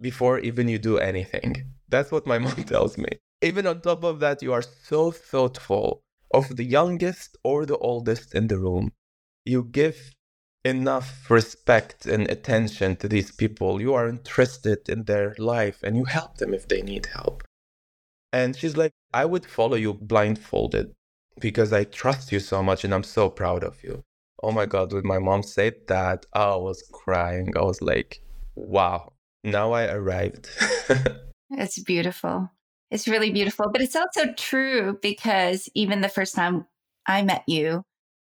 Before 0.00 0.38
even 0.38 0.68
you 0.68 0.78
do 0.78 0.98
anything. 0.98 1.74
That's 1.88 2.10
what 2.10 2.26
my 2.26 2.38
mom 2.44 2.62
tells 2.64 2.96
me. 2.96 3.08
Even 3.42 3.66
on 3.66 3.80
top 3.80 4.04
of 4.04 4.20
that, 4.20 4.42
you 4.42 4.52
are 4.52 4.62
so 4.62 5.10
thoughtful 5.10 6.02
of 6.32 6.56
the 6.56 6.64
youngest 6.64 7.36
or 7.44 7.66
the 7.66 7.78
oldest 7.78 8.34
in 8.34 8.48
the 8.48 8.58
room. 8.58 8.92
You 9.52 9.60
give 9.64 9.98
enough 10.64 11.30
respect 11.30 12.06
and 12.06 12.30
attention 12.30 12.96
to 12.96 13.08
these 13.08 13.30
people. 13.32 13.80
You 13.80 13.94
are 13.94 14.08
interested 14.08 14.80
in 14.88 15.04
their 15.04 15.34
life 15.38 15.78
and 15.82 15.96
you 15.96 16.04
help 16.04 16.36
them 16.36 16.52
if 16.52 16.68
they 16.68 16.82
need 16.82 17.06
help. 17.06 17.42
And 18.32 18.54
she's 18.54 18.76
like, 18.76 18.92
I 19.22 19.24
would 19.24 19.46
follow 19.46 19.76
you 19.76 19.94
blindfolded 19.94 20.86
because 21.40 21.72
I 21.72 21.84
trust 21.84 22.32
you 22.32 22.40
so 22.40 22.62
much 22.62 22.84
and 22.84 22.92
I'm 22.92 23.08
so 23.16 23.30
proud 23.30 23.64
of 23.64 23.82
you 23.82 24.04
oh 24.42 24.52
my 24.52 24.66
god 24.66 24.92
when 24.92 25.06
my 25.06 25.18
mom 25.18 25.42
said 25.42 25.74
that 25.88 26.26
i 26.32 26.54
was 26.54 26.82
crying 26.92 27.52
i 27.56 27.62
was 27.62 27.82
like 27.82 28.22
wow 28.54 29.12
now 29.44 29.72
i 29.72 29.86
arrived 29.86 30.48
it's 31.50 31.78
beautiful 31.82 32.50
it's 32.90 33.08
really 33.08 33.30
beautiful 33.30 33.66
but 33.72 33.82
it's 33.82 33.96
also 33.96 34.32
true 34.34 34.98
because 35.02 35.68
even 35.74 36.00
the 36.00 36.08
first 36.08 36.34
time 36.34 36.66
i 37.06 37.22
met 37.22 37.42
you 37.46 37.82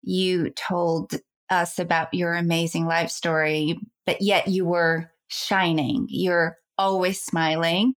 you 0.03 0.49
told 0.51 1.15
us 1.49 1.79
about 1.79 2.13
your 2.13 2.33
amazing 2.33 2.85
life 2.85 3.09
story 3.09 3.77
but 4.05 4.21
yet 4.21 4.47
you 4.47 4.65
were 4.65 5.11
shining. 5.27 6.07
You're 6.09 6.57
always 6.77 7.21
smiling. 7.21 7.93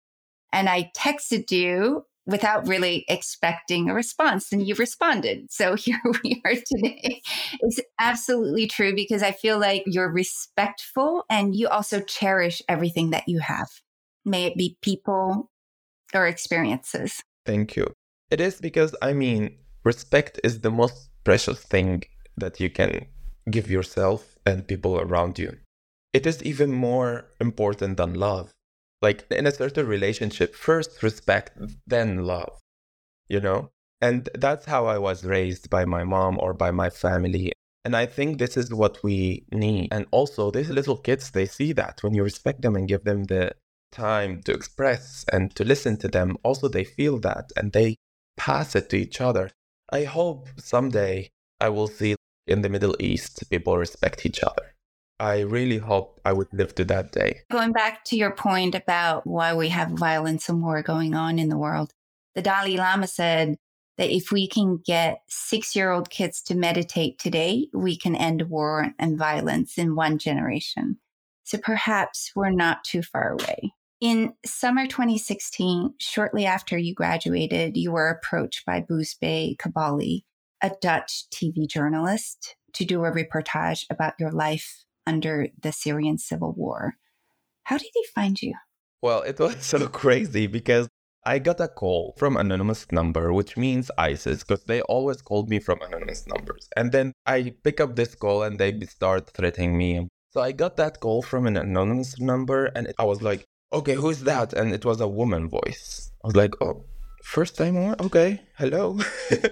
And 0.52 0.68
i 0.68 0.90
texted 0.96 1.50
you 1.50 2.04
without 2.26 2.66
really 2.66 3.04
expecting 3.08 3.90
a 3.90 3.94
response 3.94 4.50
and 4.50 4.66
you 4.66 4.74
responded. 4.76 5.50
So 5.50 5.74
here 5.76 6.00
we 6.22 6.40
are 6.44 6.54
today. 6.54 7.20
It's 7.60 7.80
absolutely 8.00 8.66
true 8.66 8.94
because 8.94 9.22
i 9.22 9.32
feel 9.32 9.58
like 9.58 9.82
you're 9.86 10.10
respectful 10.10 11.24
and 11.28 11.54
you 11.54 11.68
also 11.68 12.00
cherish 12.00 12.62
everything 12.68 13.10
that 13.10 13.24
you 13.28 13.40
have. 13.40 13.68
May 14.24 14.44
it 14.44 14.56
be 14.56 14.78
people 14.80 15.50
or 16.14 16.26
experiences. 16.26 17.22
Thank 17.44 17.76
you. 17.76 17.92
It 18.30 18.40
is 18.40 18.60
because 18.60 18.94
i 19.02 19.12
mean 19.12 19.58
respect 19.84 20.40
is 20.42 20.60
the 20.60 20.70
most 20.70 21.10
precious 21.24 21.60
thing 21.60 22.04
that 22.37 22.60
you 22.60 22.70
can 22.70 23.06
give 23.50 23.70
yourself 23.70 24.37
and 24.46 24.68
people 24.68 25.00
around 25.00 25.38
you. 25.38 25.56
It 26.12 26.26
is 26.26 26.42
even 26.42 26.72
more 26.72 27.26
important 27.40 27.96
than 27.96 28.14
love. 28.14 28.52
Like 29.02 29.26
in 29.30 29.46
a 29.46 29.52
certain 29.52 29.87
relationship, 29.87 30.54
first 30.54 31.02
respect, 31.02 31.58
then 31.87 32.24
love, 32.24 32.60
you 33.28 33.40
know? 33.40 33.70
And 34.00 34.28
that's 34.34 34.66
how 34.66 34.87
I 34.87 34.98
was 34.98 35.24
raised 35.24 35.70
by 35.70 35.84
my 35.84 36.04
mom 36.04 36.38
or 36.38 36.52
by 36.52 36.70
my 36.70 36.90
family. 36.90 37.52
And 37.84 37.96
I 37.96 38.06
think 38.06 38.38
this 38.38 38.56
is 38.56 38.72
what 38.72 39.02
we 39.02 39.44
need. 39.52 39.88
And 39.92 40.06
also, 40.10 40.50
these 40.50 40.70
little 40.70 40.96
kids, 40.96 41.30
they 41.30 41.46
see 41.46 41.72
that 41.74 42.02
when 42.02 42.14
you 42.14 42.22
respect 42.22 42.62
them 42.62 42.76
and 42.76 42.88
give 42.88 43.04
them 43.04 43.24
the 43.24 43.52
time 43.92 44.42
to 44.44 44.52
express 44.52 45.24
and 45.32 45.54
to 45.56 45.64
listen 45.64 45.96
to 45.98 46.08
them, 46.08 46.37
also 46.42 46.68
they 46.68 46.84
feel 46.84 47.18
that 47.20 47.50
and 47.56 47.72
they 47.72 47.96
pass 48.37 48.74
it 48.74 48.88
to 48.90 48.96
each 48.96 49.20
other. 49.20 49.50
I 49.94 50.02
hope 50.02 50.48
someday 50.57 51.30
I 51.61 51.68
will 51.68 51.87
see 51.87 52.16
in 52.48 52.62
the 52.62 52.68
Middle 52.68 52.96
East 52.98 53.48
people 53.48 53.78
respect 53.78 54.26
each 54.26 54.42
other. 54.42 54.74
I 55.20 55.42
really 55.42 55.78
hope 55.78 56.20
I 56.24 56.33
would 56.33 56.48
live 56.52 56.74
to 56.74 56.85
that 56.87 57.12
day. 57.12 57.42
Going 57.52 57.70
back 57.70 58.04
to 58.07 58.16
your 58.16 58.33
point 58.33 58.74
about 58.74 59.24
why 59.24 59.54
we 59.54 59.68
have 59.68 59.90
violence 59.90 60.48
and 60.48 60.61
war 60.61 60.83
going 60.83 61.14
on 61.14 61.38
in 61.38 61.48
the 61.48 61.57
world, 61.57 61.92
the 62.35 62.42
Dalai 62.42 62.76
Lama 62.76 63.07
said 63.07 63.54
that 63.96 64.11
if 64.11 64.33
we 64.33 64.48
can 64.48 64.80
get 64.85 65.20
six 65.28 65.76
year 65.76 65.92
old 65.92 66.11
kids 66.11 66.42
to 66.42 66.57
meditate 66.57 67.20
today, 67.20 67.68
we 67.72 67.96
can 67.96 68.16
end 68.16 68.50
war 68.50 68.90
and 68.98 69.16
violence 69.16 69.78
in 69.78 69.94
one 69.94 70.18
generation. 70.18 70.98
So 71.44 71.57
perhaps 71.57 72.33
we're 72.35 72.50
not 72.50 72.83
too 72.83 73.02
far 73.04 73.35
away. 73.35 73.73
In 74.00 74.35
summer 74.44 74.87
2016, 74.87 75.94
shortly 75.98 76.46
after 76.46 76.76
you 76.76 76.94
graduated, 76.94 77.76
you 77.76 77.92
were 77.92 78.09
approached 78.09 78.66
by 78.66 78.83
Roozbeh 78.83 79.57
Kaboly, 79.57 80.24
a 80.61 80.72
Dutch 80.80 81.24
TV 81.33 81.68
journalist, 81.68 82.57
to 82.74 82.85
do 82.85 83.04
a 83.04 83.12
reportage 83.12 83.85
about 83.90 84.14
your 84.18 84.33
life 84.33 84.85
under 85.07 85.48
the 85.62 85.72
Syrian 85.72 86.18
civil 86.18 86.52
war. 86.52 86.94
How 87.64 87.78
did 87.78 87.90
he 87.94 88.04
find 88.14 88.40
you? 88.42 88.54
Well, 89.00 89.22
it 89.22 89.38
was 89.38 89.57
so 89.64 89.87
crazy 89.88 90.48
because 90.48 90.88
I 91.24 91.38
got 91.38 91.61
a 91.61 91.68
call 91.68 92.14
from 92.18 92.37
anonymous 92.37 92.87
number, 92.92 93.33
which 93.33 93.57
means 93.57 93.90
ISIS, 93.96 94.42
because 94.42 94.64
they 94.64 94.83
always 94.83 95.22
called 95.22 95.48
me 95.48 95.61
from 95.61 95.80
anonymous 95.80 96.26
numbers. 96.26 96.68
And 96.76 96.92
then 96.92 97.12
I 97.24 97.54
pick 97.62 97.80
up 97.80 97.96
this 97.96 98.14
call 98.14 98.42
and 98.42 98.59
they 98.59 98.78
start 98.80 99.30
threatening 99.30 99.78
me. 99.78 100.09
So 100.30 100.42
I 100.42 100.52
got 100.52 100.76
that 100.76 101.00
call 101.00 101.22
from 101.22 101.46
an 101.46 101.57
anonymous 101.57 102.20
number 102.20 102.66
and 102.66 102.92
I 102.98 103.04
was 103.04 103.22
like, 103.22 103.44
okay, 103.74 103.94
who's 103.94 104.20
that? 104.20 104.52
And 104.52 104.72
it 104.72 104.84
was 104.84 105.00
a 105.00 105.08
woman 105.08 105.48
voice. 105.48 106.10
I 106.22 106.28
was 106.28 106.37
like, 106.37 106.54
oh, 106.62 106.84
first 107.22 107.56
time 107.56 107.76
on? 107.76 107.96
Okay, 108.00 108.40
hello. 108.56 108.98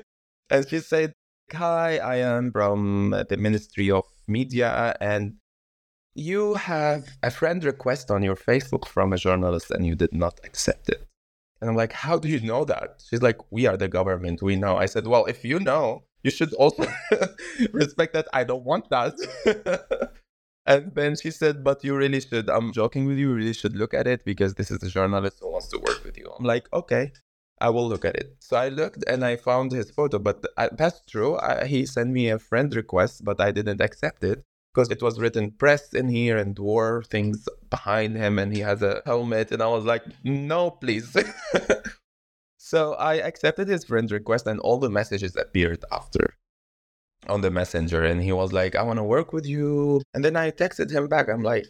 and 0.51 0.69
she 0.69 0.79
said, 0.79 1.13
hi, 1.53 1.99
I 1.99 2.17
am 2.17 2.53
from 2.53 3.15
the 3.29 3.37
Ministry 3.37 3.91
of 3.91 4.05
Media 4.27 4.97
and 5.01 5.35
you 6.15 6.55
have 6.55 7.09
a 7.23 7.31
friend 7.31 7.65
request 7.65 8.11
on 8.11 8.23
your 8.23 8.37
Facebook 8.37 8.87
from 8.87 9.13
a 9.13 9.17
journalist 9.17 9.71
and 9.71 9.87
you 9.87 9.95
did 9.95 10.13
not 10.13 10.41
accept 10.45 10.89
it. 10.89 11.07
And 11.61 11.71
I'm 11.71 11.77
like, 11.77 11.93
how 11.93 12.19
do 12.19 12.29
you 12.29 12.41
know 12.41 12.65
that? 12.65 13.03
She's 13.09 13.23
like, 13.23 13.39
we 13.51 13.67
are 13.67 13.77
the 13.77 13.89
government. 13.89 14.43
We 14.43 14.57
know. 14.57 14.77
I 14.77 14.87
said, 14.87 15.07
well, 15.07 15.25
if 15.27 15.45
you 15.45 15.61
know, 15.61 16.05
you 16.23 16.31
should 16.31 16.53
also 16.55 16.87
respect 17.73 18.15
that 18.15 18.29
I 18.33 18.45
don't 18.45 18.65
want 18.65 18.91
that. 18.91 19.15
and 20.67 20.95
then 20.95 21.17
she 21.17 21.31
said, 21.31 21.65
but 21.65 21.83
you 21.85 21.97
really 21.97 22.21
should. 22.21 22.49
I'm 22.49 22.73
joking 22.73 23.07
with 23.07 23.19
you. 23.19 23.31
You 23.31 23.35
really 23.35 23.53
should 23.53 23.77
look 23.77 23.95
at 23.95 24.07
it 24.07 24.25
because 24.25 24.55
this 24.55 24.71
is 24.71 24.83
a 24.83 24.89
journalist 24.89 25.39
who 25.41 25.51
wants 25.51 25.69
to 25.69 25.79
work 25.79 26.05
with 26.05 26.17
you. 26.17 26.31
I'm 26.39 26.45
like, 26.45 26.73
okay, 26.73 27.13
I 27.61 27.71
will 27.71 27.89
look 27.89 28.05
at 28.05 28.17
it. 28.17 28.37
So 28.41 28.57
I 28.57 28.69
looked 28.69 29.05
and 29.09 29.25
I 29.25 29.37
found 29.37 29.73
his 29.73 29.91
photo, 29.91 30.19
but 30.19 30.45
I, 30.57 30.69
that's 30.73 31.01
true. 31.07 31.39
I, 31.39 31.67
he 31.67 31.87
sent 31.87 32.11
me 32.11 32.29
a 32.29 32.39
friend 32.39 32.75
request, 32.75 33.25
but 33.25 33.41
I 33.41 33.51
didn't 33.53 33.81
accept 33.81 34.23
it 34.25 34.45
because 34.73 34.91
it 34.91 35.03
was 35.03 35.21
written 35.21 35.51
press 35.51 35.93
in 35.93 36.09
here 36.09 36.37
and 36.37 36.59
war 36.59 37.03
things 37.05 37.49
behind 37.71 38.17
him 38.17 38.39
and 38.39 38.55
he 38.55 38.61
has 38.61 38.83
a 38.83 39.03
helmet 39.05 39.51
and 39.53 39.63
i 39.63 39.67
was 39.67 39.85
like 39.85 40.03
no 40.25 40.71
please 40.71 41.17
so 42.57 42.95
i 42.95 43.15
accepted 43.15 43.69
his 43.69 43.85
friend 43.85 44.11
request 44.11 44.47
and 44.47 44.61
all 44.61 44.79
the 44.79 44.91
messages 44.91 45.37
appeared 45.37 45.85
after 45.93 46.35
on 47.29 47.41
the 47.41 47.51
messenger 47.51 48.03
and 48.05 48.23
he 48.23 48.33
was 48.33 48.53
like 48.53 48.75
i 48.75 48.83
want 48.83 48.99
to 48.99 49.05
work 49.05 49.33
with 49.33 49.47
you. 49.47 50.03
And 50.15 50.25
then 50.25 50.37
i 50.37 50.51
texted 50.51 50.91
him 50.91 51.09
back. 51.09 51.29
I'm 51.29 51.43
like 51.43 51.67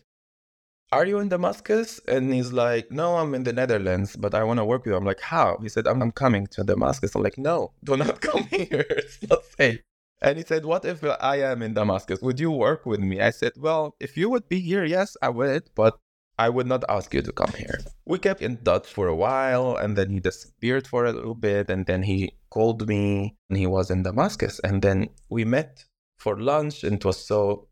are 0.90 1.06
you 1.06 1.18
in 1.20 1.28
damascus? 1.28 2.00
And 2.08 2.32
he's 2.32 2.52
like 2.52 2.90
no 2.90 3.16
i'm 3.16 3.34
in 3.34 3.44
the 3.44 3.52
netherlands 3.52 4.16
but 4.16 4.34
i 4.34 4.44
want 4.44 4.58
to 4.58 4.64
work 4.64 4.84
with 4.84 4.92
you. 4.92 4.96
I'm 4.96 5.04
like 5.04 5.20
how? 5.20 5.58
He 5.62 5.68
said 5.68 5.86
I'm, 5.86 6.02
I'm 6.02 6.12
coming 6.12 6.46
to 6.48 6.64
damascus. 6.64 7.14
I'm 7.14 7.22
like 7.22 7.38
no 7.38 7.72
do 7.84 7.96
not 7.96 8.20
come 8.28 8.44
here. 8.44 8.86
It's 8.90 9.18
not 9.28 9.44
safe. 9.58 9.80
And 10.22 10.38
he 10.38 10.44
said, 10.44 10.64
What 10.64 10.84
if 10.84 11.02
I 11.02 11.40
am 11.40 11.62
in 11.62 11.74
Damascus? 11.74 12.22
Would 12.22 12.38
you 12.38 12.52
work 12.52 12.86
with 12.86 13.00
me? 13.00 13.20
I 13.20 13.30
said, 13.30 13.54
Well, 13.56 13.96
if 13.98 14.16
you 14.16 14.30
would 14.30 14.48
be 14.48 14.60
here, 14.60 14.84
yes, 14.84 15.16
I 15.20 15.30
would, 15.30 15.68
but 15.74 15.98
I 16.42 16.48
would 16.48 16.66
not 16.66 16.83
ask 16.88 17.14
you 17.14 17.22
to 17.22 17.33
come 17.33 17.52
here. 17.57 17.78
We 18.05 18.18
kept 18.18 18.42
in 18.42 18.57
touch 18.68 18.88
for 18.96 19.07
a 19.07 19.14
while, 19.14 19.76
and 19.76 19.96
then 19.96 20.11
he 20.11 20.18
disappeared 20.18 20.88
for 20.88 21.05
a 21.05 21.12
little 21.12 21.37
bit, 21.37 21.70
and 21.70 21.87
then 21.87 22.02
he 22.02 22.18
called 22.50 22.88
me, 22.88 23.37
and 23.48 23.57
he 23.57 23.68
was 23.68 23.92
in 23.92 24.02
Damascus. 24.02 24.59
And 24.64 24.83
then 24.83 25.11
we 25.31 25.44
met 25.44 25.85
for 26.18 26.35
lunch, 26.40 26.83
and 26.83 26.94
it 26.96 27.05
was 27.05 27.24
so, 27.24 27.68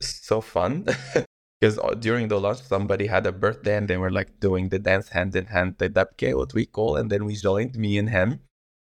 so 0.00 0.40
fun. 0.40 0.86
Because 1.60 1.78
uh, 1.78 1.94
during 1.94 2.26
the 2.26 2.40
lunch, 2.40 2.60
somebody 2.62 3.06
had 3.06 3.24
a 3.24 3.30
birthday, 3.30 3.76
and 3.76 3.86
they 3.86 3.96
were 3.96 4.10
like 4.10 4.40
doing 4.40 4.68
the 4.68 4.80
dance 4.80 5.08
hand 5.10 5.36
in 5.36 5.46
hand, 5.46 5.76
the 5.78 5.88
dabke, 5.88 6.36
what 6.36 6.52
we 6.54 6.66
call, 6.66 6.96
and 6.96 7.08
then 7.08 7.24
we 7.24 7.34
joined 7.36 7.76
me 7.76 7.98
and 7.98 8.10
him. 8.10 8.40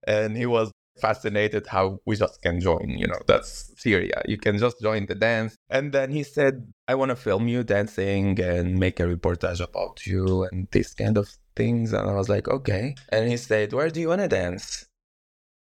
And 0.06 0.36
he 0.36 0.46
was 0.46 0.72
fascinated 1.00 1.68
how 1.68 2.00
we 2.06 2.18
just 2.18 2.42
can 2.42 2.60
join. 2.60 2.90
You 3.02 3.08
know, 3.08 3.22
that's 3.26 3.72
Syria. 3.78 4.22
You 4.26 4.38
can 4.38 4.58
just 4.58 4.82
join 4.82 5.06
the 5.06 5.16
dance. 5.16 5.56
And 5.70 5.94
then 5.94 6.12
he 6.12 6.24
said, 6.24 6.74
I 6.89 6.95
want 6.95 7.10
to 7.10 7.17
film 7.17 7.50
you 7.50 7.63
dancing 7.63 8.39
and 8.39 8.80
make 8.80 9.02
a 9.02 9.04
reportage 9.04 9.60
about 9.60 10.08
you 10.08 10.43
and 10.45 10.69
these 10.71 10.93
kind 10.93 11.17
of 11.17 11.30
things. 11.56 11.91
And 11.91 12.10
I 12.10 12.13
was 12.13 12.30
like, 12.30 12.47
okay. 12.47 12.95
And 13.10 13.30
he 13.30 13.36
said, 13.36 13.73
Where 13.73 13.89
do 13.89 14.00
you 14.00 14.08
want 14.08 14.21
to 14.21 14.30
dance? 14.30 14.86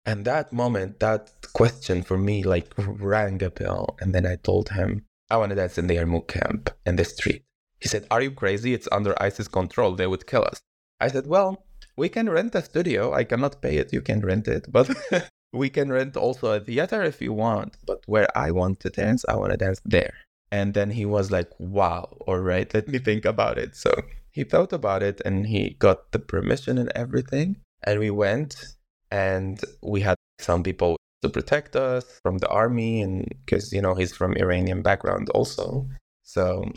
And 0.05 0.25
that 0.25 0.51
moment, 0.51 0.99
that 0.99 1.31
question 1.53 2.01
for 2.01 2.17
me 2.17 2.43
like 2.43 2.73
rang 2.77 3.43
a 3.43 3.51
bell. 3.51 3.95
And 4.01 4.13
then 4.13 4.25
I 4.25 4.37
told 4.37 4.69
him, 4.69 5.05
I 5.29 5.37
want 5.37 5.51
to 5.51 5.55
dance 5.55 5.77
in 5.77 5.87
the 5.87 5.97
Yarmouk 5.97 6.27
camp 6.27 6.71
in 6.85 6.95
the 6.95 7.05
street. 7.05 7.43
He 7.79 7.87
said, 7.87 8.07
Are 8.09 8.21
you 8.21 8.31
crazy? 8.31 8.73
It's 8.73 8.89
under 8.91 9.13
ISIS 9.21 9.47
control. 9.47 9.93
They 9.95 10.07
would 10.07 10.25
kill 10.25 10.43
us. 10.43 10.61
I 10.99 11.09
said, 11.09 11.27
Well, 11.27 11.63
we 11.95 12.09
can 12.09 12.27
rent 12.27 12.55
a 12.55 12.63
studio. 12.63 13.13
I 13.13 13.23
cannot 13.23 13.61
pay 13.61 13.77
it. 13.77 13.93
You 13.93 14.01
can 14.01 14.21
rent 14.21 14.47
it, 14.47 14.65
but 14.71 14.89
we 15.53 15.69
can 15.69 15.91
rent 15.91 16.17
also 16.17 16.53
a 16.53 16.59
theater 16.59 17.03
if 17.03 17.21
you 17.21 17.33
want. 17.33 17.77
But 17.85 18.01
where 18.07 18.35
I 18.35 18.49
want 18.49 18.79
to 18.79 18.89
dance, 18.89 19.23
I 19.29 19.35
want 19.35 19.51
to 19.51 19.57
dance 19.57 19.79
there. 19.85 20.13
And 20.53 20.75
then 20.75 20.91
he 20.91 21.05
was 21.05 21.31
like, 21.31 21.49
wow, 21.57 22.15
all 22.27 22.37
right, 22.37 22.71
let 22.75 22.87
me 22.87 22.99
think 22.99 23.25
about 23.25 23.57
it. 23.57 23.75
So 23.75 23.91
he 24.29 24.43
thought 24.43 24.71
about 24.71 25.01
it 25.01 25.19
and 25.25 25.47
he 25.47 25.75
got 25.79 26.11
the 26.11 26.19
permission 26.19 26.77
and 26.77 26.91
everything. 26.95 27.57
And 27.83 27.99
we 27.99 28.11
went 28.11 28.51
and 29.09 29.59
we 29.81 30.01
had 30.01 30.17
some 30.39 30.61
people 30.61 30.97
to 31.23 31.29
protect 31.29 31.75
us 31.75 32.05
from 32.21 32.37
the 32.37 32.49
army 32.49 33.01
and 33.01 33.27
because 33.45 33.71
you 33.71 33.81
know 33.81 33.95
he's 33.95 34.13
from 34.13 34.35
iranian 34.35 34.81
background 34.81 35.29
also 35.29 35.87
so 36.23 36.69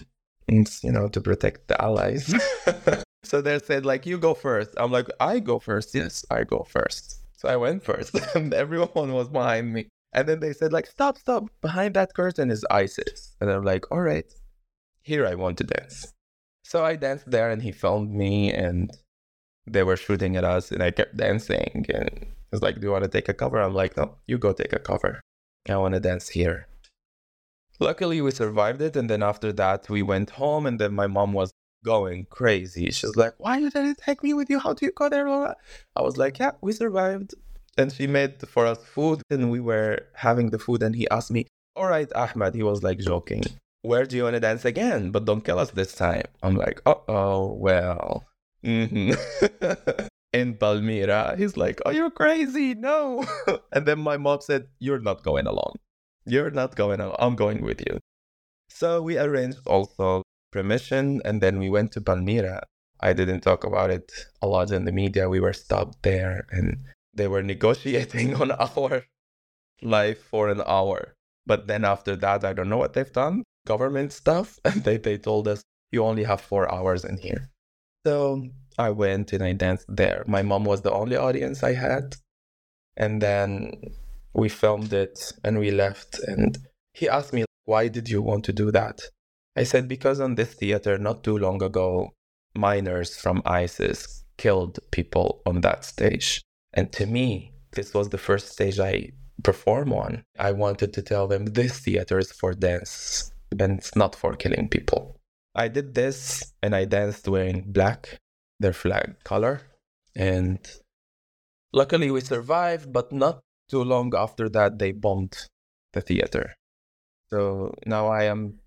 it's 0.47 0.85
you 0.85 0.93
know 0.93 1.09
to 1.09 1.21
protect 1.21 1.67
the 1.67 1.77
allies 1.83 2.33
So 3.27 3.41
they 3.41 3.59
said, 3.59 3.85
like, 3.85 4.07
you 4.07 4.19
go 4.19 4.35
first. 4.35 4.71
I'm 4.77 4.93
like, 4.93 5.09
I 5.19 5.41
go 5.41 5.59
first. 5.59 5.95
Yes, 5.95 6.25
I 6.31 6.45
go 6.45 6.65
first. 6.69 7.19
So 7.37 7.49
I 7.49 7.57
went 7.57 7.83
first, 7.83 8.15
and 8.37 8.55
everyone 8.55 9.12
was 9.12 9.29
behind 9.29 9.73
me. 9.73 9.89
And 10.16 10.29
then 10.29 10.40
they 10.40 10.52
said, 10.52 10.72
like, 10.72 10.87
stop, 10.87 11.18
stop. 11.18 11.44
Behind 11.61 11.94
that 11.94 12.14
curtain 12.14 12.50
is 12.50 12.64
ISIS. 12.70 13.37
And 13.40 13.50
I'm 13.50 13.64
like, 13.64 13.85
all 13.92 14.00
right, 14.00 14.24
here 15.02 15.26
I 15.26 15.35
want 15.35 15.59
to 15.59 15.64
dance. 15.64 16.14
So 16.64 16.85
I 16.85 16.96
danced 16.96 17.31
there, 17.31 17.50
and 17.50 17.62
he 17.62 17.70
filmed 17.70 18.11
me, 18.11 18.52
and 18.52 18.90
they 19.66 19.85
were 19.85 19.96
shooting 19.96 20.37
at 20.37 20.42
us, 20.44 20.72
and 20.72 20.83
I 20.83 20.90
kept 20.90 21.16
dancing. 21.16 21.87
And 21.94 22.26
was 22.50 22.62
like, 22.62 22.81
do 22.81 22.87
you 22.87 22.92
want 22.92 23.05
to 23.05 23.11
take 23.11 23.29
a 23.29 23.35
cover? 23.35 23.61
I'm 23.61 23.74
like, 23.74 23.96
no, 23.96 24.16
you 24.26 24.38
go 24.38 24.52
take 24.52 24.72
a 24.72 24.79
cover. 24.79 25.20
I 25.68 25.76
want 25.76 25.94
to 25.94 26.00
dance 26.00 26.29
here. 26.31 26.66
Luckily, 27.79 28.20
we 28.22 28.31
survived 28.31 28.81
it. 28.81 28.96
And 28.96 29.11
then 29.11 29.22
after 29.22 29.52
that, 29.52 29.88
we 29.90 30.02
went 30.02 30.31
home. 30.31 30.64
And 30.66 30.79
then 30.79 30.94
my 30.94 31.07
mom 31.07 31.33
was 31.33 31.52
going 31.85 32.26
crazy. 32.31 32.90
She's 32.90 33.16
like, 33.16 33.35
Why 33.38 33.59
you 33.59 33.70
didn't 33.70 33.98
take 33.98 34.22
me 34.22 34.33
with 34.33 34.48
you? 34.48 34.59
How 34.59 34.72
do 34.72 34.87
you 34.87 34.92
go 34.92 35.09
there? 35.09 35.29
I 35.29 36.02
was 36.02 36.16
like, 36.16 36.38
Yeah, 36.38 36.52
we 36.62 36.72
survived. 36.72 37.35
And 37.77 37.93
she 37.93 38.07
made 38.07 38.41
for 38.49 38.67
us 38.67 38.79
food 38.85 39.23
and 39.31 39.51
we 39.51 39.61
were 39.61 40.07
having 40.15 40.51
the 40.51 40.59
food 40.59 40.83
and 40.83 40.95
he 40.95 41.09
asked 41.11 41.31
me, 41.31 41.47
All 41.75 41.87
right, 41.87 42.11
Ahmed, 42.15 42.55
he 42.55 42.62
was 42.62 42.83
like 42.83 42.99
joking. 42.99 43.45
Where 43.83 44.07
do 44.07 44.17
you 44.17 44.25
want 44.25 44.35
to 44.35 44.41
dance 44.41 44.65
again? 44.65 45.11
But 45.11 45.27
don't 45.27 45.45
kill 45.45 45.59
us 45.59 45.71
this 45.71 45.95
time. 45.95 46.25
I'm 46.43 46.57
like, 46.57 46.81
oh, 46.87 47.57
well. 47.59 48.25
Mm-hmm. 48.65 49.12
in 50.37 50.55
Palmyra. 50.55 51.35
He's 51.37 51.57
like, 51.57 51.81
Oh, 51.87 51.91
you're 51.91 52.11
crazy. 52.11 52.75
No. 52.75 53.25
and 53.73 53.87
then 53.87 53.99
my 53.99 54.17
mom 54.17 54.41
said, 54.41 54.69
You're 54.79 55.01
not 55.01 55.23
going 55.23 55.47
along. 55.47 55.77
You're 56.27 56.51
not 56.51 56.77
going 56.77 57.01
along. 57.01 57.17
I'm 57.19 57.37
going 57.37 57.62
with 57.62 57.81
you. 57.81 57.99
So 58.69 59.03
we 59.03 59.19
arranged 59.19 59.67
also 59.67 60.23
permission. 60.53 61.21
And 61.25 61.41
then 61.41 61.59
we 61.59 61.71
went 61.71 61.93
to 61.93 62.01
Palmyra. 62.01 62.62
I 63.01 63.12
didn't 63.12 63.41
talk 63.41 63.65
about 63.65 63.91
it 63.91 64.11
a 64.43 64.47
lot 64.47 64.71
in 64.73 64.85
the 64.85 64.93
media. 64.93 65.29
We 65.29 65.41
were 65.41 65.53
stopped 65.53 66.03
there 66.03 66.47
and 66.51 66.79
they 67.16 67.29
were 67.29 67.42
negotiating 67.42 68.35
on 68.42 68.50
our 68.52 69.05
life 69.83 70.22
for 70.22 70.48
an 70.48 70.62
hour. 70.66 71.14
But 71.46 71.66
then 71.66 71.85
after 71.85 72.16
that, 72.16 72.44
I 72.44 72.52
don't 72.52 72.68
know 72.68 72.76
what 72.76 72.92
they've 72.94 73.12
done, 73.12 73.44
government 73.66 74.12
stuff. 74.12 74.59
And 74.64 74.85
they, 74.85 74.96
they 74.96 75.18
told 75.18 75.48
us, 75.48 75.62
you 75.92 76.05
only 76.05 76.24
have 76.24 76.40
four 76.40 76.72
hours 76.72 77.05
in 77.05 77.18
here. 77.18 77.50
So 78.05 78.48
I 78.79 78.90
went 78.90 79.33
and 79.33 79.42
I 79.42 79.52
danced 79.52 79.87
there. 79.88 80.24
My 80.26 80.42
mom 80.42 80.64
was 80.64 80.83
the 80.83 80.92
only 80.92 81.16
audience 81.16 81.62
I 81.62 81.74
had. 81.74 82.16
And 82.96 83.22
then 83.22 83.72
we 84.35 84.48
filmed 84.48 84.92
it 84.92 85.33
and 85.44 85.59
we 85.59 85.70
left. 85.70 86.18
And 86.26 86.59
he 86.92 87.09
asked 87.09 87.33
me, 87.33 87.44
why 87.64 87.88
did 87.88 88.09
you 88.09 88.22
want 88.22 88.44
to 88.44 88.52
do 88.52 88.70
that? 88.72 89.00
I 89.57 89.64
said, 89.64 89.88
because 89.88 90.20
on 90.20 90.35
this 90.35 90.55
theater, 90.55 90.98
not 90.98 91.24
too 91.24 91.38
long 91.38 91.62
ago, 91.62 92.11
minors 92.55 93.16
from 93.16 93.42
ISIS 93.44 94.24
killed 94.37 94.79
people 94.90 95.42
on 95.46 95.62
that 95.62 95.85
stage. 95.85 96.42
And 96.77 96.93
to 96.93 97.07
me, 97.07 97.53
this 97.73 97.95
was 97.95 98.11
the 98.11 98.19
first 98.19 98.53
stage 98.53 98.79
I 98.79 99.11
perform 99.43 99.93
on. 99.93 100.23
I 100.39 100.53
wanted 100.53 100.93
to 100.93 101.03
tell 101.03 101.27
them 101.27 101.47
this 101.47 101.81
theater 101.81 102.19
is 102.19 102.31
for 102.31 102.53
dance 102.53 103.33
and 103.59 103.79
it's 103.79 103.97
not 103.97 104.15
for 104.15 104.37
killing 104.37 104.69
people. 104.69 105.17
I 105.55 105.69
did 105.69 105.95
this 105.95 106.53
and 106.62 106.75
I 106.75 106.85
danced 106.85 107.27
wearing 107.27 107.65
black, 107.67 108.19
their 108.61 108.75
flag 108.75 109.17
color. 109.25 109.62
And 110.15 110.59
luckily 111.73 112.11
we 112.11 112.21
survived, 112.21 112.93
but 112.93 113.11
not 113.11 113.41
too 113.71 113.83
long 113.83 114.15
after 114.15 114.49
that, 114.51 114.79
they 114.79 114.93
bombed 114.93 115.49
the 115.95 116.03
theater. 116.03 116.55
So 117.31 117.75
now 117.87 118.09
I 118.09 118.25
am 118.25 118.61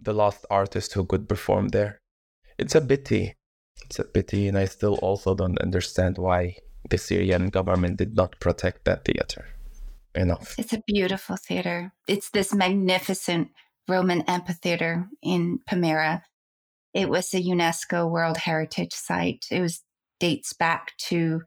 the 0.00 0.12
last 0.12 0.44
artist 0.50 0.92
who 0.92 1.06
could 1.06 1.28
perform 1.28 1.68
there. 1.68 1.98
It's 2.58 2.74
a 2.74 2.80
pity. 2.80 3.34
It's 3.84 3.98
a 3.98 4.04
pity, 4.04 4.48
and 4.48 4.56
I 4.58 4.66
still 4.66 4.94
also 4.96 5.34
don't 5.34 5.58
understand 5.58 6.18
why 6.18 6.56
the 6.88 6.98
Syrian 6.98 7.48
government 7.48 7.96
did 7.96 8.16
not 8.16 8.38
protect 8.40 8.84
that 8.84 9.04
theater 9.04 9.46
enough. 10.14 10.54
It's 10.58 10.72
a 10.72 10.82
beautiful 10.86 11.36
theater. 11.36 11.92
It's 12.06 12.30
this 12.30 12.54
magnificent 12.54 13.48
Roman 13.88 14.22
amphitheater 14.22 15.08
in 15.22 15.60
Palmyra. 15.66 16.22
It 16.92 17.08
was 17.08 17.34
a 17.34 17.42
UNESCO 17.42 18.10
World 18.10 18.36
Heritage 18.36 18.92
Site. 18.92 19.46
It 19.50 19.60
was 19.60 19.82
dates 20.20 20.52
back 20.52 20.92
to 21.08 21.42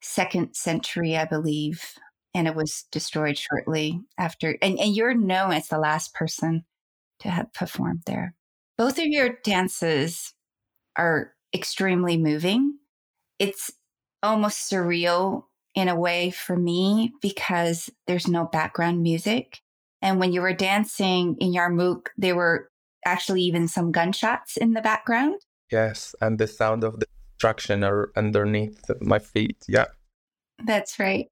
second 0.00 0.54
century, 0.54 1.16
I 1.16 1.24
believe, 1.24 1.82
and 2.34 2.46
it 2.46 2.54
was 2.54 2.84
destroyed 2.90 3.36
shortly 3.36 4.00
after. 4.18 4.56
And, 4.62 4.78
and 4.78 4.94
you're 4.94 5.14
known 5.14 5.52
as 5.52 5.68
the 5.68 5.78
last 5.78 6.14
person 6.14 6.64
to 7.20 7.30
have 7.30 7.52
performed 7.52 8.02
there. 8.06 8.34
Both 8.78 8.98
of 8.98 9.06
your 9.06 9.30
dances 9.44 10.34
are 10.96 11.32
extremely 11.54 12.16
moving. 12.16 12.78
It's 13.38 13.70
almost 14.22 14.70
surreal 14.70 15.44
in 15.74 15.88
a 15.88 15.96
way 15.96 16.30
for 16.30 16.56
me 16.56 17.12
because 17.20 17.90
there's 18.06 18.28
no 18.28 18.44
background 18.46 19.02
music. 19.02 19.60
And 20.00 20.18
when 20.18 20.32
you 20.32 20.40
were 20.40 20.52
dancing 20.52 21.36
in 21.40 21.52
Yarmouk, 21.52 22.08
there 22.16 22.34
were 22.34 22.70
actually 23.04 23.42
even 23.42 23.68
some 23.68 23.92
gunshots 23.92 24.56
in 24.56 24.72
the 24.72 24.82
background. 24.82 25.40
Yes, 25.70 26.14
and 26.20 26.38
the 26.38 26.46
sound 26.46 26.84
of 26.84 27.00
the 27.00 27.06
destruction 27.34 27.82
are 27.82 28.10
underneath 28.16 28.90
my 29.00 29.18
feet. 29.18 29.64
Yeah. 29.68 29.86
That's 30.64 30.98
right. 30.98 31.28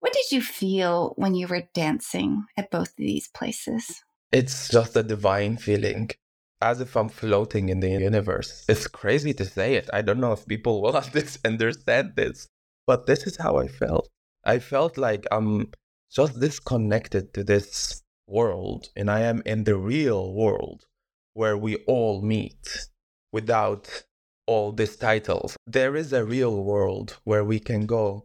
What 0.00 0.12
did 0.12 0.30
you 0.30 0.42
feel 0.42 1.14
when 1.16 1.34
you 1.34 1.48
were 1.48 1.68
dancing 1.74 2.44
at 2.56 2.70
both 2.70 2.90
of 2.90 2.96
these 2.96 3.28
places? 3.28 4.02
It's 4.30 4.68
just 4.68 4.96
a 4.96 5.02
divine 5.02 5.56
feeling, 5.56 6.10
as 6.60 6.80
if 6.80 6.96
I'm 6.96 7.08
floating 7.08 7.68
in 7.68 7.80
the 7.80 7.90
universe. 7.90 8.64
It's 8.68 8.86
crazy 8.88 9.32
to 9.34 9.44
say 9.44 9.74
it. 9.74 9.88
I 9.92 10.02
don't 10.02 10.20
know 10.20 10.32
if 10.32 10.46
people 10.46 10.82
will 10.82 10.96
understand 11.44 12.12
this, 12.16 12.48
but 12.86 13.06
this 13.06 13.26
is 13.26 13.36
how 13.36 13.56
I 13.56 13.68
felt. 13.68 14.08
I 14.44 14.58
felt 14.58 14.96
like 14.96 15.26
I'm 15.30 15.70
just 16.10 16.40
disconnected 16.40 17.34
to 17.34 17.44
this 17.44 18.02
world, 18.26 18.88
and 18.96 19.10
I 19.10 19.20
am 19.20 19.42
in 19.44 19.64
the 19.64 19.76
real 19.76 20.32
world 20.32 20.86
where 21.34 21.56
we 21.56 21.76
all 21.86 22.22
meet 22.22 22.88
without 23.32 24.04
all 24.46 24.72
these 24.72 24.96
titles. 24.96 25.56
There 25.66 25.94
is 25.94 26.12
a 26.12 26.24
real 26.24 26.64
world 26.64 27.18
where 27.24 27.44
we 27.44 27.60
can 27.60 27.86
go 27.86 28.24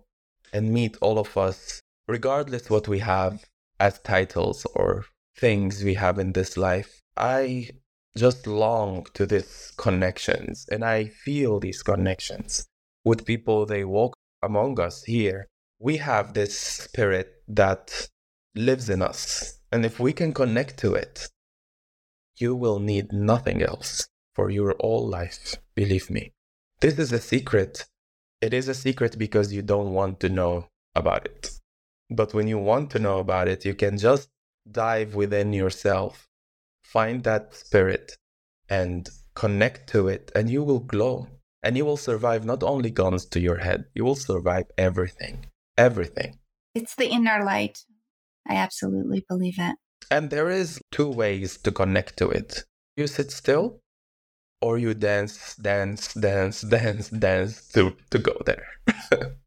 and 0.53 0.73
meet 0.73 0.97
all 1.01 1.19
of 1.19 1.37
us, 1.37 1.81
regardless 2.07 2.69
what 2.69 2.87
we 2.87 2.99
have 2.99 3.45
as 3.79 3.99
titles 3.99 4.65
or 4.75 5.05
things 5.37 5.83
we 5.83 5.95
have 5.95 6.17
in 6.19 6.33
this 6.33 6.55
life. 6.55 7.01
I 7.17 7.69
just 8.17 8.45
long 8.47 9.05
to 9.13 9.25
these 9.25 9.73
connections 9.77 10.67
and 10.71 10.83
I 10.83 11.05
feel 11.05 11.59
these 11.59 11.81
connections 11.81 12.67
with 13.03 13.25
people 13.25 13.65
they 13.65 13.83
walk 13.83 14.13
among 14.41 14.79
us 14.79 15.03
here, 15.03 15.47
we 15.79 15.97
have 15.97 16.33
this 16.33 16.57
spirit 16.57 17.43
that 17.47 18.07
lives 18.55 18.89
in 18.89 19.01
us. 19.01 19.59
And 19.71 19.85
if 19.85 19.99
we 19.99 20.13
can 20.13 20.33
connect 20.33 20.77
to 20.79 20.93
it, 20.93 21.27
you 22.37 22.55
will 22.55 22.79
need 22.79 23.11
nothing 23.11 23.61
else 23.61 24.07
for 24.33 24.49
your 24.49 24.75
whole 24.79 25.07
life. 25.07 25.55
Believe 25.75 26.09
me. 26.09 26.31
This 26.79 26.99
is 26.99 27.11
a 27.11 27.19
secret. 27.19 27.85
It 28.41 28.53
is 28.53 28.67
a 28.67 28.73
secret 28.73 29.17
because 29.17 29.53
you 29.53 29.61
don't 29.61 29.93
want 29.93 30.19
to 30.21 30.29
know 30.29 30.67
about 30.95 31.25
it. 31.25 31.51
But 32.09 32.33
when 32.33 32.47
you 32.47 32.57
want 32.57 32.91
to 32.91 32.99
know 32.99 33.19
about 33.19 33.47
it, 33.47 33.65
you 33.65 33.73
can 33.73 33.97
just 33.97 34.29
dive 34.69 35.15
within 35.15 35.53
yourself, 35.53 36.27
find 36.93 37.23
that 37.23 37.55
spirit, 37.55 38.13
and 38.69 39.09
connect 39.35 39.89
to 39.89 40.07
it, 40.07 40.31
and 40.35 40.49
you 40.49 40.63
will 40.63 40.79
glow 40.79 41.27
and 41.63 41.77
you 41.77 41.85
will 41.85 41.97
survive 41.97 42.43
not 42.45 42.61
only 42.61 42.91
guns 42.91 43.25
to 43.25 43.39
your 43.39 43.57
head, 43.57 43.85
you 43.95 44.03
will 44.03 44.15
survive 44.15 44.65
everything. 44.77 45.45
Everything. 45.77 46.37
It's 46.75 46.95
the 46.95 47.07
inner 47.07 47.43
light. 47.43 47.85
I 48.47 48.55
absolutely 48.55 49.25
believe 49.27 49.55
it. 49.57 49.77
And 50.11 50.29
there 50.29 50.49
is 50.49 50.81
two 50.91 51.07
ways 51.07 51.57
to 51.59 51.71
connect 51.71 52.17
to 52.17 52.29
it. 52.29 52.65
You 52.97 53.07
sit 53.07 53.31
still 53.31 53.79
or 54.61 54.77
you 54.77 54.93
dance, 54.93 55.55
dance, 55.55 56.13
dance, 56.13 56.61
dance, 56.77 57.09
dance 57.09 57.67
to, 57.69 57.95
to 58.09 58.19
go 58.19 58.37
there. 58.45 58.67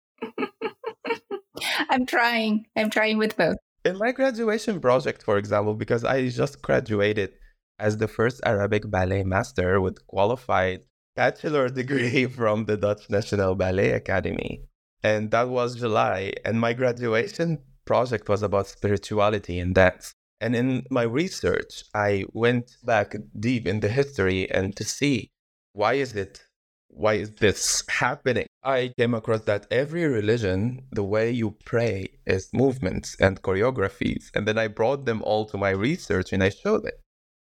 I'm 1.91 2.07
trying. 2.07 2.67
I'm 2.75 2.91
trying 2.91 3.19
with 3.19 3.37
both. 3.37 3.59
In 3.87 3.99
my 3.99 4.11
graduation 4.11 4.81
project, 4.81 5.23
for 5.23 5.39
example, 5.39 5.75
because 5.75 6.03
I 6.03 6.29
just 6.29 6.61
graduated 6.61 7.35
as 7.79 7.97
the 7.97 8.09
first 8.09 8.41
Arabic 8.45 8.91
ballet 8.91 9.23
master 9.23 9.81
with 9.81 10.05
qualified 10.09 10.81
bachelor 11.15 11.69
degree 11.81 12.27
from 12.27 12.65
the 12.65 12.77
Dutch 12.77 13.09
National 13.09 13.55
Ballet 13.55 13.93
Academy. 13.93 14.63
And 15.05 15.31
that 15.31 15.49
was 15.49 15.77
July. 15.77 16.33
And 16.45 16.61
my 16.61 16.73
graduation 16.73 17.59
project 17.85 18.29
was 18.29 18.43
about 18.43 18.67
spirituality 18.67 19.61
and 19.61 19.73
dance. 19.73 20.13
And 20.41 20.57
in 20.57 20.83
my 20.91 21.05
research, 21.05 21.85
I 21.95 22.25
went 22.33 22.79
back 22.83 23.15
deep 23.39 23.69
in 23.69 23.79
the 23.79 23.89
history 23.89 24.51
and 24.51 24.75
to 24.75 24.83
see 24.83 25.31
why 25.75 25.93
is 25.93 26.17
it 26.17 26.43
why 26.89 27.15
is 27.15 27.31
this 27.35 27.85
happening? 27.89 28.47
I 28.67 28.93
came 28.99 29.15
across 29.15 29.43
that 29.43 29.67
every 29.71 30.05
religion, 30.05 30.87
the 30.91 31.05
way 31.05 31.31
you 31.31 31.53
pray 31.65 32.09
is 32.27 32.51
movements 32.53 33.17
and 33.21 33.41
choreographies. 33.41 34.31
And 34.35 34.47
then 34.47 34.59
I 34.59 34.67
brought 34.69 35.05
them 35.07 35.23
all 35.23 35.47
to 35.47 35.57
my 35.57 35.71
research 35.71 36.33
and 36.33 36.43
I 36.43 36.51
showed 36.51 36.85
it. 36.85 37.01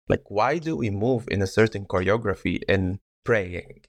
Like, 0.09 0.31
why 0.31 0.59
do 0.59 0.77
we 0.77 0.91
move 0.91 1.29
in 1.31 1.43
a 1.43 1.47
certain 1.47 1.85
choreography 1.85 2.63
in 2.69 3.01
praying. 3.25 3.83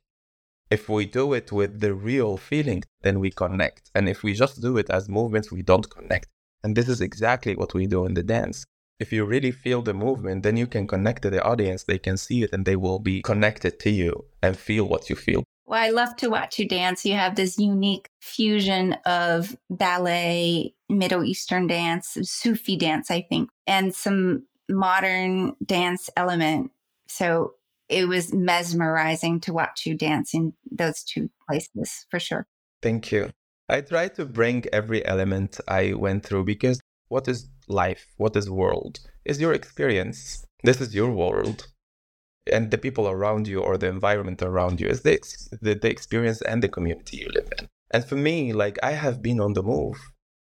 If 0.70 0.88
we 0.88 1.06
do 1.06 1.34
it 1.34 1.52
with 1.52 1.80
the 1.80 1.94
real 1.94 2.38
feeling, 2.38 2.84
then 3.02 3.20
we 3.20 3.32
connect. 3.32 3.92
And 3.94 4.08
if 4.08 4.24
we 4.24 4.34
just 4.34 4.62
do 4.62 4.78
it 4.78 4.90
as 4.90 5.10
movements, 5.10 5.52
we 5.52 5.62
don't 5.62 5.90
connect. 5.90 6.28
And 6.64 6.76
this 6.76 6.88
is 6.88 7.02
exactly 7.02 7.56
what 7.56 7.74
we 7.74 7.88
do 7.88 8.06
in 8.06 8.14
the 8.14 8.24
dance. 8.24 8.66
If 9.00 9.12
you 9.12 9.26
really 9.26 9.52
feel 9.52 9.82
the 9.82 9.94
movement, 9.94 10.44
then 10.44 10.58
you 10.58 10.68
can 10.68 10.88
connect 10.88 11.24
to 11.24 11.30
the 11.30 11.44
audience. 11.44 11.84
They 11.84 11.98
can 11.98 12.18
see 12.18 12.44
it 12.44 12.54
and 12.54 12.66
they 12.66 12.76
will 12.76 13.00
be 13.00 13.22
connected 13.22 13.80
to 13.80 13.90
you 13.90 14.26
and 14.44 14.56
feel 14.56 14.86
what 14.86 15.10
you 15.10 15.16
feel. 15.16 15.44
Well, 15.72 15.82
I 15.82 15.92
love 15.92 16.18
to 16.18 16.30
watch 16.30 16.60
you 16.60 16.68
dance. 16.68 17.06
You 17.06 17.14
have 17.14 17.36
this 17.36 17.58
unique 17.58 18.10
fusion 18.20 18.98
of 19.06 19.56
ballet, 19.70 20.76
Middle 20.90 21.24
Eastern 21.24 21.66
dance, 21.66 22.18
Sufi 22.24 22.76
dance, 22.76 23.10
I 23.10 23.22
think, 23.22 23.50
and 23.66 23.96
some 23.96 24.48
modern 24.70 25.56
dance 25.66 26.10
element. 26.18 26.72
So 27.08 27.54
it 27.88 28.10
was 28.10 28.34
mesmerizing 28.34 29.40
to 29.42 29.54
watch 29.54 29.86
you 29.86 29.96
dance 29.96 30.34
in 30.34 30.52
those 30.70 31.04
two 31.04 31.30
places 31.48 32.06
for 32.12 32.20
sure. 32.20 32.48
Thank 32.82 33.10
you. 33.14 33.30
I 33.70 33.80
try 33.80 34.10
to 34.10 34.26
bring 34.26 34.66
every 34.74 35.06
element 35.06 35.62
I 35.70 35.94
went 35.94 36.26
through 36.26 36.44
because 36.44 36.82
what 37.08 37.30
is 37.30 37.48
life? 37.70 38.08
What 38.18 38.36
is 38.36 38.50
world? 38.50 39.00
Is 39.24 39.40
your 39.40 39.54
experience. 39.54 40.46
This 40.66 40.82
is 40.82 40.94
your 40.94 41.12
world. 41.12 41.71
And 42.52 42.72
the 42.72 42.78
people 42.78 43.08
around 43.08 43.48
you 43.48 43.60
or 43.60 43.78
the 43.78 43.88
environment 43.88 44.42
around 44.42 44.80
you 44.82 44.88
is 44.88 45.02
the, 45.02 45.20
the, 45.62 45.76
the 45.76 45.90
experience 45.90 46.42
and 46.42 46.62
the 46.62 46.70
community 46.70 47.18
you 47.18 47.30
live 47.34 47.50
in. 47.60 47.68
And 47.92 48.06
for 48.06 48.16
me, 48.16 48.54
like 48.54 48.78
I 48.84 48.92
have 48.92 49.22
been 49.22 49.40
on 49.40 49.54
the 49.54 49.64
move 49.64 50.00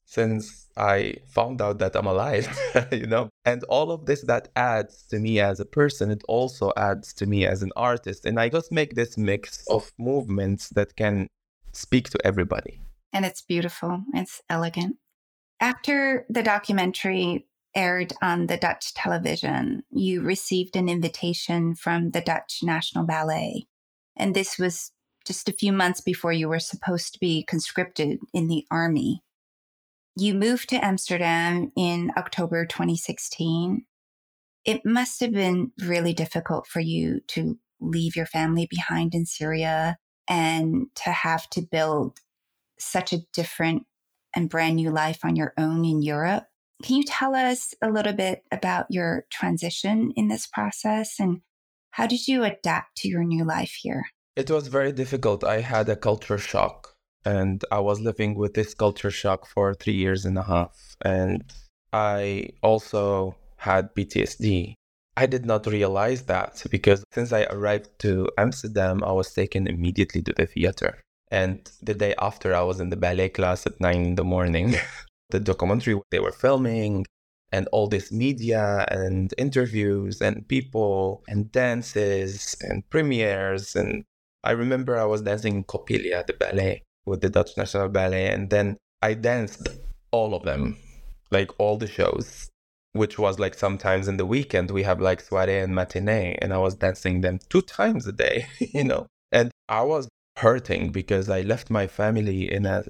since 0.06 0.68
I 0.76 1.14
found 1.28 1.62
out 1.62 1.78
that 1.80 1.96
I'm 1.96 2.08
alive, 2.08 2.48
you 2.92 3.06
know? 3.06 3.30
And 3.46 3.64
all 3.66 3.92
of 3.92 4.08
this 4.08 4.24
that 4.24 4.50
adds 4.56 5.04
to 5.10 5.20
me 5.20 5.40
as 5.40 5.60
a 5.60 5.66
person, 5.66 6.10
it 6.10 6.24
also 6.28 6.74
adds 6.76 7.14
to 7.14 7.28
me 7.28 7.46
as 7.46 7.62
an 7.62 7.72
artist. 7.76 8.26
And 8.26 8.40
I 8.40 8.50
just 8.50 8.72
make 8.72 8.96
this 8.96 9.18
mix 9.18 9.64
of 9.68 9.92
movements 10.00 10.70
that 10.70 10.96
can 10.96 11.28
speak 11.74 12.10
to 12.10 12.20
everybody. 12.26 12.82
And 13.14 13.24
it's 13.24 13.42
beautiful, 13.42 14.04
it's 14.14 14.42
elegant. 14.50 14.98
After 15.60 16.26
the 16.30 16.42
documentary 16.42 17.46
aired 17.76 18.14
on 18.22 18.48
the 18.48 18.58
Dutch 18.58 18.94
television, 18.94 19.84
you 19.90 20.22
received 20.22 20.76
an 20.76 20.90
invitation 20.90 21.76
from 21.76 22.12
the 22.12 22.22
Dutch 22.22 22.60
National 22.64 23.06
Ballet. 23.06 23.68
And 24.16 24.36
this 24.36 24.58
was 24.58 24.92
just 25.26 25.48
a 25.48 25.54
few 25.54 25.72
months 25.72 26.02
before 26.02 26.34
you 26.34 26.50
were 26.50 26.60
supposed 26.60 27.14
to 27.14 27.20
be 27.20 27.44
conscripted 27.44 28.20
in 28.34 28.48
the 28.48 28.66
army. 28.72 29.22
You 30.16 30.34
moved 30.34 30.70
to 30.70 30.84
Amsterdam 30.84 31.72
in 31.78 32.12
October 32.18 32.66
2016. 32.66 33.86
It 34.66 34.86
must 34.86 35.20
have 35.22 35.32
been 35.32 35.72
really 35.80 36.14
difficult 36.14 36.68
for 36.68 36.80
you 36.80 37.22
to 37.28 37.58
leave 37.80 38.16
your 38.16 38.26
family 38.26 38.68
behind 38.70 39.16
in 39.16 39.26
Syria 39.26 39.98
and 40.28 40.88
to 40.96 41.12
have 41.12 41.50
to 41.52 41.62
build 41.62 42.20
such 42.78 43.14
a 43.14 43.22
different 43.34 43.84
and 44.36 44.50
brand 44.50 44.76
new 44.76 44.92
life 44.92 45.20
on 45.24 45.36
your 45.36 45.54
own 45.58 45.86
in 45.86 46.02
Europe. 46.02 46.49
Can 46.84 46.96
you 46.98 47.04
tell 47.04 47.36
us 47.36 47.74
a 47.82 47.90
little 47.90 48.14
bit 48.14 48.44
about 48.52 48.86
your 48.90 49.26
transition 49.30 50.12
in 50.16 50.28
this 50.28 50.48
process 50.48 51.20
and 51.20 51.42
how 51.92 52.08
did 52.08 52.28
you 52.28 52.44
adapt 52.44 52.98
to 52.98 53.10
your 53.10 53.24
new 53.24 53.44
life 53.44 53.76
here? 53.82 54.04
It 54.36 54.50
was 54.50 54.68
very 54.68 54.92
difficult. 54.94 55.44
I 55.44 55.60
had 55.60 55.90
a 55.90 55.96
culture 55.96 56.38
shock 56.38 56.96
and 57.26 57.64
I 57.72 57.80
was 57.80 58.00
living 58.00 58.36
with 58.36 58.54
this 58.54 58.74
culture 58.74 59.12
shock 59.12 59.46
for 59.46 59.74
three 59.74 59.94
years 59.94 60.26
and 60.26 60.38
a 60.38 60.44
half. 60.44 60.96
And 61.04 61.44
I 61.92 62.50
also 62.64 63.36
had 63.58 63.94
PTSD. 63.94 64.76
I 65.18 65.26
did 65.26 65.46
not 65.46 65.66
realize 65.66 66.24
that 66.24 66.64
because 66.72 67.04
since 67.12 67.34
I 67.34 67.44
arrived 67.44 67.90
to 68.00 68.30
Amsterdam, 68.38 69.04
I 69.04 69.12
was 69.12 69.34
taken 69.34 69.68
immediately 69.68 70.22
to 70.22 70.34
the 70.34 70.46
theater. 70.46 71.02
And 71.30 71.70
the 71.82 71.94
day 71.94 72.16
after, 72.20 72.56
I 72.56 72.62
was 72.62 72.80
in 72.80 72.90
the 72.90 72.96
ballet 72.96 73.30
class 73.30 73.66
at 73.66 73.80
nine 73.82 74.06
in 74.06 74.16
the 74.16 74.24
morning. 74.24 74.76
the 75.30 75.40
documentary 75.40 76.00
they 76.12 76.20
were 76.20 76.32
filming, 76.32 77.06
and 77.52 77.68
all 77.72 77.88
this 77.88 78.12
media 78.12 78.86
and 78.90 79.34
interviews 79.38 80.22
and 80.22 80.48
people 80.48 81.24
and 81.28 81.52
dances 81.52 82.56
and 82.62 82.88
premieres. 82.90 83.76
And 83.76 84.04
I 84.44 84.52
remember 84.52 84.98
I 84.98 85.06
was 85.06 85.22
dancing 85.22 85.56
in 85.56 85.64
Coppelia, 85.64 86.26
the 86.26 86.34
ballet, 86.34 86.84
with 87.06 87.22
the 87.22 87.30
Dutch 87.30 87.58
National 87.58 87.90
Ballet. 87.90 88.28
And 88.28 88.50
then 88.50 88.78
I 89.02 89.14
danced 89.14 89.68
all 90.12 90.36
of 90.36 90.44
them, 90.44 90.78
like 91.32 91.52
all 91.60 91.78
the 91.78 91.88
shows, 91.88 92.50
which 92.94 93.18
was 93.18 93.40
like 93.40 93.56
sometimes 93.56 94.08
in 94.08 94.18
the 94.18 94.26
weekend 94.26 94.72
we 94.72 94.84
have 94.84 95.02
like 95.02 95.22
soiree 95.22 95.60
and 95.60 95.74
matinee. 95.74 96.38
And 96.42 96.54
I 96.54 96.58
was 96.58 96.76
dancing 96.76 97.22
them 97.22 97.40
two 97.50 97.62
times 97.62 98.06
a 98.08 98.12
day, 98.12 98.48
you 98.60 98.84
know. 98.84 99.08
And 99.32 99.52
I 99.68 99.82
was 99.82 100.08
hurting 100.38 100.92
because 100.92 101.30
I 101.30 101.42
left 101.42 101.70
my 101.70 101.88
family 101.88 102.52
in 102.52 102.66
a 102.66 102.84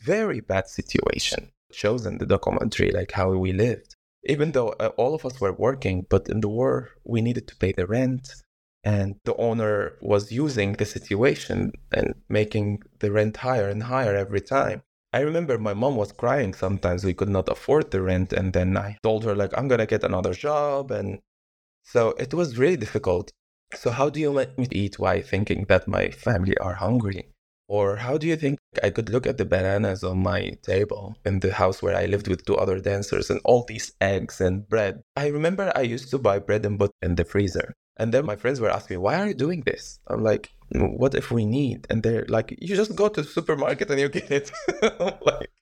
very 0.00 0.40
bad 0.40 0.68
situation. 0.68 1.50
Shows 1.72 2.06
in 2.06 2.18
the 2.18 2.26
documentary 2.26 2.90
like 2.90 3.12
how 3.12 3.30
we 3.30 3.52
lived. 3.52 3.96
Even 4.24 4.52
though 4.52 4.68
uh, 4.80 4.90
all 4.96 5.14
of 5.14 5.24
us 5.24 5.40
were 5.40 5.52
working, 5.52 6.06
but 6.10 6.28
in 6.28 6.40
the 6.40 6.48
war 6.48 6.90
we 7.04 7.20
needed 7.20 7.48
to 7.48 7.56
pay 7.56 7.72
the 7.72 7.86
rent, 7.86 8.28
and 8.84 9.16
the 9.24 9.36
owner 9.36 9.96
was 10.00 10.32
using 10.32 10.72
the 10.74 10.84
situation 10.84 11.72
and 11.92 12.14
making 12.28 12.82
the 13.00 13.12
rent 13.12 13.38
higher 13.38 13.68
and 13.68 13.84
higher 13.84 14.14
every 14.14 14.40
time. 14.40 14.82
I 15.12 15.20
remember 15.20 15.58
my 15.58 15.74
mom 15.74 15.96
was 15.96 16.12
crying 16.12 16.54
sometimes 16.54 17.04
we 17.04 17.14
could 17.14 17.28
not 17.28 17.48
afford 17.48 17.90
the 17.90 18.00
rent 18.00 18.32
and 18.32 18.52
then 18.52 18.76
I 18.76 18.96
told 19.02 19.24
her 19.24 19.34
like 19.34 19.52
I'm 19.56 19.66
going 19.66 19.80
to 19.80 19.86
get 19.86 20.04
another 20.04 20.34
job 20.34 20.92
and 20.92 21.18
so 21.82 22.10
it 22.10 22.32
was 22.32 22.58
really 22.58 22.76
difficult. 22.76 23.32
So, 23.74 23.90
how 23.90 24.10
do 24.10 24.20
you 24.20 24.30
let 24.30 24.58
me 24.58 24.66
eat 24.70 24.98
while 24.98 25.22
thinking 25.22 25.66
that 25.68 25.88
my 25.88 26.10
family 26.10 26.56
are 26.58 26.74
hungry? 26.74 27.32
Or 27.70 27.94
how 27.94 28.18
do 28.18 28.26
you 28.26 28.34
think 28.34 28.58
I 28.82 28.90
could 28.90 29.10
look 29.10 29.28
at 29.28 29.38
the 29.38 29.44
bananas 29.44 30.02
on 30.02 30.18
my 30.18 30.58
table 30.60 31.14
in 31.24 31.38
the 31.38 31.52
house 31.52 31.80
where 31.80 31.94
I 31.94 32.06
lived 32.06 32.26
with 32.26 32.44
two 32.44 32.56
other 32.56 32.80
dancers 32.80 33.30
and 33.30 33.40
all 33.44 33.64
these 33.64 33.92
eggs 34.00 34.40
and 34.40 34.68
bread? 34.68 35.04
I 35.14 35.28
remember 35.28 35.70
I 35.76 35.82
used 35.82 36.10
to 36.10 36.18
buy 36.18 36.40
bread 36.40 36.66
and 36.66 36.76
butter 36.76 36.92
in 37.00 37.14
the 37.14 37.24
freezer. 37.24 37.74
And 37.96 38.12
then 38.12 38.26
my 38.26 38.34
friends 38.34 38.60
were 38.60 38.70
asking 38.70 38.96
me, 38.96 39.02
why 39.04 39.20
are 39.20 39.28
you 39.28 39.34
doing 39.34 39.62
this? 39.64 40.00
I'm 40.08 40.24
like, 40.24 40.50
mm, 40.74 40.98
what 40.98 41.14
if 41.14 41.30
we 41.30 41.46
need? 41.46 41.86
And 41.90 42.02
they're 42.02 42.26
like, 42.28 42.58
you 42.60 42.74
just 42.74 42.96
go 42.96 43.06
to 43.08 43.22
the 43.22 43.28
supermarket 43.28 43.88
and 43.88 44.00
you 44.00 44.08
get 44.08 44.32
it. 44.32 44.50
like, 44.82 45.52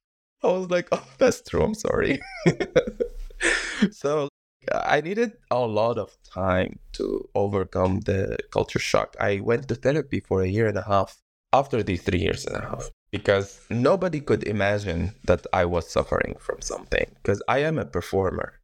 I 0.43 0.47
was 0.47 0.71
like, 0.71 0.89
oh, 0.93 1.07
that's 1.19 1.43
true. 1.43 1.63
I'm 1.63 1.75
sorry. 1.75 2.21
so 3.91 4.31
I 4.73 5.03
needed 5.03 5.33
a 5.51 5.59
lot 5.59 5.99
of 5.99 6.17
time 6.25 6.79
to 6.93 7.29
overcome 7.35 8.01
the 8.01 8.39
culture 8.51 8.79
shock. 8.79 9.15
I 9.21 9.41
went 9.41 9.69
to 9.69 9.75
therapy 9.75 10.21
for 10.21 10.41
a 10.41 10.49
year 10.49 10.69
and 10.69 10.79
a 10.79 10.89
half 10.89 11.19
after 11.53 11.83
these 11.83 12.03
three 12.03 12.21
years 12.21 12.45
and 12.47 12.57
a 12.57 12.61
half 12.61 12.91
because 13.11 13.61
nobody 13.71 14.21
could 14.21 14.45
imagine 14.45 15.15
that 15.25 15.47
I 15.53 15.65
was 15.65 15.89
suffering 15.89 16.37
from 16.39 16.61
something 16.61 17.07
because 17.23 17.43
I 17.49 17.59
am 17.61 17.79
a 17.79 17.87
performer 17.87 18.61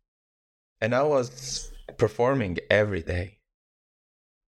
and 0.80 0.95
I 0.95 1.03
was 1.03 1.70
performing 1.97 2.59
every 2.70 3.03
day, 3.03 3.39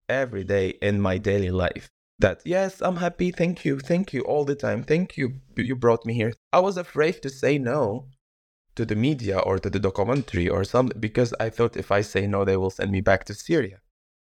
every 0.07 0.43
day 0.43 0.75
in 0.81 1.01
my 1.01 1.17
daily 1.17 1.51
life. 1.51 1.89
That 2.19 2.41
yes, 2.45 2.81
I'm 2.81 2.97
happy, 2.97 3.31
thank 3.31 3.63
you, 3.63 3.79
thank 3.79 4.11
you 4.11 4.21
all 4.21 4.43
the 4.43 4.55
time, 4.55 4.83
thank 4.83 5.17
you, 5.17 5.41
you 5.55 5.75
brought 5.75 6.05
me 6.05 6.13
here. 6.13 6.33
I 6.51 6.59
was 6.59 6.77
afraid 6.77 7.21
to 7.21 7.29
say 7.29 7.57
no 7.57 8.07
to 8.75 8.85
the 8.85 8.95
media 8.95 9.37
or 9.39 9.59
to 9.59 9.69
the 9.69 9.79
documentary 9.79 10.49
or 10.49 10.63
something 10.63 10.99
because 10.99 11.33
I 11.39 11.49
thought 11.49 11.77
if 11.77 11.91
I 11.91 12.01
say 12.01 12.27
no, 12.27 12.45
they 12.45 12.57
will 12.57 12.69
send 12.69 12.91
me 12.91 13.01
back 13.01 13.25
to 13.25 13.33
Syria. 13.33 13.81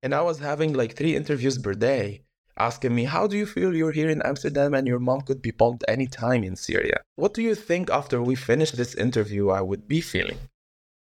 And 0.03 0.15
I 0.15 0.23
was 0.23 0.39
having 0.39 0.73
like 0.75 0.97
three 0.97 1.17
interviews 1.17 1.59
per 1.59 1.75
day 1.75 2.25
asking 2.59 2.95
me, 2.95 3.05
How 3.05 3.27
do 3.27 3.37
you 3.37 3.47
feel 3.47 3.75
you're 3.75 3.93
here 3.93 4.11
in 4.11 4.23
Amsterdam 4.23 4.75
and 4.75 4.87
your 4.87 4.99
mom 4.99 5.23
could 5.23 5.41
be 5.41 5.51
bombed 5.51 5.85
anytime 5.89 6.45
in 6.45 6.57
Syria? 6.57 7.01
What 7.17 7.35
do 7.35 7.43
you 7.43 7.55
think 7.55 7.91
after 7.91 8.23
we 8.23 8.35
finish 8.35 8.73
this 8.73 8.95
interview 8.95 9.51
I 9.51 9.61
would 9.61 9.89
be 9.89 10.01
feeling? 10.01 10.39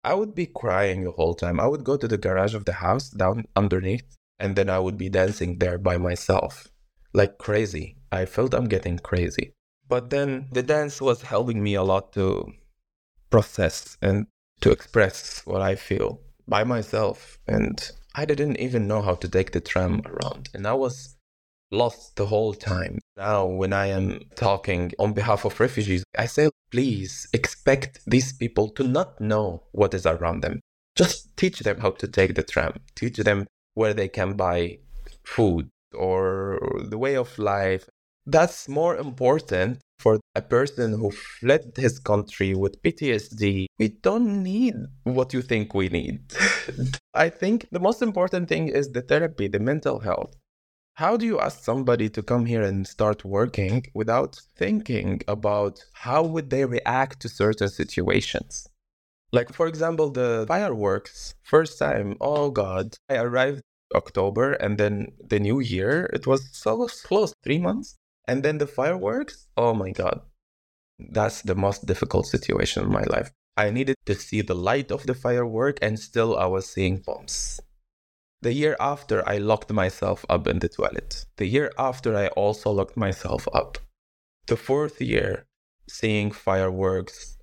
I 0.04 0.14
would 0.14 0.34
be 0.34 0.46
crying 0.46 1.04
the 1.04 1.12
whole 1.12 1.34
time. 1.34 1.60
I 1.60 1.66
would 1.66 1.84
go 1.84 1.96
to 1.96 2.08
the 2.08 2.18
garage 2.18 2.54
of 2.54 2.64
the 2.64 2.72
house 2.72 3.10
down 3.10 3.46
underneath 3.56 4.16
and 4.38 4.56
then 4.56 4.70
I 4.70 4.78
would 4.78 4.96
be 4.96 5.08
dancing 5.08 5.58
there 5.58 5.78
by 5.78 5.98
myself 5.98 6.68
like 7.12 7.38
crazy. 7.38 7.96
I 8.12 8.24
felt 8.26 8.54
I'm 8.54 8.68
getting 8.68 8.98
crazy. 8.98 9.52
But 9.88 10.10
then 10.10 10.48
the 10.52 10.62
dance 10.62 11.00
was 11.00 11.22
helping 11.22 11.62
me 11.62 11.74
a 11.74 11.82
lot 11.82 12.12
to 12.12 12.52
process 13.30 13.96
and 14.02 14.26
to 14.60 14.70
express 14.70 15.42
what 15.44 15.62
I 15.62 15.74
feel 15.74 16.20
by 16.46 16.64
myself. 16.64 17.38
And 17.46 17.90
I 18.14 18.24
didn't 18.24 18.58
even 18.58 18.86
know 18.86 19.02
how 19.02 19.14
to 19.16 19.28
take 19.28 19.52
the 19.52 19.60
tram 19.60 20.02
around. 20.06 20.50
And 20.54 20.66
I 20.66 20.74
was 20.74 21.16
lost 21.70 22.16
the 22.16 22.26
whole 22.26 22.54
time. 22.54 22.98
Now, 23.16 23.46
when 23.46 23.72
I 23.72 23.86
am 23.86 24.20
talking 24.34 24.92
on 24.98 25.12
behalf 25.12 25.44
of 25.44 25.60
refugees, 25.60 26.04
I 26.16 26.26
say, 26.26 26.50
please 26.70 27.28
expect 27.32 28.00
these 28.06 28.32
people 28.32 28.68
to 28.70 28.84
not 28.84 29.20
know 29.20 29.64
what 29.72 29.94
is 29.94 30.06
around 30.06 30.42
them. 30.42 30.60
Just 30.96 31.36
teach 31.36 31.60
them 31.60 31.78
how 31.80 31.90
to 31.92 32.08
take 32.08 32.34
the 32.34 32.42
tram, 32.42 32.74
teach 32.94 33.18
them 33.18 33.46
where 33.74 33.94
they 33.94 34.08
can 34.08 34.34
buy 34.34 34.78
food 35.24 35.68
or 35.94 36.58
the 36.88 36.98
way 36.98 37.16
of 37.16 37.38
life. 37.38 37.88
That's 38.26 38.68
more 38.68 38.96
important 38.96 39.78
for 39.98 40.20
a 40.34 40.42
person 40.42 40.92
who 40.92 41.10
fled 41.10 41.72
his 41.76 41.98
country 41.98 42.54
with 42.54 42.80
PTSD, 42.82 43.66
we 43.78 43.88
don't 43.88 44.42
need 44.42 44.74
what 45.04 45.34
you 45.34 45.42
think 45.42 45.74
we 45.74 45.88
need. 45.88 46.20
I 47.14 47.28
think 47.28 47.66
the 47.72 47.80
most 47.80 48.00
important 48.02 48.48
thing 48.48 48.68
is 48.68 48.90
the 48.90 49.02
therapy, 49.02 49.48
the 49.48 49.58
mental 49.58 49.98
health. 50.00 50.34
How 50.98 51.16
do 51.16 51.24
you 51.24 51.38
ask 51.38 51.62
somebody 51.62 52.08
to 52.08 52.24
come 52.24 52.44
here 52.46 52.62
and 52.62 52.84
start 52.84 53.24
working 53.24 53.86
without 53.94 54.40
thinking 54.56 55.20
about 55.28 55.84
how 55.92 56.24
would 56.24 56.50
they 56.50 56.64
react 56.64 57.20
to 57.20 57.28
certain 57.28 57.68
situations? 57.68 58.66
Like 59.30 59.52
for 59.52 59.68
example, 59.68 60.10
the 60.10 60.44
fireworks. 60.48 61.34
First 61.44 61.78
time, 61.78 62.16
oh 62.20 62.50
god, 62.50 62.96
I 63.08 63.18
arrived 63.18 63.62
October 63.94 64.54
and 64.54 64.76
then 64.76 65.12
the 65.24 65.38
new 65.38 65.60
year, 65.60 66.10
it 66.12 66.26
was 66.26 66.48
so 66.50 66.88
close, 67.04 67.32
3 67.44 67.58
months. 67.58 67.94
And 68.26 68.42
then 68.42 68.58
the 68.58 68.66
fireworks, 68.66 69.46
oh 69.56 69.74
my 69.74 69.92
God. 69.92 70.22
That's 70.98 71.42
the 71.42 71.54
most 71.54 71.86
difficult 71.86 72.26
situation 72.26 72.82
in 72.82 72.90
my 72.90 73.04
life. 73.04 73.30
I 73.56 73.70
needed 73.70 73.94
to 74.06 74.16
see 74.16 74.42
the 74.42 74.56
light 74.56 74.90
of 74.90 75.06
the 75.06 75.14
firework, 75.14 75.78
and 75.80 75.96
still 75.96 76.36
I 76.36 76.46
was 76.46 76.68
seeing 76.68 76.96
bombs. 77.06 77.60
The 78.40 78.52
year 78.52 78.76
after, 78.78 79.28
I 79.28 79.38
locked 79.38 79.72
myself 79.72 80.24
up 80.28 80.46
in 80.46 80.60
the 80.60 80.68
toilet. 80.68 81.26
The 81.36 81.46
year 81.46 81.72
after, 81.76 82.16
I 82.16 82.28
also 82.28 82.70
locked 82.70 82.96
myself 82.96 83.48
up. 83.52 83.78
The 84.46 84.56
fourth 84.56 85.00
year, 85.00 85.46
seeing 85.88 86.30
fireworks, 86.30 87.36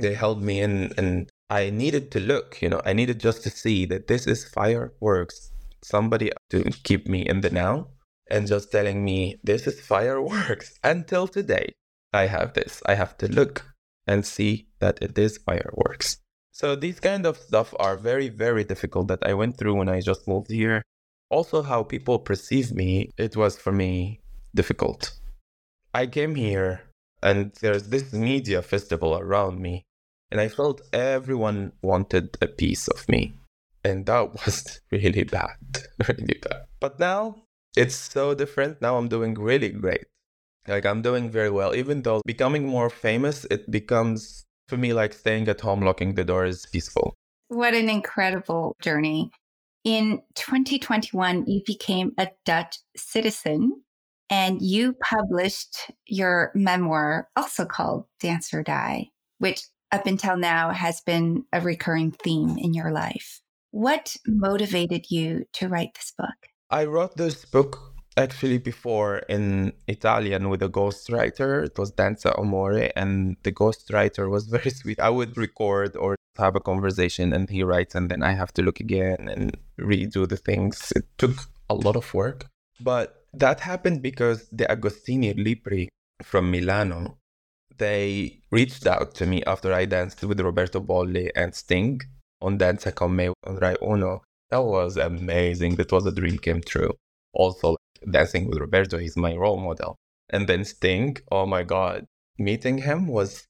they 0.00 0.14
held 0.14 0.42
me 0.42 0.60
in, 0.60 0.92
and 0.96 1.28
I 1.50 1.70
needed 1.70 2.10
to 2.12 2.20
look, 2.20 2.62
you 2.62 2.68
know, 2.68 2.80
I 2.84 2.92
needed 2.92 3.20
just 3.20 3.42
to 3.42 3.50
see 3.50 3.86
that 3.86 4.06
this 4.06 4.26
is 4.26 4.44
fireworks. 4.44 5.50
Somebody 5.82 6.30
to 6.50 6.64
keep 6.84 7.06
me 7.06 7.26
in 7.26 7.42
the 7.42 7.50
now 7.50 7.88
and 8.30 8.46
just 8.46 8.72
telling 8.72 9.04
me 9.04 9.38
this 9.42 9.66
is 9.66 9.80
fireworks. 9.80 10.78
Until 10.84 11.28
today, 11.28 11.74
I 12.12 12.26
have 12.26 12.54
this. 12.54 12.82
I 12.86 12.94
have 12.94 13.18
to 13.18 13.28
look 13.28 13.66
and 14.06 14.24
see 14.24 14.68
that 14.78 14.98
it 15.02 15.18
is 15.18 15.38
fireworks. 15.38 16.18
So 16.54 16.76
these 16.76 17.00
kind 17.00 17.26
of 17.26 17.36
stuff 17.36 17.74
are 17.80 17.96
very, 17.96 18.28
very 18.28 18.62
difficult 18.62 19.08
that 19.08 19.26
I 19.26 19.34
went 19.34 19.58
through 19.58 19.74
when 19.74 19.88
I 19.88 20.00
just 20.00 20.28
moved 20.28 20.50
here. 20.52 20.82
Also, 21.28 21.62
how 21.62 21.82
people 21.82 22.20
perceive 22.20 22.70
me, 22.70 23.10
it 23.18 23.36
was 23.36 23.58
for 23.58 23.72
me 23.72 24.20
difficult. 24.54 25.18
I 25.92 26.06
came 26.06 26.36
here 26.36 26.82
and 27.20 27.52
there's 27.60 27.88
this 27.88 28.12
media 28.12 28.62
festival 28.62 29.18
around 29.18 29.58
me. 29.58 29.82
And 30.30 30.40
I 30.40 30.46
felt 30.46 30.80
everyone 30.92 31.72
wanted 31.82 32.38
a 32.40 32.46
piece 32.46 32.86
of 32.86 33.08
me. 33.08 33.34
And 33.82 34.06
that 34.06 34.32
was 34.46 34.80
really 34.92 35.24
bad, 35.24 35.56
really 36.08 36.38
bad. 36.40 36.66
But 36.78 37.00
now 37.00 37.42
it's 37.76 37.96
so 37.96 38.32
different. 38.32 38.80
Now 38.80 38.96
I'm 38.96 39.08
doing 39.08 39.34
really 39.34 39.70
great. 39.70 40.06
Like 40.68 40.86
I'm 40.86 41.02
doing 41.02 41.30
very 41.30 41.50
well. 41.50 41.74
Even 41.74 42.02
though 42.02 42.22
becoming 42.24 42.64
more 42.64 42.90
famous, 42.90 43.44
it 43.50 43.68
becomes 43.72 44.44
for 44.68 44.76
me 44.76 44.92
like 44.92 45.12
staying 45.12 45.48
at 45.48 45.60
home, 45.60 45.80
locking 45.80 46.14
the 46.14 46.24
door 46.24 46.44
is 46.44 46.66
peaceful. 46.66 47.14
What 47.48 47.74
an 47.74 47.88
incredible 47.88 48.76
journey. 48.80 49.30
In 49.84 50.22
2021, 50.36 51.46
you 51.46 51.60
became 51.66 52.12
a 52.18 52.28
Dutch 52.44 52.78
citizen 52.96 53.82
and 54.30 54.62
you 54.62 54.94
published 54.94 55.90
your 56.06 56.50
memoir, 56.54 57.28
also 57.36 57.66
called 57.66 58.06
Dance 58.20 58.54
or 58.54 58.62
Die, 58.62 59.10
which 59.38 59.62
up 59.92 60.06
until 60.06 60.36
now 60.36 60.70
has 60.70 61.00
been 61.02 61.44
a 61.52 61.60
recurring 61.60 62.10
theme 62.10 62.56
in 62.58 62.72
your 62.72 62.90
life. 62.90 63.40
What 63.70 64.16
motivated 64.26 65.10
you 65.10 65.44
to 65.54 65.68
write 65.68 65.94
this 65.94 66.12
book? 66.16 66.34
I 66.70 66.86
wrote 66.86 67.16
this 67.16 67.44
book 67.44 67.93
actually 68.16 68.58
before 68.58 69.18
in 69.28 69.72
Italian 69.88 70.48
with 70.48 70.62
a 70.62 70.68
ghostwriter. 70.68 71.64
It 71.64 71.78
was 71.78 71.90
Danza 71.92 72.34
o 72.36 72.42
muori, 72.42 72.90
and 72.96 73.36
the 73.42 73.52
ghostwriter 73.52 74.30
was 74.30 74.46
very 74.56 74.70
sweet. 74.70 75.00
I 75.00 75.10
would 75.10 75.36
record 75.36 75.96
or 75.96 76.16
have 76.36 76.56
a 76.56 76.60
conversation, 76.60 77.32
and 77.32 77.48
he 77.48 77.62
writes, 77.62 77.94
and 77.94 78.10
then 78.10 78.22
I 78.22 78.32
have 78.32 78.52
to 78.54 78.62
look 78.62 78.80
again 78.80 79.28
and 79.28 79.56
redo 79.78 80.28
the 80.28 80.36
things. 80.36 80.92
It 80.96 81.04
took 81.18 81.36
a 81.70 81.74
lot 81.74 81.96
of 81.96 82.12
work, 82.14 82.46
but 82.80 83.24
that 83.32 83.60
happened 83.60 84.02
because 84.02 84.48
De 84.48 84.64
Agostini 84.66 85.34
Libri 85.36 85.88
from 86.22 86.50
Milano 86.50 87.18
they 87.78 88.40
reached 88.50 88.86
out 88.86 89.14
to 89.16 89.26
me 89.26 89.42
after 89.44 89.72
I 89.72 89.84
danced 89.84 90.22
with 90.22 90.40
Roberto 90.40 90.80
Bolle 90.80 91.30
and 91.34 91.54
Sting 91.54 92.00
on 92.40 92.58
Danza 92.58 92.92
con 92.92 93.16
me 93.16 93.30
on 93.44 93.56
Rai 93.56 93.76
Uno. 93.82 94.22
That 94.50 94.62
was 94.62 94.96
amazing. 94.96 95.76
That 95.76 95.90
was 95.90 96.06
a 96.06 96.12
dream 96.12 96.38
came 96.38 96.60
true. 96.60 96.92
Also, 97.32 97.76
dancing 98.10 98.48
with 98.48 98.58
Roberto, 98.58 98.98
he's 98.98 99.16
my 99.16 99.34
role 99.34 99.58
model. 99.58 99.96
And 100.30 100.46
then 100.48 100.64
Sting, 100.64 101.16
oh 101.30 101.46
my 101.46 101.62
God, 101.62 102.06
meeting 102.38 102.78
him 102.78 103.06
was 103.06 103.46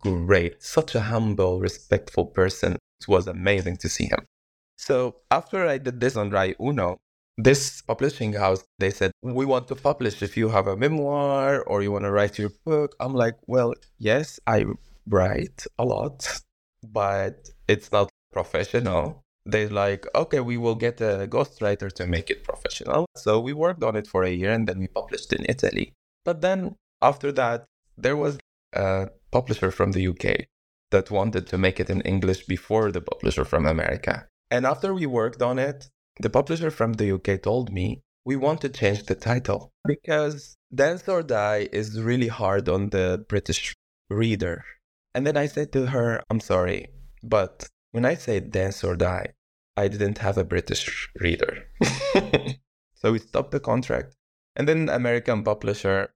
great. 0.00 0.62
Such 0.62 0.94
a 0.94 1.00
humble, 1.00 1.60
respectful 1.60 2.26
person. 2.26 2.74
It 3.00 3.08
was 3.08 3.26
amazing 3.26 3.76
to 3.78 3.88
see 3.88 4.04
him. 4.04 4.26
So 4.76 5.16
after 5.30 5.66
I 5.66 5.78
did 5.78 6.00
this 6.00 6.16
on 6.16 6.30
Rai 6.30 6.54
Uno, 6.60 6.98
this 7.36 7.82
publishing 7.82 8.32
house, 8.32 8.64
they 8.78 8.90
said, 8.90 9.12
we 9.22 9.44
want 9.44 9.68
to 9.68 9.76
publish 9.76 10.22
if 10.22 10.36
you 10.36 10.48
have 10.48 10.66
a 10.66 10.76
memoir 10.76 11.62
or 11.62 11.82
you 11.82 11.92
want 11.92 12.04
to 12.04 12.10
write 12.10 12.38
your 12.38 12.50
book. 12.64 12.94
I'm 13.00 13.14
like, 13.14 13.36
well, 13.46 13.74
yes, 13.98 14.40
I 14.46 14.64
write 15.08 15.64
a 15.78 15.84
lot, 15.84 16.40
but 16.82 17.48
it's 17.68 17.92
not 17.92 18.10
professional 18.32 19.24
they're 19.48 19.70
like, 19.70 20.06
okay, 20.14 20.40
we 20.40 20.58
will 20.58 20.74
get 20.74 21.00
a 21.00 21.26
ghostwriter 21.26 21.90
to 21.90 22.06
make 22.06 22.28
it 22.28 22.44
professional. 22.44 23.06
So 23.16 23.40
we 23.40 23.54
worked 23.54 23.82
on 23.82 23.96
it 23.96 24.06
for 24.06 24.22
a 24.22 24.30
year 24.30 24.52
and 24.52 24.68
then 24.68 24.78
we 24.78 24.88
published 24.88 25.32
in 25.32 25.46
Italy. 25.48 25.94
But 26.24 26.42
then 26.42 26.76
after 27.00 27.32
that, 27.32 27.64
there 27.96 28.16
was 28.16 28.38
a 28.74 29.08
publisher 29.32 29.70
from 29.70 29.92
the 29.92 30.06
UK 30.06 30.46
that 30.90 31.10
wanted 31.10 31.46
to 31.46 31.56
make 31.56 31.80
it 31.80 31.88
in 31.88 32.02
English 32.02 32.44
before 32.46 32.92
the 32.92 33.00
publisher 33.00 33.44
from 33.44 33.64
America. 33.66 34.26
And 34.50 34.66
after 34.66 34.92
we 34.92 35.06
worked 35.06 35.40
on 35.40 35.58
it, 35.58 35.88
the 36.20 36.30
publisher 36.30 36.70
from 36.70 36.94
the 36.94 37.12
UK 37.12 37.42
told 37.42 37.72
me, 37.72 38.02
we 38.26 38.36
want 38.36 38.60
to 38.60 38.68
change 38.68 39.04
the 39.04 39.14
title 39.14 39.70
because 39.86 40.56
Dance 40.74 41.08
or 41.08 41.22
Die 41.22 41.68
is 41.72 42.02
really 42.02 42.28
hard 42.28 42.68
on 42.68 42.90
the 42.90 43.24
British 43.26 43.74
reader. 44.10 44.64
And 45.14 45.26
then 45.26 45.38
I 45.38 45.46
said 45.46 45.72
to 45.72 45.86
her, 45.86 46.22
I'm 46.28 46.40
sorry, 46.40 46.88
but 47.22 47.66
when 47.92 48.04
I 48.04 48.14
say 48.14 48.40
Dance 48.40 48.84
or 48.84 48.94
Die, 48.96 49.32
I 49.78 49.86
didn't 49.86 50.18
have 50.18 50.36
a 50.38 50.44
British 50.44 51.08
reader. 51.20 51.52
so 52.94 53.12
we 53.12 53.20
stopped 53.20 53.52
the 53.52 53.60
contract. 53.60 54.16
And 54.56 54.66
then 54.66 54.88
American 54.88 55.44
publisher 55.44 56.10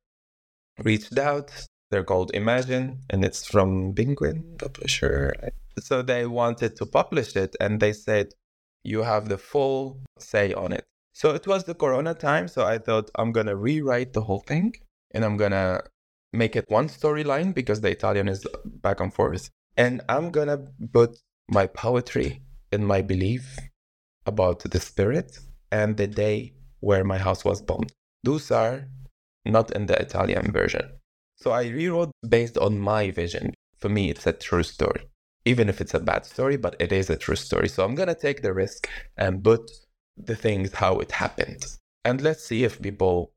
reached 0.82 1.16
out. 1.16 1.48
They're 1.90 2.02
called 2.02 2.32
Imagine, 2.34 3.02
and 3.10 3.24
it's 3.24 3.46
from 3.46 3.94
Penguin 3.94 4.56
publisher. 4.58 5.34
So 5.78 6.02
they 6.02 6.26
wanted 6.26 6.74
to 6.76 6.86
publish 6.86 7.36
it, 7.36 7.54
and 7.60 7.78
they 7.78 7.92
said, 7.92 8.26
You 8.82 9.02
have 9.02 9.28
the 9.28 9.38
full 9.38 10.02
say 10.18 10.52
on 10.54 10.72
it. 10.72 10.84
So 11.12 11.34
it 11.38 11.46
was 11.46 11.62
the 11.64 11.74
Corona 11.74 12.14
time, 12.14 12.48
so 12.48 12.64
I 12.64 12.78
thought 12.78 13.10
I'm 13.14 13.30
gonna 13.30 13.54
rewrite 13.54 14.12
the 14.12 14.22
whole 14.22 14.40
thing 14.40 14.72
and 15.12 15.24
I'm 15.24 15.36
gonna 15.36 15.82
make 16.32 16.56
it 16.56 16.64
one 16.68 16.88
storyline 16.88 17.54
because 17.54 17.80
the 17.82 17.90
Italian 17.90 18.28
is 18.28 18.46
back 18.64 18.98
and 19.00 19.12
forth. 19.12 19.50
And 19.76 20.00
I'm 20.08 20.30
gonna 20.30 20.58
put 20.92 21.18
my 21.48 21.66
poetry 21.66 22.40
in 22.72 22.84
my 22.84 23.02
belief 23.02 23.58
about 24.26 24.60
the 24.60 24.80
spirit 24.80 25.38
and 25.70 25.96
the 25.96 26.06
day 26.06 26.54
where 26.80 27.04
my 27.04 27.18
house 27.18 27.44
was 27.44 27.60
bombed. 27.62 27.92
Those 28.24 28.50
are 28.50 28.88
not 29.44 29.70
in 29.72 29.86
the 29.86 30.00
Italian 30.00 30.52
version. 30.52 30.90
So 31.36 31.50
I 31.50 31.68
rewrote 31.68 32.12
based 32.28 32.56
on 32.58 32.78
my 32.78 33.10
vision. 33.10 33.52
For 33.78 33.88
me, 33.88 34.10
it's 34.10 34.26
a 34.26 34.32
true 34.32 34.62
story. 34.62 35.08
Even 35.44 35.68
if 35.68 35.80
it's 35.80 35.94
a 35.94 36.00
bad 36.00 36.24
story, 36.24 36.56
but 36.56 36.76
it 36.78 36.92
is 36.92 37.10
a 37.10 37.16
true 37.16 37.36
story. 37.36 37.68
So 37.68 37.84
I'm 37.84 37.96
going 37.96 38.08
to 38.08 38.14
take 38.14 38.42
the 38.42 38.52
risk 38.52 38.88
and 39.16 39.42
put 39.42 39.70
the 40.16 40.36
things 40.36 40.74
how 40.74 40.98
it 41.00 41.10
happened. 41.10 41.66
And 42.04 42.20
let's 42.20 42.44
see 42.44 42.62
if 42.62 42.80
people 42.80 43.32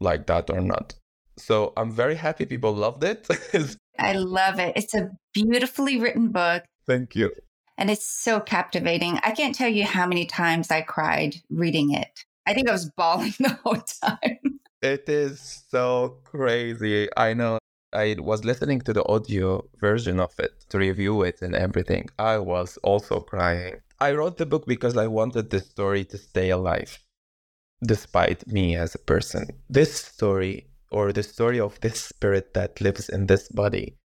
like 0.00 0.26
that 0.26 0.48
or 0.48 0.62
not. 0.62 0.94
So 1.36 1.74
I'm 1.76 1.92
very 1.92 2.14
happy 2.14 2.46
people 2.46 2.72
loved 2.72 3.04
it. 3.04 3.28
I 3.98 4.12
love 4.14 4.58
it. 4.58 4.72
It's 4.76 4.94
a 4.94 5.10
beautifully 5.34 5.98
written 5.98 6.28
book. 6.28 6.64
Thank 6.86 7.14
you 7.14 7.30
and 7.80 7.90
it's 7.90 8.06
so 8.06 8.38
captivating. 8.38 9.18
I 9.24 9.30
can't 9.30 9.54
tell 9.54 9.68
you 9.68 9.84
how 9.84 10.06
many 10.06 10.26
times 10.26 10.70
I 10.70 10.82
cried 10.82 11.36
reading 11.48 11.94
it. 11.94 12.24
I 12.46 12.52
think 12.52 12.68
I 12.68 12.72
was 12.72 12.90
bawling 12.90 13.34
the 13.40 13.58
whole 13.64 13.82
time. 14.04 14.60
It 14.82 15.08
is 15.08 15.64
so 15.70 16.18
crazy. 16.24 17.08
I 17.16 17.34
know. 17.34 17.58
I 17.92 18.16
was 18.18 18.44
listening 18.44 18.82
to 18.82 18.92
the 18.92 19.06
audio 19.08 19.64
version 19.80 20.20
of 20.20 20.38
it 20.38 20.52
to 20.68 20.78
review 20.78 21.22
it 21.22 21.42
and 21.42 21.56
everything. 21.56 22.08
I 22.18 22.38
was 22.38 22.76
also 22.84 23.20
crying. 23.20 23.76
I 23.98 24.12
wrote 24.12 24.36
the 24.36 24.46
book 24.46 24.66
because 24.66 24.96
I 24.96 25.06
wanted 25.06 25.50
the 25.50 25.60
story 25.60 26.04
to 26.04 26.18
stay 26.18 26.50
alive, 26.50 26.98
despite 27.82 28.46
me 28.46 28.76
as 28.76 28.94
a 28.94 28.98
person. 28.98 29.46
This 29.68 29.94
story, 29.94 30.68
or 30.92 31.12
the 31.12 31.22
story 31.22 31.58
of 31.58 31.80
this 31.80 32.00
spirit 32.00 32.54
that 32.54 32.80
lives 32.80 33.08
in 33.08 33.26
this 33.26 33.48
body 33.48 33.96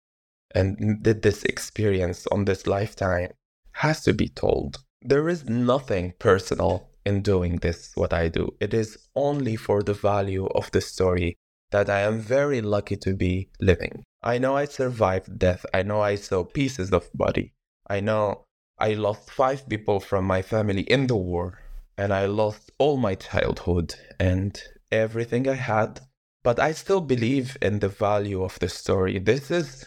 and 0.53 1.03
did 1.03 1.21
this 1.21 1.43
experience 1.43 2.25
on 2.27 2.45
this 2.45 2.65
lifetime, 2.65 3.31
has 3.75 4.01
to 4.03 4.13
be 4.13 4.29
told. 4.29 4.79
There 5.01 5.27
is 5.29 5.49
nothing 5.49 6.13
personal 6.17 6.89
in 7.05 7.21
doing 7.21 7.57
this, 7.57 7.91
what 7.95 8.13
I 8.13 8.29
do. 8.29 8.55
It 8.59 8.73
is 8.73 8.97
only 9.15 9.55
for 9.55 9.83
the 9.83 9.93
value 9.93 10.47
of 10.47 10.71
the 10.71 10.81
story 10.81 11.35
that 11.71 11.89
I 11.89 12.01
am 12.01 12.19
very 12.19 12.61
lucky 12.61 12.95
to 12.97 13.13
be 13.13 13.49
living. 13.59 14.03
I 14.23 14.37
know 14.37 14.55
I 14.55 14.65
survived 14.65 15.37
death. 15.37 15.65
I 15.73 15.83
know 15.83 16.01
I 16.01 16.15
saw 16.15 16.43
pieces 16.43 16.91
of 16.91 17.09
body. 17.13 17.53
I 17.87 17.99
know 17.99 18.45
I 18.79 18.93
lost 18.93 19.29
five 19.29 19.67
people 19.69 19.99
from 19.99 20.25
my 20.25 20.41
family 20.41 20.81
in 20.83 21.07
the 21.07 21.17
war, 21.17 21.59
and 21.97 22.13
I 22.13 22.25
lost 22.25 22.71
all 22.79 22.97
my 22.97 23.15
childhood 23.15 23.93
and 24.19 24.59
everything 24.91 25.47
I 25.47 25.55
had. 25.55 25.99
But 26.43 26.59
I 26.59 26.71
still 26.71 27.01
believe 27.01 27.57
in 27.61 27.79
the 27.79 27.89
value 27.89 28.41
of 28.43 28.57
the 28.59 28.69
story. 28.69 29.19
This 29.19 29.51
is 29.51 29.85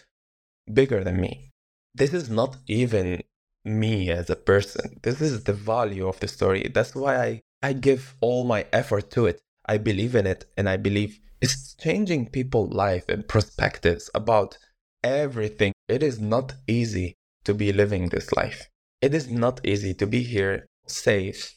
bigger 0.73 1.03
than 1.03 1.21
me. 1.21 1.51
This 1.95 2.13
is 2.13 2.29
not 2.29 2.57
even 2.67 3.23
me 3.69 4.11
as 4.11 4.31
a 4.31 4.37
person. 4.37 4.99
This 5.03 5.21
is 5.21 5.45
the 5.45 5.53
value 5.53 6.09
of 6.09 6.21
the 6.21 6.29
story. 6.29 6.71
That's 6.73 6.95
why 6.95 7.17
I, 7.17 7.41
I 7.63 7.73
give 7.73 8.15
all 8.21 8.45
my 8.45 8.67
effort 8.73 9.11
to 9.13 9.27
it. 9.27 9.41
I 9.67 9.79
believe 9.79 10.15
in 10.15 10.27
it 10.27 10.47
and 10.57 10.69
I 10.69 10.77
believe 10.77 11.21
it's 11.41 11.75
changing 11.75 12.31
people's 12.31 12.73
life 12.73 13.09
and 13.09 13.29
perspectives 13.29 14.11
about 14.15 14.59
everything. 15.05 15.73
It 15.89 16.03
is 16.03 16.19
not 16.21 16.55
easy 16.67 17.15
to 17.45 17.55
be 17.55 17.73
living 17.73 18.09
this 18.09 18.33
life. 18.33 18.69
It 19.01 19.15
is 19.15 19.31
not 19.31 19.61
easy 19.65 19.95
to 19.95 20.07
be 20.07 20.23
here 20.23 20.67
safe, 20.87 21.55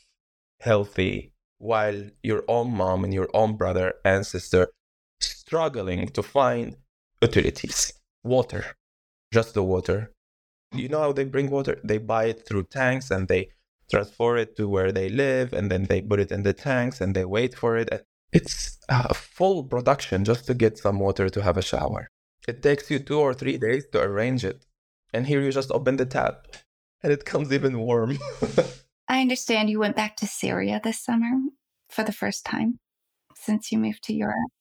healthy, 0.60 1.34
while 1.58 2.04
your 2.22 2.44
own 2.48 2.72
mom 2.72 3.04
and 3.04 3.14
your 3.14 3.30
own 3.34 3.56
brother 3.56 3.94
and 4.04 4.26
sister 4.26 4.68
struggling 5.20 6.08
to 6.10 6.24
find 6.24 6.76
utilities, 7.22 7.94
water, 8.24 8.66
just 9.34 9.54
the 9.54 9.64
water, 9.64 10.12
you 10.74 10.88
know 10.88 11.00
how 11.00 11.12
they 11.12 11.26
bring 11.26 11.50
water? 11.50 11.80
They 11.84 11.98
buy 11.98 12.26
it 12.26 12.46
through 12.46 12.64
tanks 12.64 13.12
and 13.12 13.28
they 13.28 13.50
transport 13.90 14.40
it 14.40 14.56
to 14.58 14.70
where 14.70 14.92
they 14.92 15.10
live 15.10 15.54
and 15.54 15.70
then 15.70 15.84
they 15.84 16.02
put 16.02 16.20
it 16.20 16.32
in 16.32 16.44
the 16.44 16.54
tanks 16.54 17.02
and 17.02 17.16
they 17.16 17.26
wait 17.26 17.56
for 17.56 17.78
it. 17.78 18.06
It's 18.32 18.78
a 18.88 19.14
full 19.14 19.66
production 19.66 20.24
just 20.24 20.48
to 20.48 20.54
get 20.54 20.78
some 20.78 21.00
water 21.00 21.30
to 21.30 21.42
have 21.42 21.58
a 21.58 21.62
shower. 21.62 22.08
It 22.48 22.64
takes 22.64 22.90
you 22.90 23.00
two 23.00 23.20
or 23.20 23.34
three 23.34 23.58
days 23.58 23.86
to 23.92 24.02
arrange 24.02 24.46
it. 24.46 24.66
And 25.14 25.28
here 25.28 25.42
you 25.42 25.52
just 25.52 25.72
open 25.72 25.98
the 25.98 26.06
tap 26.06 26.48
and 27.04 27.12
it 27.12 27.26
comes 27.26 27.52
even 27.52 27.80
warm. 27.80 28.18
I 29.08 29.20
understand 29.20 29.70
you 29.70 29.80
went 29.80 29.98
back 29.98 30.16
to 30.18 30.28
Syria 30.28 30.80
this 30.82 31.00
summer 31.00 31.32
for 31.90 32.04
the 32.04 32.14
first 32.14 32.46
time 32.46 32.80
since 33.36 33.72
you 33.72 33.78
moved 33.78 34.04
to 34.04 34.14
Europe. 34.14 34.52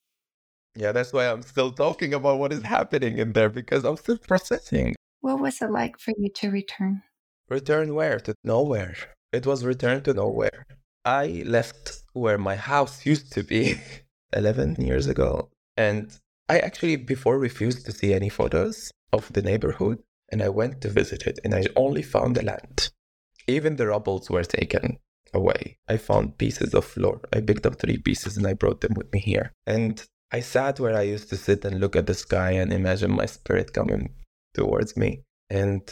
Yeah, 0.74 0.92
that's 0.92 1.12
why 1.12 1.30
I'm 1.30 1.42
still 1.42 1.72
talking 1.72 2.14
about 2.14 2.38
what 2.38 2.52
is 2.52 2.62
happening 2.62 3.18
in 3.18 3.32
there 3.32 3.48
because 3.48 3.84
I'm 3.84 3.96
still 3.96 4.18
processing. 4.18 4.94
What 5.20 5.40
was 5.40 5.60
it 5.60 5.70
like 5.70 5.98
for 5.98 6.14
you 6.16 6.30
to 6.36 6.50
return? 6.50 7.02
Return 7.48 7.94
where? 7.94 8.18
To 8.20 8.34
nowhere. 8.42 8.96
It 9.32 9.46
was 9.46 9.64
return 9.64 10.02
to 10.04 10.14
nowhere. 10.14 10.66
I 11.04 11.42
left 11.46 12.02
where 12.14 12.38
my 12.38 12.56
house 12.56 13.04
used 13.04 13.32
to 13.32 13.42
be 13.42 13.80
11 14.32 14.76
years 14.78 15.06
ago. 15.06 15.50
And 15.76 16.18
I 16.48 16.58
actually 16.58 16.96
before 16.96 17.38
refused 17.38 17.84
to 17.86 17.92
see 17.92 18.14
any 18.14 18.30
photos 18.30 18.90
of 19.12 19.32
the 19.32 19.42
neighborhood 19.42 20.02
and 20.32 20.42
I 20.42 20.48
went 20.48 20.80
to 20.80 20.88
visit 20.88 21.26
it 21.26 21.38
and 21.44 21.54
I 21.54 21.64
only 21.76 22.02
found 22.02 22.34
the 22.36 22.44
land. 22.44 22.90
Even 23.46 23.76
the 23.76 23.88
rubbles 23.88 24.30
were 24.30 24.44
taken 24.44 24.98
away. 25.34 25.78
I 25.86 25.96
found 25.98 26.38
pieces 26.38 26.72
of 26.72 26.84
floor. 26.84 27.20
I 27.32 27.40
picked 27.40 27.66
up 27.66 27.78
three 27.78 27.98
pieces 27.98 28.36
and 28.36 28.46
I 28.46 28.54
brought 28.54 28.80
them 28.80 28.94
with 28.94 29.12
me 29.12 29.20
here. 29.20 29.52
And 29.66 30.02
I 30.32 30.40
sat 30.40 30.80
where 30.80 30.96
I 30.96 31.02
used 31.02 31.28
to 31.30 31.36
sit 31.36 31.64
and 31.64 31.80
look 31.80 31.94
at 31.94 32.06
the 32.06 32.14
sky 32.14 32.52
and 32.52 32.72
imagine 32.72 33.10
my 33.10 33.26
spirit 33.26 33.72
coming 33.72 34.14
towards 34.54 34.96
me. 34.96 35.24
And 35.48 35.82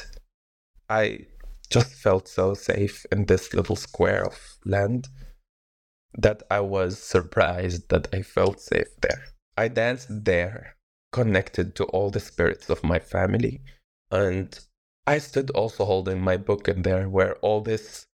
I 0.88 1.26
just 1.70 1.94
felt 1.94 2.28
so 2.28 2.54
safe 2.54 3.04
in 3.12 3.26
this 3.26 3.52
little 3.52 3.76
square 3.76 4.24
of 4.24 4.58
land 4.64 5.08
that 6.16 6.42
I 6.50 6.60
was 6.60 6.98
surprised 6.98 7.90
that 7.90 8.08
I 8.12 8.22
felt 8.22 8.60
safe 8.60 8.88
there. 9.02 9.24
I 9.56 9.68
danced 9.68 10.24
there, 10.24 10.76
connected 11.12 11.74
to 11.76 11.84
all 11.84 12.10
the 12.10 12.20
spirits 12.20 12.70
of 12.70 12.84
my 12.84 12.98
family. 12.98 13.60
And 14.10 14.58
I 15.06 15.18
stood 15.18 15.50
also 15.50 15.84
holding 15.84 16.20
my 16.20 16.36
book 16.36 16.68
in 16.68 16.82
there 16.82 17.08
where 17.08 17.36
all 17.36 17.60
this, 17.60 18.06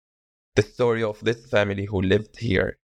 the 0.55 0.61
story 0.61 1.03
of 1.03 1.19
this 1.21 1.45
family 1.45 1.85
who 1.85 2.01
lived 2.01 2.39
here 2.39 2.77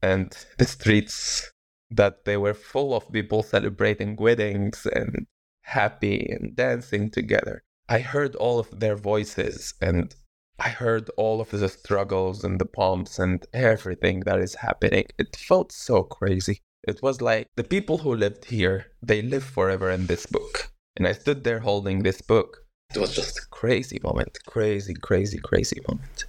and 0.00 0.36
the 0.58 0.64
streets 0.64 1.50
that 1.90 2.24
they 2.24 2.36
were 2.36 2.54
full 2.54 2.94
of 2.94 3.12
people 3.12 3.42
celebrating 3.42 4.16
weddings 4.16 4.86
and 4.86 5.26
happy 5.62 6.28
and 6.30 6.54
dancing 6.54 7.10
together. 7.10 7.62
I 7.88 8.00
heard 8.00 8.36
all 8.36 8.58
of 8.58 8.80
their 8.80 8.96
voices 8.96 9.74
and 9.80 10.14
I 10.58 10.68
heard 10.68 11.10
all 11.16 11.40
of 11.40 11.50
the 11.50 11.68
struggles 11.68 12.44
and 12.44 12.60
the 12.60 12.66
pomps 12.66 13.18
and 13.18 13.44
everything 13.52 14.20
that 14.20 14.38
is 14.38 14.54
happening. 14.56 15.06
It 15.18 15.36
felt 15.36 15.72
so 15.72 16.02
crazy. 16.02 16.60
It 16.86 17.02
was 17.02 17.20
like 17.20 17.48
the 17.56 17.64
people 17.64 17.98
who 17.98 18.14
lived 18.14 18.44
here, 18.46 18.86
they 19.02 19.22
live 19.22 19.44
forever 19.44 19.90
in 19.90 20.06
this 20.06 20.26
book. 20.26 20.72
And 20.96 21.06
I 21.06 21.12
stood 21.12 21.44
there 21.44 21.60
holding 21.60 22.02
this 22.02 22.20
book. 22.20 22.66
It 22.94 22.98
was 22.98 23.14
just 23.14 23.38
a 23.38 23.48
crazy 23.50 23.98
moment. 24.02 24.38
Crazy, 24.46 24.94
crazy, 24.94 25.38
crazy 25.38 25.80
moment. 25.88 26.26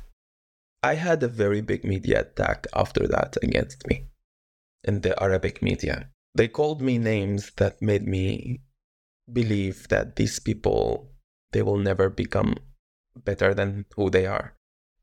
I 0.81 0.95
had 0.95 1.21
a 1.23 1.27
very 1.27 1.61
big 1.61 1.83
media 1.83 2.21
attack 2.21 2.67
after 2.73 3.07
that 3.07 3.37
against 3.41 3.87
me 3.87 4.07
in 4.83 5.01
the 5.01 5.21
Arabic 5.21 5.61
media. 5.61 6.09
They 6.35 6.47
called 6.47 6.81
me 6.81 6.97
names 6.97 7.51
that 7.57 7.81
made 7.81 8.07
me 8.07 8.61
believe 9.31 9.87
that 9.89 10.15
these 10.15 10.39
people 10.39 11.13
they 11.53 11.61
will 11.61 11.77
never 11.77 12.09
become 12.09 12.55
better 13.15 13.53
than 13.53 13.85
who 13.95 14.09
they 14.09 14.25
are. 14.25 14.55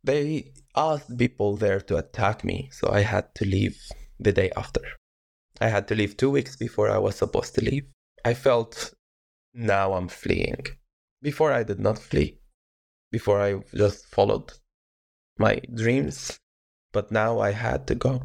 They 0.02 0.52
asked 0.76 1.16
people 1.16 1.56
there 1.56 1.80
to 1.82 1.96
attack 1.96 2.44
me, 2.44 2.68
so 2.72 2.90
I 2.90 3.00
had 3.00 3.34
to 3.36 3.44
leave 3.44 3.78
the 4.18 4.32
day 4.32 4.50
after. 4.56 4.80
I 5.60 5.68
had 5.68 5.86
to 5.88 5.94
leave 5.94 6.16
two 6.16 6.30
weeks 6.30 6.56
before 6.56 6.90
I 6.90 6.98
was 6.98 7.16
supposed 7.16 7.54
to 7.54 7.64
leave. 7.64 7.86
I 8.24 8.34
felt 8.34 8.94
now 9.54 9.92
I'm 9.92 10.08
fleeing. 10.08 10.66
Before 11.22 11.52
I 11.52 11.62
did 11.62 11.78
not 11.78 11.98
flee. 11.98 12.40
Before 13.12 13.40
I 13.40 13.60
just 13.74 14.06
followed 14.06 14.52
my 15.38 15.60
dreams. 15.74 16.38
But 16.92 17.12
now 17.12 17.38
I 17.38 17.52
had 17.52 17.86
to 17.88 17.94
go. 17.94 18.22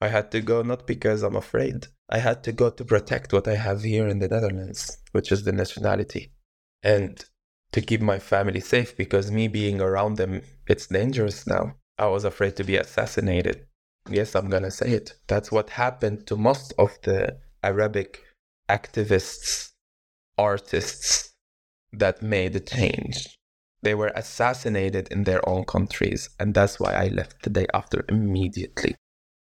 I 0.00 0.08
had 0.08 0.30
to 0.32 0.42
go 0.42 0.62
not 0.62 0.86
because 0.86 1.22
I'm 1.22 1.36
afraid. 1.36 1.86
I 2.10 2.18
had 2.18 2.44
to 2.44 2.52
go 2.52 2.70
to 2.70 2.84
protect 2.84 3.32
what 3.32 3.48
I 3.48 3.54
have 3.56 3.82
here 3.82 4.06
in 4.08 4.18
the 4.18 4.28
Netherlands, 4.28 4.98
which 5.12 5.32
is 5.32 5.44
the 5.44 5.52
nationality. 5.52 6.32
And 6.82 7.24
to 7.72 7.80
keep 7.80 8.02
my 8.02 8.18
family 8.18 8.60
safe 8.60 8.96
because 8.96 9.30
me 9.30 9.48
being 9.48 9.80
around 9.80 10.16
them, 10.16 10.42
it's 10.66 10.86
dangerous 10.86 11.46
now. 11.46 11.76
I 11.98 12.06
was 12.08 12.24
afraid 12.24 12.56
to 12.56 12.64
be 12.64 12.76
assassinated. 12.76 13.66
Yes, 14.08 14.34
I'm 14.34 14.50
gonna 14.50 14.70
say 14.70 14.90
it. 14.90 15.14
That's 15.28 15.50
what 15.50 15.70
happened 15.70 16.26
to 16.26 16.36
most 16.36 16.74
of 16.78 16.98
the 17.02 17.38
Arabic 17.62 18.22
activists, 18.68 19.72
artists 20.36 21.32
that 21.92 22.22
made 22.22 22.52
the 22.52 22.60
change. 22.60 23.38
They 23.82 23.94
were 23.94 24.12
assassinated 24.14 25.08
in 25.08 25.24
their 25.24 25.46
own 25.48 25.64
countries, 25.64 26.28
and 26.38 26.52
that's 26.52 26.78
why 26.78 26.92
I 26.92 27.08
left 27.08 27.42
the 27.42 27.50
day 27.50 27.66
after 27.72 28.04
immediately 28.08 28.94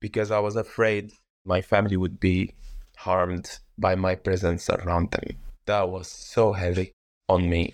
because 0.01 0.31
I 0.31 0.39
was 0.39 0.57
afraid 0.57 1.13
my 1.45 1.61
family 1.61 1.95
would 1.95 2.19
be 2.19 2.55
harmed 2.97 3.59
by 3.77 3.95
my 3.95 4.15
presence 4.15 4.69
around 4.69 5.11
them. 5.11 5.37
That 5.65 5.89
was 5.89 6.07
so 6.07 6.51
heavy 6.51 6.91
on 7.29 7.49
me. 7.49 7.73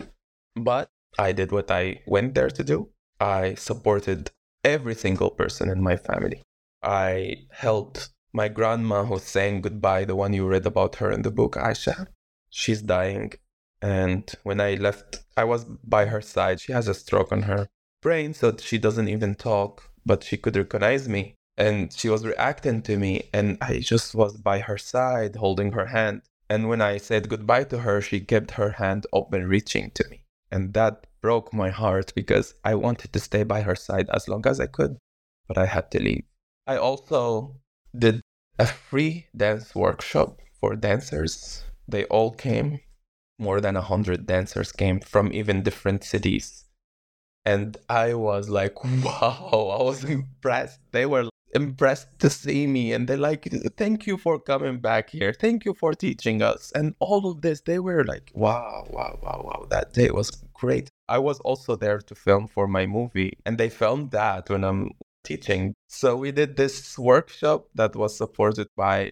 But 0.55 0.89
I 1.17 1.31
did 1.31 1.51
what 1.51 1.71
I 1.71 2.01
went 2.05 2.35
there 2.35 2.49
to 2.49 2.63
do. 2.63 2.89
I 3.19 3.55
supported 3.55 4.29
every 4.63 4.95
single 4.95 5.31
person 5.31 5.69
in 5.69 5.81
my 5.81 5.95
family. 5.95 6.43
I 6.83 7.47
helped 7.51 8.09
my 8.33 8.47
grandma 8.47 9.05
who's 9.05 9.23
saying 9.23 9.61
goodbye, 9.61 10.05
the 10.05 10.15
one 10.15 10.33
you 10.33 10.47
read 10.47 10.65
about 10.65 10.97
her 10.97 11.11
in 11.11 11.23
the 11.23 11.31
book, 11.31 11.55
Aisha. 11.55 12.07
She's 12.49 12.81
dying. 12.81 13.33
And 13.81 14.29
when 14.43 14.59
I 14.59 14.75
left, 14.75 15.23
I 15.35 15.43
was 15.43 15.65
by 15.65 16.05
her 16.05 16.21
side. 16.21 16.59
She 16.59 16.71
has 16.71 16.87
a 16.87 16.93
stroke 16.93 17.31
on 17.31 17.43
her 17.43 17.67
brain, 18.01 18.33
so 18.33 18.55
she 18.57 18.77
doesn't 18.77 19.07
even 19.07 19.35
talk, 19.35 19.89
but 20.05 20.23
she 20.23 20.37
could 20.37 20.55
recognize 20.55 21.07
me. 21.07 21.36
And 21.57 21.91
she 21.91 22.07
was 22.09 22.25
reacting 22.25 22.83
to 22.83 22.97
me, 22.97 23.29
and 23.33 23.57
I 23.61 23.79
just 23.79 24.13
was 24.13 24.37
by 24.37 24.59
her 24.59 24.77
side, 24.77 25.35
holding 25.35 25.71
her 25.71 25.87
hand. 25.87 26.21
And 26.49 26.69
when 26.69 26.81
I 26.81 26.97
said 26.97 27.29
goodbye 27.29 27.65
to 27.65 27.79
her, 27.79 27.99
she 27.99 28.19
kept 28.19 28.51
her 28.51 28.71
hand 28.71 29.07
open, 29.11 29.47
reaching 29.47 29.91
to 29.91 30.07
me. 30.09 30.23
And 30.51 30.73
that 30.75 31.07
broke 31.21 31.51
my 31.53 31.69
heart 31.69 32.13
because 32.15 32.53
I 32.63 32.75
wanted 32.75 33.11
to 33.13 33.19
stay 33.19 33.43
by 33.43 33.61
her 33.61 33.75
side 33.75 34.09
as 34.13 34.27
long 34.27 34.45
as 34.45 34.59
I 34.59 34.67
could, 34.67 34.97
but 35.47 35.57
I 35.57 35.65
had 35.65 35.91
to 35.91 35.99
leave. 35.99 36.25
I 36.67 36.77
also 36.77 37.57
did 37.97 38.21
a 38.59 38.65
free 38.65 39.27
dance 39.35 39.73
workshop 39.75 40.39
for 40.59 40.75
dancers. 40.75 41.63
They 41.87 42.05
all 42.05 42.31
came. 42.31 42.79
More 43.39 43.61
than 43.61 43.75
a 43.75 43.81
hundred 43.81 44.25
dancers 44.25 44.71
came 44.71 44.99
from 44.99 45.31
even 45.31 45.63
different 45.63 46.03
cities. 46.03 46.65
And 47.45 47.77
I 47.87 48.13
was 48.13 48.49
like, 48.49 48.83
wow, 49.03 49.77
I 49.79 49.83
was 49.83 50.03
impressed. 50.03 50.79
They 50.91 51.05
were 51.05 51.29
impressed 51.61 52.07
to 52.19 52.29
see 52.29 52.67
me 52.67 52.93
and 52.93 53.07
they're 53.07 53.25
like 53.31 53.43
thank 53.75 54.07
you 54.07 54.17
for 54.17 54.39
coming 54.39 54.79
back 54.79 55.09
here. 55.09 55.33
Thank 55.33 55.65
you 55.65 55.73
for 55.73 55.93
teaching 55.93 56.41
us. 56.41 56.71
And 56.73 56.95
all 56.99 57.29
of 57.29 57.41
this 57.41 57.61
they 57.61 57.79
were 57.79 58.03
like 58.03 58.31
wow 58.33 58.85
wow 58.89 59.19
wow 59.23 59.41
wow. 59.47 59.67
That 59.69 59.93
day 59.93 60.09
was 60.11 60.29
great. 60.53 60.89
I 61.09 61.19
was 61.19 61.39
also 61.41 61.75
there 61.75 61.99
to 61.99 62.15
film 62.15 62.47
for 62.47 62.67
my 62.67 62.85
movie 62.85 63.33
and 63.45 63.57
they 63.57 63.69
filmed 63.69 64.11
that 64.11 64.49
when 64.49 64.63
i'm 64.63 64.91
teaching. 65.23 65.73
So 65.87 66.15
we 66.15 66.31
did 66.31 66.55
this 66.55 66.97
workshop 66.97 67.67
that 67.75 67.95
was 67.95 68.17
supported 68.17 68.67
by 68.75 69.11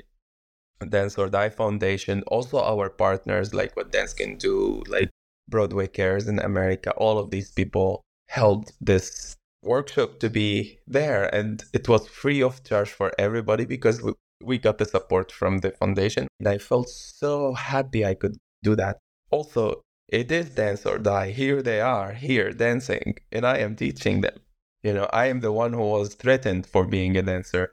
dance 0.90 1.18
or 1.18 1.30
die 1.30 1.50
foundation 1.50 2.22
also 2.28 2.62
our 2.62 2.90
partners 2.90 3.54
like 3.54 3.76
what 3.78 3.92
dance 3.92 4.14
can 4.14 4.36
do 4.38 4.84
like 4.88 5.10
broadway 5.48 5.88
cares 5.88 6.28
in 6.28 6.38
america 6.40 6.92
all 6.98 7.18
of 7.18 7.32
these 7.32 7.50
people 7.52 8.04
held 8.28 8.72
this 8.82 9.36
workshop 9.66 10.20
to 10.20 10.30
be 10.30 10.80
there 10.88 11.34
and 11.34 11.64
it 11.74 11.90
was 11.90 12.08
free 12.08 12.42
of 12.42 12.64
charge 12.64 12.90
for 12.90 13.12
everybody 13.18 13.66
because 13.66 14.02
we, 14.44 14.58
got 14.58 14.78
the 14.78 14.86
support 14.86 15.32
from 15.32 15.60
the 15.60 15.72
foundation. 15.72 16.28
And 16.40 16.48
i 16.48 16.58
felt 16.58 16.90
so 16.90 17.54
happy 17.54 18.06
i 18.06 18.14
could 18.14 18.38
do 18.64 18.76
that. 18.76 19.00
Also 19.32 19.82
it 20.08 20.32
is 20.32 20.52
dance 20.52 20.86
or 20.86 21.00
die. 21.00 21.32
Here 21.32 21.62
they 21.62 21.82
are 21.82 22.14
here 22.14 22.52
dancing 22.52 23.16
and 23.32 23.46
i 23.46 23.58
am 23.58 23.76
teaching 23.76 24.22
them. 24.22 24.38
You 24.84 24.94
know 24.94 25.10
i 25.12 25.26
am 25.26 25.40
the 25.40 25.52
one 25.52 25.74
who 25.74 25.88
was 25.98 26.14
threatened 26.14 26.68
for 26.68 26.86
being 26.86 27.18
a 27.18 27.24
dancer 27.24 27.72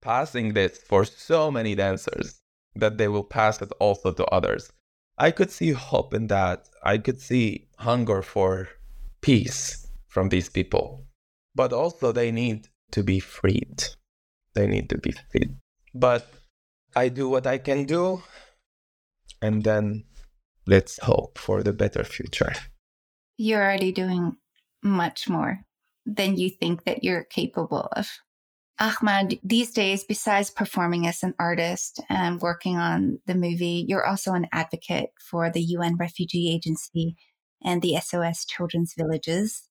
passing 0.00 0.52
this 0.52 0.78
for 0.78 1.04
so 1.04 1.50
many 1.50 1.74
dancers 1.74 2.40
that 2.74 2.98
they 2.98 3.08
will 3.08 3.24
pass 3.24 3.60
it 3.62 3.72
also 3.78 4.12
to 4.12 4.24
others. 4.26 4.72
I 5.18 5.30
could 5.30 5.50
see 5.50 5.72
hope 5.72 6.14
in 6.14 6.26
that. 6.28 6.68
I 6.82 6.98
could 6.98 7.20
see 7.20 7.68
hunger 7.78 8.22
for 8.22 8.68
peace 9.20 9.86
from 10.08 10.28
these 10.28 10.48
people 10.48 11.06
but 11.54 11.72
also 11.72 12.12
they 12.12 12.30
need 12.30 12.68
to 12.92 13.02
be 13.02 13.20
freed. 13.20 13.84
They 14.54 14.66
need 14.66 14.88
to 14.90 14.98
be 14.98 15.14
freed. 15.30 15.56
But 15.94 16.28
I 16.94 17.08
do 17.08 17.28
what 17.28 17.46
I 17.46 17.58
can 17.58 17.84
do, 17.84 18.22
and 19.40 19.64
then 19.64 20.04
let's 20.66 20.98
hope 21.02 21.38
for 21.38 21.62
the 21.62 21.72
better 21.72 22.04
future. 22.04 22.52
You're 23.36 23.62
already 23.62 23.92
doing 23.92 24.36
much 24.82 25.28
more 25.28 25.60
than 26.04 26.36
you 26.36 26.50
think 26.50 26.84
that 26.84 27.04
you're 27.04 27.24
capable 27.24 27.88
of. 27.96 28.08
Ahmad, 28.78 29.38
these 29.44 29.70
days, 29.70 30.02
besides 30.02 30.50
performing 30.50 31.06
as 31.06 31.22
an 31.22 31.34
artist 31.38 32.00
and 32.08 32.40
working 32.40 32.76
on 32.76 33.20
the 33.26 33.34
movie, 33.34 33.84
you're 33.86 34.04
also 34.04 34.32
an 34.32 34.48
advocate 34.52 35.10
for 35.20 35.50
the 35.50 35.60
UN 35.60 35.96
Refugee 35.96 36.50
Agency 36.52 37.16
and 37.62 37.80
the 37.80 37.96
SOS 38.00 38.44
Children's 38.44 38.94
Villages. 38.96 39.68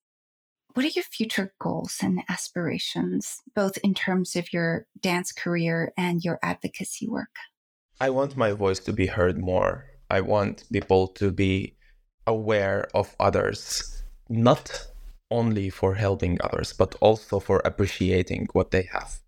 What 0.73 0.85
are 0.85 0.89
your 0.89 1.03
future 1.03 1.53
goals 1.59 1.97
and 2.01 2.21
aspirations, 2.29 3.41
both 3.53 3.77
in 3.83 3.93
terms 3.93 4.37
of 4.37 4.53
your 4.53 4.87
dance 5.01 5.33
career 5.33 5.91
and 5.97 6.23
your 6.23 6.39
advocacy 6.41 7.09
work? 7.09 7.35
I 7.99 8.09
want 8.09 8.37
my 8.37 8.53
voice 8.53 8.79
to 8.81 8.93
be 8.93 9.07
heard 9.07 9.37
more. 9.37 9.85
I 10.09 10.21
want 10.21 10.63
people 10.71 11.07
to 11.19 11.29
be 11.29 11.75
aware 12.25 12.87
of 12.93 13.15
others, 13.19 14.03
not 14.29 14.87
only 15.29 15.69
for 15.69 15.95
helping 15.95 16.37
others, 16.41 16.71
but 16.71 16.95
also 17.01 17.41
for 17.41 17.61
appreciating 17.65 18.47
what 18.53 18.71
they 18.71 18.83
have. 18.93 19.19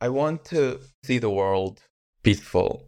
I 0.00 0.08
want 0.08 0.44
to 0.46 0.80
see 1.02 1.18
the 1.18 1.30
world 1.30 1.80
peaceful. 2.22 2.86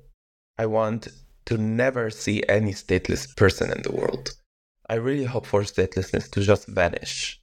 I 0.57 0.67
want 0.67 1.09
to 1.47 1.59
never 1.59 2.11
see 2.11 2.45
any 2.49 2.75
stateless 2.75 3.37
person 3.37 3.73
in 3.73 3.83
the 3.83 3.93
world. 3.93 4.35
I 4.89 4.95
really 4.95 5.25
hope 5.25 5.47
for 5.47 5.63
statelessness 5.63 6.31
to 6.31 6.43
just 6.43 6.69
vanish. 6.69 7.41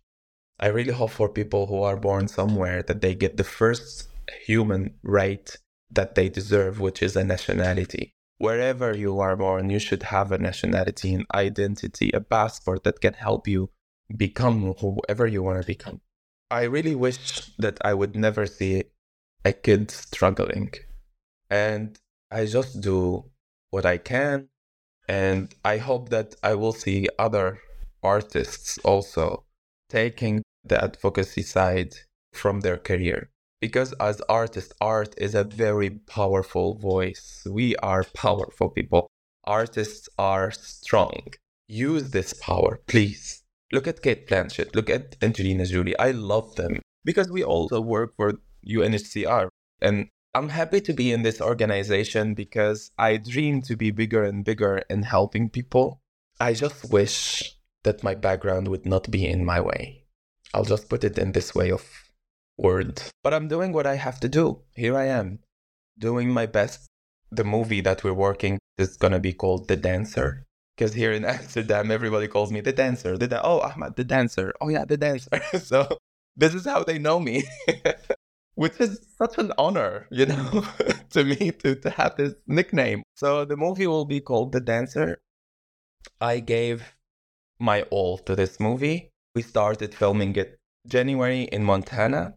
I 0.61 0.67
really 0.67 0.93
hope 0.93 1.09
for 1.09 1.27
people 1.27 1.65
who 1.65 1.81
are 1.81 1.97
born 1.97 2.27
somewhere 2.27 2.83
that 2.83 3.01
they 3.01 3.15
get 3.15 3.37
the 3.37 3.43
first 3.43 4.07
human 4.45 4.93
right 5.01 5.57
that 5.89 6.13
they 6.13 6.29
deserve, 6.29 6.79
which 6.79 7.01
is 7.01 7.15
a 7.15 7.23
nationality. 7.23 8.13
Wherever 8.37 8.95
you 8.95 9.19
are 9.19 9.35
born, 9.35 9.71
you 9.71 9.79
should 9.79 10.03
have 10.03 10.31
a 10.31 10.37
nationality, 10.37 11.15
an 11.15 11.25
identity, 11.33 12.11
a 12.13 12.21
passport 12.21 12.83
that 12.83 13.01
can 13.01 13.13
help 13.13 13.47
you 13.47 13.71
become 14.15 14.75
whoever 14.79 15.25
you 15.25 15.41
want 15.41 15.61
to 15.61 15.65
become. 15.65 16.01
I 16.51 16.63
really 16.63 16.95
wish 16.95 17.55
that 17.57 17.79
I 17.83 17.95
would 17.95 18.15
never 18.15 18.45
see 18.45 18.83
a 19.43 19.53
kid 19.53 19.89
struggling. 19.89 20.73
And 21.49 21.97
I 22.29 22.45
just 22.45 22.81
do 22.81 23.31
what 23.71 23.85
I 23.85 23.97
can. 23.97 24.49
And 25.07 25.53
I 25.65 25.77
hope 25.77 26.09
that 26.09 26.35
I 26.43 26.53
will 26.55 26.73
see 26.73 27.07
other 27.17 27.59
artists 28.03 28.77
also 28.83 29.45
taking 29.89 30.43
the 30.63 30.83
advocacy 30.83 31.41
side 31.41 31.95
from 32.33 32.61
their 32.61 32.77
career. 32.77 33.29
Because 33.59 33.93
as 33.99 34.21
artists, 34.21 34.73
art 34.81 35.13
is 35.17 35.35
a 35.35 35.43
very 35.43 35.89
powerful 35.89 36.75
voice. 36.75 37.45
We 37.49 37.75
are 37.77 38.03
powerful 38.15 38.69
people. 38.69 39.07
Artists 39.43 40.09
are 40.17 40.51
strong. 40.51 41.27
Use 41.67 42.11
this 42.11 42.33
power, 42.33 42.81
please. 42.87 43.43
Look 43.71 43.87
at 43.87 44.01
Cate 44.01 44.27
Blanchett. 44.27 44.75
Look 44.75 44.89
at 44.89 45.15
Angelina 45.21 45.65
Jolie. 45.65 45.97
I 45.97 46.11
love 46.11 46.55
them 46.55 46.81
because 47.05 47.29
we 47.31 47.43
also 47.43 47.79
work 47.79 48.15
for 48.15 48.33
UNHCR. 48.67 49.47
And 49.81 50.09
I'm 50.33 50.49
happy 50.49 50.81
to 50.81 50.93
be 50.93 51.11
in 51.11 51.23
this 51.23 51.41
organization 51.41 52.33
because 52.33 52.91
I 52.97 53.17
dream 53.17 53.61
to 53.63 53.75
be 53.75 53.91
bigger 53.91 54.23
and 54.23 54.43
bigger 54.43 54.81
in 54.89 55.03
helping 55.03 55.49
people. 55.49 56.01
I 56.39 56.53
just 56.53 56.91
wish 56.91 57.57
that 57.83 58.03
my 58.03 58.15
background 58.15 58.67
would 58.67 58.85
not 58.85 59.11
be 59.11 59.27
in 59.27 59.45
my 59.45 59.61
way. 59.61 60.00
I'll 60.53 60.65
just 60.65 60.89
put 60.89 61.03
it 61.03 61.17
in 61.17 61.31
this 61.31 61.55
way 61.55 61.71
of 61.71 61.83
word. 62.57 63.01
But 63.23 63.33
I'm 63.33 63.47
doing 63.47 63.71
what 63.71 63.87
I 63.87 63.95
have 63.95 64.19
to 64.21 64.29
do. 64.29 64.61
Here 64.75 64.95
I 64.97 65.05
am, 65.05 65.39
doing 65.97 66.29
my 66.29 66.45
best. 66.45 66.87
The 67.31 67.43
movie 67.43 67.81
that 67.81 68.03
we're 68.03 68.13
working 68.13 68.59
is 68.77 68.97
to 68.97 69.19
be 69.19 69.33
called 69.33 69.67
The 69.67 69.77
Dancer. 69.77 70.45
Because 70.75 70.93
here 70.93 71.13
in 71.13 71.25
Amsterdam, 71.35 71.91
everybody 71.91 72.27
calls 72.27 72.51
me 72.51 72.61
the 72.61 72.73
dancer. 72.73 73.17
The 73.17 73.27
da- 73.27 73.41
oh, 73.43 73.59
Ahmad, 73.59 73.95
the 73.95 74.03
dancer. 74.03 74.53
Oh, 74.59 74.69
yeah, 74.69 74.85
the 74.85 74.97
dancer. 74.97 75.41
so 75.59 75.97
this 76.35 76.53
is 76.53 76.65
how 76.65 76.83
they 76.83 76.99
know 76.99 77.19
me. 77.19 77.43
which 78.55 78.79
is 78.79 78.99
such 79.17 79.37
an 79.37 79.51
honor, 79.57 80.07
you 80.11 80.25
know, 80.25 80.65
to 81.09 81.23
me 81.23 81.51
to, 81.51 81.75
to 81.75 81.89
have 81.89 82.15
this 82.17 82.33
nickname. 82.47 83.03
So 83.15 83.45
the 83.45 83.57
movie 83.57 83.87
will 83.87 84.05
be 84.05 84.19
called 84.19 84.51
The 84.51 84.59
Dancer. 84.59 85.19
I 86.19 86.39
gave 86.39 86.93
my 87.59 87.83
all 87.83 88.17
to 88.19 88.35
this 88.35 88.59
movie. 88.59 89.10
We 89.33 89.41
started 89.41 89.95
filming 89.95 90.35
it 90.35 90.59
January 90.87 91.43
in 91.43 91.63
Montana, 91.63 92.35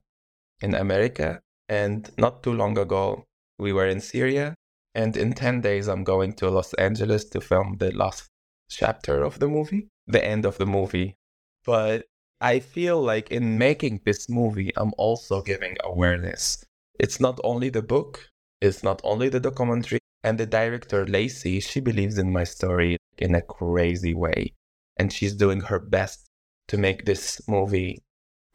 in 0.60 0.74
America, 0.74 1.40
and 1.68 2.10
not 2.18 2.42
too 2.42 2.52
long 2.52 2.78
ago 2.78 3.24
we 3.58 3.72
were 3.72 3.86
in 3.86 4.00
Syria. 4.00 4.54
And 4.94 5.16
in 5.16 5.32
10 5.32 5.60
days, 5.60 5.88
I'm 5.88 6.04
going 6.04 6.34
to 6.34 6.50
Los 6.50 6.72
Angeles 6.74 7.24
to 7.30 7.40
film 7.40 7.78
the 7.78 7.90
last 7.90 8.28
chapter 8.70 9.24
of 9.24 9.40
the 9.40 9.48
movie, 9.48 9.88
the 10.06 10.24
end 10.24 10.44
of 10.44 10.56
the 10.58 10.66
movie. 10.66 11.16
But 11.64 12.06
I 12.40 12.60
feel 12.60 13.02
like 13.02 13.30
in 13.30 13.58
making 13.58 14.02
this 14.04 14.28
movie, 14.28 14.70
I'm 14.76 14.92
also 14.96 15.42
giving 15.42 15.76
awareness. 15.82 16.64
It's 17.00 17.18
not 17.18 17.40
only 17.42 17.70
the 17.70 17.82
book, 17.82 18.28
it's 18.60 18.84
not 18.84 19.00
only 19.02 19.28
the 19.28 19.40
documentary, 19.40 19.98
and 20.22 20.38
the 20.38 20.46
director, 20.46 21.04
Lacey, 21.06 21.58
she 21.58 21.80
believes 21.80 22.16
in 22.18 22.32
my 22.32 22.44
story 22.44 22.96
in 23.18 23.34
a 23.34 23.42
crazy 23.42 24.14
way. 24.14 24.54
And 24.96 25.12
she's 25.12 25.34
doing 25.34 25.62
her 25.62 25.80
best 25.80 26.28
to 26.68 26.78
make 26.78 27.04
this 27.04 27.40
movie 27.48 28.02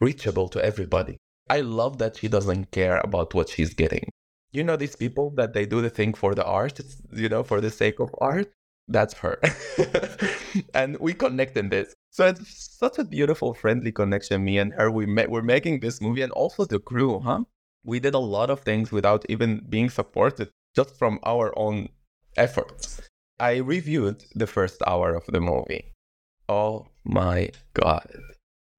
reachable 0.00 0.48
to 0.48 0.64
everybody. 0.64 1.18
I 1.48 1.60
love 1.60 1.98
that 1.98 2.18
she 2.18 2.28
doesn't 2.28 2.70
care 2.70 3.00
about 3.02 3.34
what 3.34 3.48
she's 3.48 3.74
getting. 3.74 4.08
You 4.52 4.64
know, 4.64 4.76
these 4.76 4.96
people 4.96 5.30
that 5.36 5.52
they 5.52 5.66
do 5.66 5.80
the 5.80 5.90
thing 5.90 6.14
for 6.14 6.34
the 6.34 6.44
art, 6.44 6.80
you 7.12 7.28
know, 7.28 7.42
for 7.42 7.60
the 7.60 7.70
sake 7.70 8.00
of 8.00 8.10
art 8.18 8.52
that's 8.90 9.14
her. 9.14 9.40
and 10.74 10.98
we 10.98 11.14
connect 11.14 11.56
in 11.56 11.68
this. 11.68 11.94
So 12.10 12.26
it's 12.26 12.76
such 12.76 12.98
a 12.98 13.04
beautiful, 13.04 13.54
friendly 13.54 13.92
connection. 13.92 14.44
Me 14.44 14.58
and 14.58 14.74
her, 14.74 14.90
we 14.90 15.06
met, 15.06 15.30
we're 15.30 15.42
making 15.42 15.80
this 15.80 16.00
movie 16.00 16.22
and 16.22 16.32
also 16.32 16.64
the 16.64 16.80
crew, 16.80 17.20
huh? 17.20 17.44
We 17.84 18.00
did 18.00 18.14
a 18.14 18.18
lot 18.18 18.50
of 18.50 18.60
things 18.60 18.90
without 18.90 19.24
even 19.28 19.64
being 19.68 19.88
supported, 19.88 20.50
just 20.74 20.98
from 20.98 21.20
our 21.22 21.56
own 21.56 21.88
efforts. 22.36 23.00
I 23.38 23.56
reviewed 23.58 24.24
the 24.34 24.46
first 24.46 24.82
hour 24.86 25.14
of 25.14 25.24
the 25.26 25.40
movie. 25.40 25.94
Oh 26.48 26.88
my 27.04 27.50
God. 27.74 28.08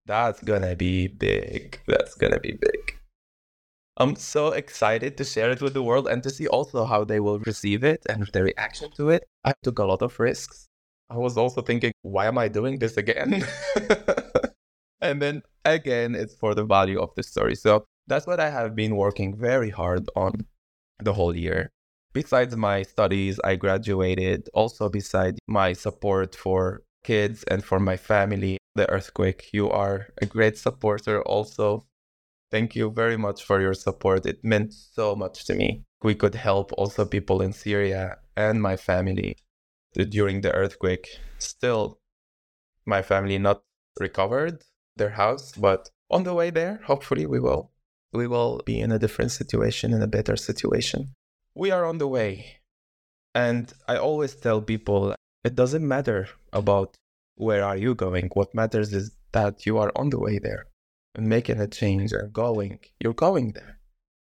That's 0.05 0.41
gonna 0.41 0.75
be 0.75 1.07
big. 1.07 1.79
That's 1.87 2.15
gonna 2.15 2.39
be 2.39 2.53
big. 2.53 2.97
I'm 3.97 4.15
so 4.15 4.47
excited 4.47 5.17
to 5.17 5.23
share 5.23 5.51
it 5.51 5.61
with 5.61 5.73
the 5.73 5.83
world 5.83 6.07
and 6.07 6.23
to 6.23 6.29
see 6.29 6.47
also 6.47 6.85
how 6.85 7.03
they 7.03 7.19
will 7.19 7.39
receive 7.39 7.83
it 7.83 8.01
and 8.09 8.27
their 8.33 8.45
reaction 8.45 8.89
to 8.97 9.09
it. 9.09 9.25
I 9.43 9.53
took 9.63 9.79
a 9.79 9.83
lot 9.83 10.01
of 10.01 10.19
risks. 10.19 10.67
I 11.09 11.17
was 11.17 11.37
also 11.37 11.61
thinking, 11.61 11.91
why 12.01 12.25
am 12.27 12.37
I 12.37 12.47
doing 12.47 12.79
this 12.79 12.97
again? 12.97 13.45
and 15.01 15.21
then 15.21 15.43
again, 15.65 16.15
it's 16.15 16.35
for 16.35 16.55
the 16.55 16.63
value 16.63 16.99
of 16.99 17.13
the 17.15 17.23
story. 17.23 17.55
So 17.55 17.85
that's 18.07 18.25
what 18.25 18.39
I 18.39 18.49
have 18.49 18.75
been 18.75 18.95
working 18.95 19.37
very 19.37 19.69
hard 19.69 20.09
on 20.15 20.45
the 20.99 21.13
whole 21.13 21.35
year. 21.35 21.69
Besides 22.13 22.55
my 22.55 22.83
studies, 22.83 23.39
I 23.43 23.55
graduated. 23.55 24.49
Also, 24.53 24.89
besides 24.89 25.37
my 25.47 25.73
support 25.73 26.35
for 26.35 26.81
kids 27.03 27.43
and 27.43 27.63
for 27.63 27.79
my 27.79 27.97
family, 27.97 28.57
the 28.75 28.89
earthquake, 28.89 29.49
you 29.51 29.69
are 29.69 30.07
a 30.21 30.25
great 30.25 30.57
supporter 30.57 31.21
also 31.23 31.85
Thank 32.51 32.75
you 32.75 32.91
very 32.91 33.15
much 33.15 33.45
for 33.45 33.61
your 33.61 33.73
support. 33.73 34.25
It 34.25 34.43
meant 34.43 34.73
so 34.73 35.15
much 35.15 35.45
to 35.45 35.55
me. 35.55 35.85
We 36.03 36.15
could 36.15 36.35
help 36.35 36.73
also 36.73 37.05
people 37.05 37.41
in 37.41 37.53
Syria 37.53 38.17
and 38.35 38.61
my 38.61 38.75
family 38.75 39.37
during 39.93 40.41
the 40.41 40.51
earthquake. 40.51 41.07
Still, 41.37 41.99
my 42.85 43.01
family 43.01 43.37
not 43.37 43.63
recovered 43.97 44.65
their 44.97 45.11
house, 45.11 45.53
but 45.53 45.89
on 46.09 46.23
the 46.23 46.33
way 46.33 46.49
there, 46.49 46.81
hopefully 46.83 47.25
we 47.25 47.39
will. 47.39 47.71
We 48.11 48.27
will 48.27 48.61
be 48.65 48.81
in 48.81 48.91
a 48.91 48.99
different 48.99 49.31
situation, 49.31 49.93
in 49.93 50.01
a 50.01 50.07
better 50.07 50.35
situation. 50.35 51.13
We 51.55 51.71
are 51.71 51.85
on 51.85 51.99
the 51.99 52.07
way. 52.07 52.59
And 53.33 53.71
I 53.87 53.95
always 53.95 54.35
tell 54.35 54.61
people 54.61 55.15
it 55.45 55.55
doesn't 55.55 55.87
matter 55.87 56.27
about 56.53 56.97
where 57.35 57.63
are 57.63 57.77
you 57.77 57.95
going. 57.95 58.29
What 58.33 58.53
matters 58.53 58.93
is 58.93 59.11
that 59.31 59.65
you 59.65 59.77
are 59.77 59.91
on 59.95 60.09
the 60.09 60.19
way 60.19 60.39
there 60.39 60.67
and 61.15 61.27
making 61.27 61.59
a 61.59 61.67
change 61.67 62.11
and 62.11 62.31
going, 62.31 62.79
you're 62.99 63.13
going 63.13 63.53
there. 63.53 63.79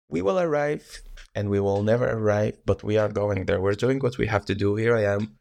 We 0.10 0.22
will 0.22 0.40
arrive 0.40 1.02
and 1.36 1.50
we 1.50 1.60
will 1.60 1.84
never 1.84 2.10
arrive, 2.10 2.58
but 2.66 2.84
we 2.84 2.98
are 2.98 3.10
going 3.10 3.46
there. 3.46 3.62
We're 3.62 3.74
doing 3.74 4.00
what 4.00 4.18
we 4.18 4.28
have 4.28 4.46
to 4.46 4.56
do. 4.56 4.76
Here 4.76 4.96
I 4.96 5.04
am, 5.04 5.38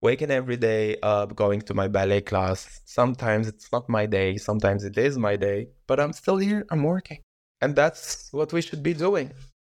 waking 0.00 0.30
every 0.30 0.56
day 0.56 0.96
up, 1.02 1.34
going 1.34 1.62
to 1.62 1.74
my 1.74 1.88
ballet 1.88 2.20
class. 2.20 2.80
Sometimes 2.84 3.48
it's 3.48 3.72
not 3.72 3.88
my 3.88 4.06
day, 4.06 4.36
sometimes 4.36 4.84
it 4.84 4.96
is 4.98 5.18
my 5.18 5.36
day, 5.36 5.68
but 5.86 5.98
I'm 5.98 6.12
still 6.12 6.36
here, 6.36 6.64
I'm 6.70 6.84
working. 6.84 7.20
And 7.60 7.74
that's 7.74 8.32
what 8.32 8.52
we 8.52 8.60
should 8.60 8.82
be 8.82 8.94
doing. 8.94 9.32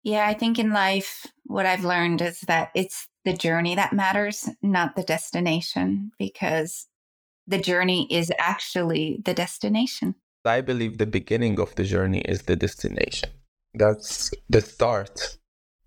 Yeah, 0.06 0.28
I 0.28 0.36
think 0.36 0.60
in 0.60 0.70
life, 0.70 1.26
what 1.46 1.66
I've 1.66 1.84
learned 1.84 2.22
is 2.22 2.42
that 2.42 2.70
it's 2.76 3.08
the 3.26 3.34
journey 3.34 3.74
that 3.74 3.92
matters, 3.92 4.48
not 4.62 4.96
the 4.96 5.02
destination, 5.02 6.12
because 6.20 6.86
the 7.48 7.58
journey 7.58 8.08
is 8.12 8.32
actually 8.38 9.20
the 9.26 9.34
destination. 9.34 10.14
I 10.46 10.62
believe 10.62 11.00
the 11.00 11.08
beginning 11.08 11.60
of 11.60 11.74
the 11.74 11.84
journey 11.84 12.22
is 12.22 12.44
the 12.44 12.56
destination. 12.56 13.30
That's 13.74 14.32
the 14.48 14.62
start. 14.62 15.40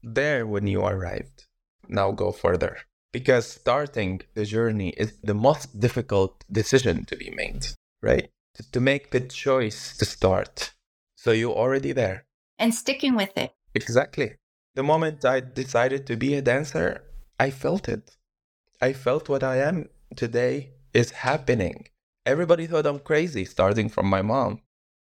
There, 0.02 0.48
when 0.48 0.66
you 0.66 0.82
arrived, 0.82 1.46
now 1.88 2.10
go 2.10 2.32
further. 2.32 2.78
Because 3.12 3.46
starting 3.46 4.22
the 4.34 4.44
journey 4.44 4.90
is 4.96 5.12
the 5.22 5.34
most 5.34 5.78
difficult 5.78 6.44
decision 6.50 7.04
to 7.04 7.16
be 7.16 7.30
made, 7.30 7.66
right? 8.02 8.30
To, 8.56 8.68
to 8.72 8.80
make 8.80 9.12
the 9.12 9.20
choice 9.20 9.96
to 9.98 10.04
start. 10.04 10.74
So 11.14 11.30
you're 11.30 11.54
already 11.54 11.92
there. 11.92 12.26
And 12.58 12.74
sticking 12.74 13.14
with 13.14 13.38
it. 13.38 13.52
Exactly. 13.80 14.34
The 14.74 14.82
moment 14.82 15.24
I 15.24 15.38
decided 15.40 16.06
to 16.08 16.16
be 16.16 16.34
a 16.34 16.42
dancer, 16.42 17.04
I 17.38 17.50
felt 17.50 17.88
it. 17.88 18.16
I 18.80 18.92
felt 18.92 19.28
what 19.28 19.42
I 19.44 19.56
am 19.58 19.88
today 20.16 20.72
is 20.92 21.10
happening. 21.28 21.88
Everybody 22.26 22.66
thought 22.66 22.86
I'm 22.86 22.98
crazy, 23.00 23.44
starting 23.44 23.88
from 23.88 24.06
my 24.06 24.22
mom. 24.22 24.62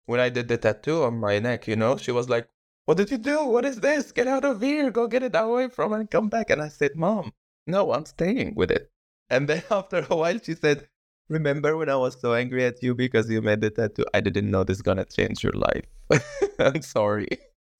When 0.05 0.19
I 0.21 0.29
did 0.29 0.47
the 0.47 0.57
tattoo 0.57 1.03
on 1.03 1.19
my 1.19 1.39
neck, 1.39 1.67
you 1.67 1.75
know, 1.75 1.97
she 1.97 2.11
was 2.11 2.29
like, 2.29 2.47
What 2.85 2.97
did 2.97 3.11
you 3.11 3.17
do? 3.19 3.45
What 3.45 3.65
is 3.65 3.79
this? 3.81 4.11
Get 4.13 4.27
out 4.27 4.45
of 4.45 4.61
here. 4.61 4.91
Go 4.91 5.07
get 5.07 5.23
it 5.23 5.35
away 5.35 5.69
from 5.69 5.93
and 5.93 6.09
come 6.11 6.29
back. 6.29 6.49
And 6.49 6.61
I 6.61 6.69
said, 6.69 6.95
Mom, 6.95 7.33
no, 7.67 7.93
I'm 7.93 8.05
staying 8.05 8.55
with 8.55 8.71
it. 8.71 8.91
And 9.29 9.49
then 9.49 9.63
after 9.71 10.05
a 10.09 10.15
while, 10.15 10.39
she 10.39 10.55
said, 10.55 10.87
Remember 11.29 11.77
when 11.77 11.89
I 11.89 11.97
was 11.97 12.19
so 12.21 12.33
angry 12.33 12.65
at 12.65 12.83
you 12.83 12.95
because 12.95 13.29
you 13.29 13.41
made 13.41 13.61
the 13.61 13.71
tattoo? 13.71 14.05
I 14.13 14.21
didn't 14.21 14.51
know 14.51 14.63
this 14.63 14.77
is 14.77 14.83
gonna 14.83 15.05
change 15.05 15.43
your 15.43 15.57
life. 15.69 15.87
I'm 16.59 16.81
sorry. 16.81 17.29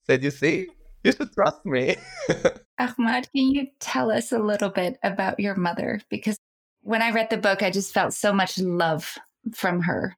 Said, 0.06 0.22
you 0.22 0.30
see, 0.30 0.68
you 1.02 1.12
should 1.12 1.32
trust 1.32 1.64
me. 1.64 1.96
Ahmad, 2.78 3.28
can 3.34 3.50
you 3.50 3.68
tell 3.80 4.10
us 4.10 4.32
a 4.32 4.38
little 4.38 4.68
bit 4.68 4.98
about 5.02 5.40
your 5.40 5.54
mother? 5.54 6.00
Because 6.10 6.38
when 6.82 7.00
I 7.00 7.10
read 7.10 7.30
the 7.30 7.38
book, 7.38 7.62
I 7.62 7.70
just 7.70 7.94
felt 7.94 8.12
so 8.12 8.32
much 8.32 8.58
love 8.58 9.16
from 9.54 9.80
her. 9.82 10.16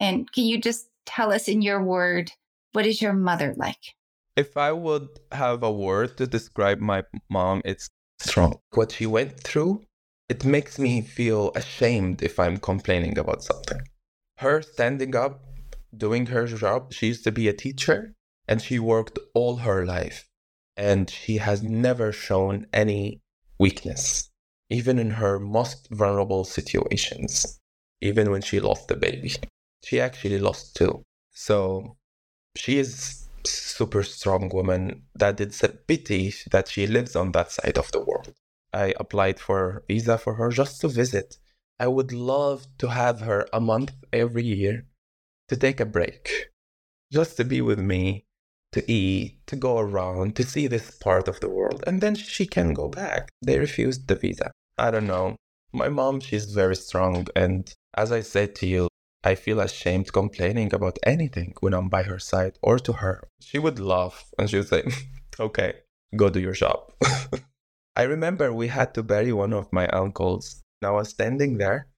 And 0.00 0.30
can 0.32 0.44
you 0.44 0.58
just 0.58 0.88
tell 1.04 1.32
us 1.32 1.48
in 1.48 1.60
your 1.60 1.82
word, 1.82 2.32
what 2.72 2.86
is 2.86 3.02
your 3.02 3.12
mother 3.12 3.54
like? 3.56 3.94
If 4.36 4.56
I 4.56 4.72
would 4.72 5.08
have 5.32 5.62
a 5.62 5.70
word 5.70 6.16
to 6.18 6.26
describe 6.26 6.80
my 6.80 7.04
mom, 7.28 7.62
it's 7.64 7.88
strong. 8.18 8.60
What 8.72 8.92
she 8.92 9.06
went 9.06 9.40
through, 9.40 9.82
it 10.28 10.44
makes 10.44 10.78
me 10.78 11.02
feel 11.02 11.52
ashamed 11.54 12.22
if 12.22 12.40
I'm 12.40 12.56
complaining 12.56 13.18
about 13.18 13.42
something. 13.42 13.80
Her 14.38 14.62
standing 14.62 15.14
up, 15.14 15.42
doing 15.96 16.26
her 16.26 16.46
job, 16.46 16.92
she 16.92 17.08
used 17.08 17.24
to 17.24 17.32
be 17.32 17.48
a 17.48 17.54
teacher 17.54 18.15
and 18.48 18.62
she 18.62 18.78
worked 18.78 19.18
all 19.34 19.56
her 19.56 19.84
life. 19.84 20.28
And 20.76 21.08
she 21.08 21.38
has 21.38 21.62
never 21.62 22.12
shown 22.12 22.66
any 22.72 23.22
weakness, 23.58 24.30
even 24.68 24.98
in 24.98 25.10
her 25.12 25.38
most 25.38 25.88
vulnerable 25.90 26.44
situations, 26.44 27.58
even 28.00 28.30
when 28.30 28.42
she 28.42 28.60
lost 28.60 28.88
the 28.88 28.96
baby. 28.96 29.32
She 29.82 30.00
actually 30.00 30.38
lost 30.38 30.76
two. 30.76 31.02
So 31.32 31.96
she 32.56 32.78
is 32.78 33.26
super 33.44 34.02
strong 34.02 34.50
woman 34.50 35.02
that 35.14 35.40
it's 35.40 35.62
a 35.62 35.68
pity 35.68 36.34
that 36.50 36.68
she 36.68 36.86
lives 36.86 37.16
on 37.16 37.32
that 37.32 37.52
side 37.52 37.78
of 37.78 37.90
the 37.92 38.00
world. 38.00 38.34
I 38.72 38.94
applied 38.98 39.40
for 39.40 39.84
visa 39.88 40.18
for 40.18 40.34
her 40.34 40.50
just 40.50 40.80
to 40.82 40.88
visit. 40.88 41.38
I 41.78 41.88
would 41.88 42.12
love 42.12 42.66
to 42.78 42.88
have 42.88 43.20
her 43.20 43.46
a 43.52 43.60
month 43.60 43.92
every 44.12 44.44
year 44.44 44.86
to 45.48 45.56
take 45.56 45.80
a 45.80 45.86
break, 45.86 46.50
just 47.12 47.36
to 47.36 47.44
be 47.44 47.60
with 47.60 47.78
me, 47.78 48.26
to 48.72 48.90
eat, 48.90 49.46
to 49.46 49.56
go 49.56 49.78
around, 49.78 50.36
to 50.36 50.44
see 50.44 50.66
this 50.66 50.90
part 50.90 51.28
of 51.28 51.40
the 51.40 51.48
world, 51.48 51.82
and 51.86 52.00
then 52.00 52.14
she 52.14 52.46
can 52.46 52.74
go 52.74 52.88
back. 52.88 53.28
They 53.42 53.58
refused 53.58 54.08
the 54.08 54.16
visa. 54.16 54.50
I 54.78 54.90
don't 54.90 55.06
know. 55.06 55.36
My 55.72 55.88
mom, 55.88 56.20
she's 56.20 56.52
very 56.52 56.76
strong. 56.76 57.26
And 57.34 57.72
as 57.94 58.12
I 58.12 58.20
said 58.20 58.54
to 58.56 58.66
you, 58.66 58.88
I 59.24 59.34
feel 59.34 59.60
ashamed 59.60 60.12
complaining 60.12 60.72
about 60.72 60.98
anything 61.04 61.54
when 61.60 61.74
I'm 61.74 61.88
by 61.88 62.04
her 62.04 62.18
side 62.18 62.58
or 62.62 62.78
to 62.78 62.92
her. 62.92 63.22
She 63.40 63.58
would 63.58 63.80
laugh 63.80 64.24
and 64.38 64.48
she 64.48 64.58
would 64.58 64.68
say, 64.68 64.84
Okay, 65.40 65.72
go 66.14 66.30
do 66.30 66.40
your 66.40 66.52
job. 66.52 66.92
I 67.96 68.02
remember 68.02 68.52
we 68.52 68.68
had 68.68 68.94
to 68.94 69.02
bury 69.02 69.32
one 69.32 69.52
of 69.52 69.72
my 69.72 69.88
uncles. 69.88 70.62
And 70.80 70.88
I 70.88 70.92
was 70.92 71.08
standing 71.08 71.58
there 71.58 71.88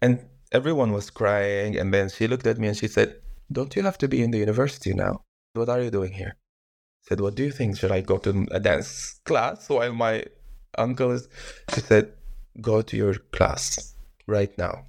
and 0.00 0.24
everyone 0.52 0.92
was 0.92 1.10
crying. 1.10 1.76
And 1.76 1.92
then 1.92 2.08
she 2.10 2.28
looked 2.28 2.46
at 2.46 2.58
me 2.58 2.68
and 2.68 2.76
she 2.76 2.88
said, 2.88 3.16
Don't 3.50 3.74
you 3.74 3.82
have 3.82 3.98
to 3.98 4.08
be 4.08 4.22
in 4.22 4.30
the 4.30 4.38
university 4.38 4.92
now? 4.92 5.24
What 5.58 5.68
are 5.68 5.80
you 5.80 5.90
doing 5.90 6.12
here? 6.12 6.36
I 6.36 7.08
said, 7.08 7.20
What 7.20 7.34
do 7.34 7.44
you 7.44 7.50
think? 7.50 7.76
Should 7.76 7.92
I 7.92 8.00
go 8.00 8.18
to 8.18 8.46
a 8.50 8.60
dance 8.60 9.20
class 9.24 9.68
while 9.68 9.92
my 9.92 10.24
uncle 10.76 11.10
is? 11.12 11.28
She 11.74 11.80
said, 11.80 12.12
Go 12.60 12.82
to 12.82 12.96
your 12.96 13.14
class 13.14 13.94
right 14.26 14.56
now. 14.58 14.86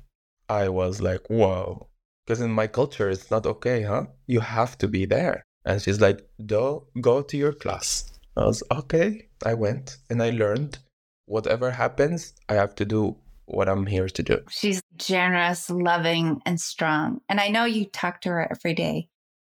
I 0.50 0.70
was 0.70 1.02
like, 1.02 1.30
whoa. 1.30 1.88
Because 2.26 2.42
in 2.42 2.52
my 2.52 2.68
culture, 2.68 3.10
it's 3.10 3.32
not 3.32 3.46
okay, 3.46 3.84
huh? 3.84 4.06
You 4.28 4.40
have 4.40 4.78
to 4.80 4.88
be 4.88 5.06
there. 5.06 5.44
And 5.66 5.82
she's 5.82 6.02
like, 6.02 6.28
do 6.46 6.86
go 7.02 7.22
to 7.22 7.38
your 7.38 7.54
class. 7.54 8.12
I 8.36 8.46
was 8.46 8.64
okay. 8.72 9.28
I 9.46 9.54
went 9.54 9.98
and 10.10 10.22
I 10.22 10.32
learned 10.32 10.80
whatever 11.26 11.72
happens, 11.72 12.34
I 12.50 12.56
have 12.56 12.76
to 12.76 12.86
do 12.86 13.16
what 13.46 13.70
I'm 13.70 13.86
here 13.86 14.10
to 14.10 14.24
do. 14.24 14.40
She's 14.50 14.82
generous, 14.98 15.70
loving, 15.70 16.42
and 16.46 16.60
strong. 16.60 17.22
And 17.30 17.40
I 17.40 17.50
know 17.50 17.66
you 17.66 17.86
talk 17.86 18.22
to 18.22 18.30
her 18.30 18.48
every 18.50 18.74
day. 18.74 19.10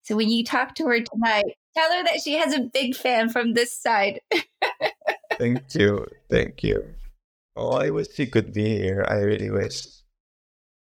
So 0.08 0.16
when 0.16 0.30
you 0.30 0.42
talk 0.42 0.74
to 0.76 0.86
her 0.86 1.00
tonight, 1.02 1.44
tell 1.76 1.92
her 1.92 2.02
that 2.04 2.22
she 2.24 2.32
has 2.32 2.54
a 2.54 2.62
big 2.62 2.96
fan 2.96 3.28
from 3.28 3.52
this 3.52 3.70
side. 3.70 4.22
Thank 5.36 5.74
you. 5.74 6.06
Thank 6.30 6.62
you. 6.62 6.82
Oh, 7.54 7.72
I 7.72 7.90
wish 7.90 8.14
she 8.14 8.24
could 8.24 8.54
be 8.54 8.78
here. 8.78 9.04
I 9.06 9.16
really 9.16 9.50
wish. 9.50 9.86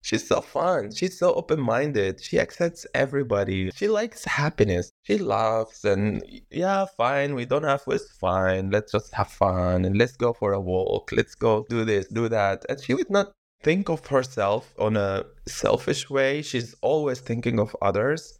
She's 0.03 0.29
so 0.29 0.43
fun. 0.43 0.93
She's 0.93 1.19
so 1.19 1.33
open 1.33 1.59
minded. 1.59 2.23
She 2.23 2.39
accepts 2.39 2.87
everybody. 2.95 3.71
She 3.71 3.89
likes 3.89 4.27
happiness. 4.27 4.93
She 5.05 5.17
laughs 5.17 5.85
and 5.85 6.23
yeah, 6.51 6.85
fine. 6.95 7.35
We 7.35 7.47
don't 7.47 7.65
have 7.65 7.87
to. 7.87 7.99
Fine. 8.21 8.73
Let's 8.73 8.93
just 8.93 9.15
have 9.15 9.29
fun 9.29 9.87
and 9.87 9.97
let's 9.97 10.19
go 10.19 10.35
for 10.35 10.53
a 10.53 10.61
walk. 10.61 11.13
Let's 11.13 11.35
go 11.35 11.65
do 11.71 11.87
this, 11.87 12.09
do 12.09 12.29
that. 12.29 12.67
And 12.69 12.79
she 12.79 12.93
would 12.93 13.09
not 13.09 13.33
think 13.63 13.89
of 13.89 14.07
herself 14.07 14.75
on 14.79 14.99
a 14.99 15.25
selfish 15.49 16.11
way. 16.11 16.43
She's 16.43 16.75
always 16.83 17.21
thinking 17.21 17.59
of 17.59 17.75
others. 17.81 18.39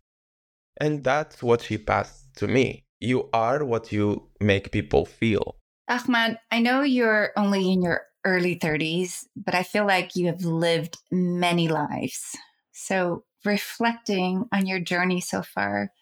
And 0.81 1.05
that's 1.05 1.43
what 1.43 1.63
she 1.63 1.79
passed 1.79 2.35
to 2.37 2.49
me. 2.49 2.85
You 3.01 3.29
are 3.33 3.65
what 3.65 3.93
you 3.93 4.31
make 4.41 4.73
people 4.73 5.05
feel. 5.05 5.57
Ahmad, 5.89 6.39
I 6.51 6.61
know 6.61 6.83
you're 6.83 7.31
only 7.37 7.71
in 7.71 7.83
your 7.83 8.03
early 8.25 8.57
30s, 8.57 9.27
but 9.37 9.55
I 9.55 9.63
feel 9.63 9.87
like 9.87 10.17
you 10.17 10.27
have 10.27 10.45
lived 10.45 10.97
many 11.13 11.69
lives. 11.69 12.37
So, 12.73 13.25
reflecting 13.45 14.49
on 14.51 14.67
your 14.67 14.81
journey 14.81 15.21
so 15.21 15.43
far, 15.43 15.93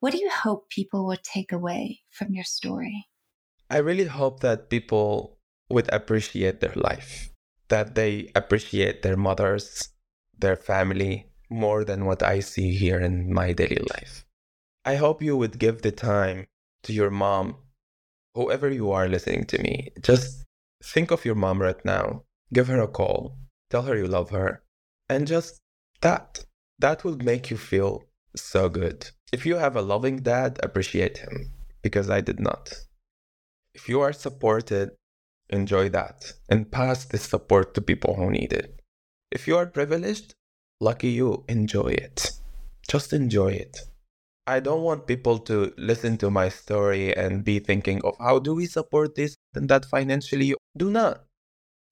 what 0.00 0.12
do 0.12 0.18
you 0.18 0.30
hope 0.30 0.70
people 0.70 1.06
will 1.06 1.20
take 1.22 1.52
away 1.52 2.00
from 2.10 2.32
your 2.32 2.44
story? 2.44 3.06
I 3.68 3.78
really 3.78 4.06
hope 4.06 4.40
that 4.40 4.70
people 4.70 5.38
would 5.68 5.92
appreciate 5.92 6.60
their 6.60 6.74
life, 6.74 7.30
that 7.68 7.94
they 7.94 8.32
appreciate 8.34 9.02
their 9.02 9.16
mothers, 9.16 9.90
their 10.36 10.56
family 10.56 11.29
more 11.50 11.84
than 11.84 12.04
what 12.04 12.22
I 12.22 12.40
see 12.40 12.74
here 12.74 13.00
in 13.00 13.32
my 13.32 13.52
daily 13.52 13.82
life. 13.90 14.24
I 14.84 14.96
hope 14.96 15.22
you 15.22 15.36
would 15.36 15.58
give 15.58 15.82
the 15.82 15.92
time 15.92 16.46
to 16.84 16.92
your 16.92 17.10
mom, 17.10 17.56
whoever 18.34 18.70
you 18.70 18.90
are 18.92 19.08
listening 19.08 19.44
to 19.46 19.62
me. 19.62 19.90
Just 20.00 20.46
Think 20.82 21.10
of 21.10 21.24
your 21.24 21.34
mom 21.34 21.60
right 21.60 21.84
now. 21.84 22.24
Give 22.52 22.66
her 22.68 22.80
a 22.80 22.88
call. 22.88 23.36
Tell 23.68 23.82
her 23.82 23.96
you 23.96 24.06
love 24.06 24.30
her. 24.30 24.62
And 25.08 25.26
just 25.26 25.60
that. 26.00 26.44
That 26.78 27.04
will 27.04 27.18
make 27.18 27.50
you 27.50 27.58
feel 27.58 28.04
so 28.34 28.68
good. 28.68 29.10
If 29.32 29.44
you 29.44 29.56
have 29.56 29.76
a 29.76 29.82
loving 29.82 30.20
dad, 30.20 30.58
appreciate 30.62 31.18
him, 31.18 31.52
because 31.82 32.08
I 32.08 32.22
did 32.22 32.40
not. 32.40 32.72
If 33.74 33.88
you 33.88 34.00
are 34.00 34.14
supported, 34.14 34.92
enjoy 35.50 35.90
that 35.90 36.32
and 36.48 36.70
pass 36.70 37.04
this 37.04 37.22
support 37.22 37.74
to 37.74 37.82
people 37.82 38.14
who 38.14 38.30
need 38.30 38.52
it. 38.52 38.80
If 39.30 39.46
you 39.46 39.56
are 39.58 39.66
privileged, 39.66 40.34
lucky 40.80 41.10
you, 41.10 41.44
enjoy 41.48 41.88
it. 41.88 42.32
Just 42.88 43.12
enjoy 43.12 43.52
it. 43.52 43.78
I 44.46 44.58
don't 44.58 44.82
want 44.82 45.06
people 45.06 45.38
to 45.40 45.72
listen 45.76 46.16
to 46.18 46.30
my 46.30 46.48
story 46.48 47.16
and 47.16 47.44
be 47.44 47.60
thinking 47.60 48.00
of 48.02 48.16
how 48.18 48.38
do 48.38 48.54
we 48.54 48.66
support 48.66 49.14
this 49.14 49.36
and 49.54 49.68
that 49.68 49.84
financially. 49.84 50.54
Do 50.76 50.90
not. 50.90 51.24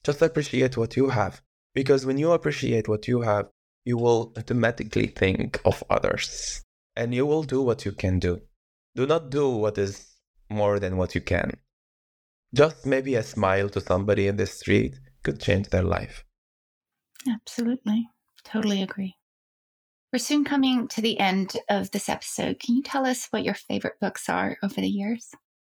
Just 0.03 0.23
appreciate 0.23 0.77
what 0.77 0.97
you 0.97 1.11
have. 1.11 1.41
Because 1.75 2.05
when 2.05 2.19
you 2.19 2.33
appreciate 2.33 2.89
what 2.89 3.07
you 3.07 3.21
have, 3.21 3.49
you 3.85 3.97
will 3.97 4.33
automatically 4.37 5.07
think 5.07 5.61
of 5.65 5.85
others 5.89 6.63
and 6.97 7.15
you 7.15 7.25
will 7.27 7.45
do 7.45 7.63
what 7.63 7.85
you 7.85 7.93
can 7.93 8.19
do. 8.19 8.41
Do 8.97 9.07
not 9.07 9.31
do 9.31 9.49
what 9.51 9.79
is 9.79 10.17
more 10.51 10.81
than 10.81 10.97
what 10.97 11.15
you 11.15 11.21
can. 11.21 11.53
Just 12.55 12.87
maybe 12.87 13.15
a 13.15 13.23
smile 13.23 13.69
to 13.69 13.81
somebody 13.81 14.27
in 14.27 14.37
the 14.37 14.47
street 14.47 14.99
could 15.23 15.41
change 15.41 15.69
their 15.69 15.85
life. 15.85 16.25
Absolutely. 17.29 18.09
Totally 18.51 18.83
agree. 18.83 19.15
We're 20.11 20.21
soon 20.21 20.43
coming 20.43 20.89
to 20.89 21.03
the 21.03 21.21
end 21.21 21.59
of 21.69 21.91
this 21.91 22.09
episode. 22.09 22.59
Can 22.59 22.77
you 22.77 22.83
tell 22.83 23.07
us 23.07 23.27
what 23.29 23.45
your 23.45 23.53
favorite 23.53 24.01
books 24.01 24.27
are 24.31 24.57
over 24.63 24.81
the 24.81 24.89
years? 24.89 25.35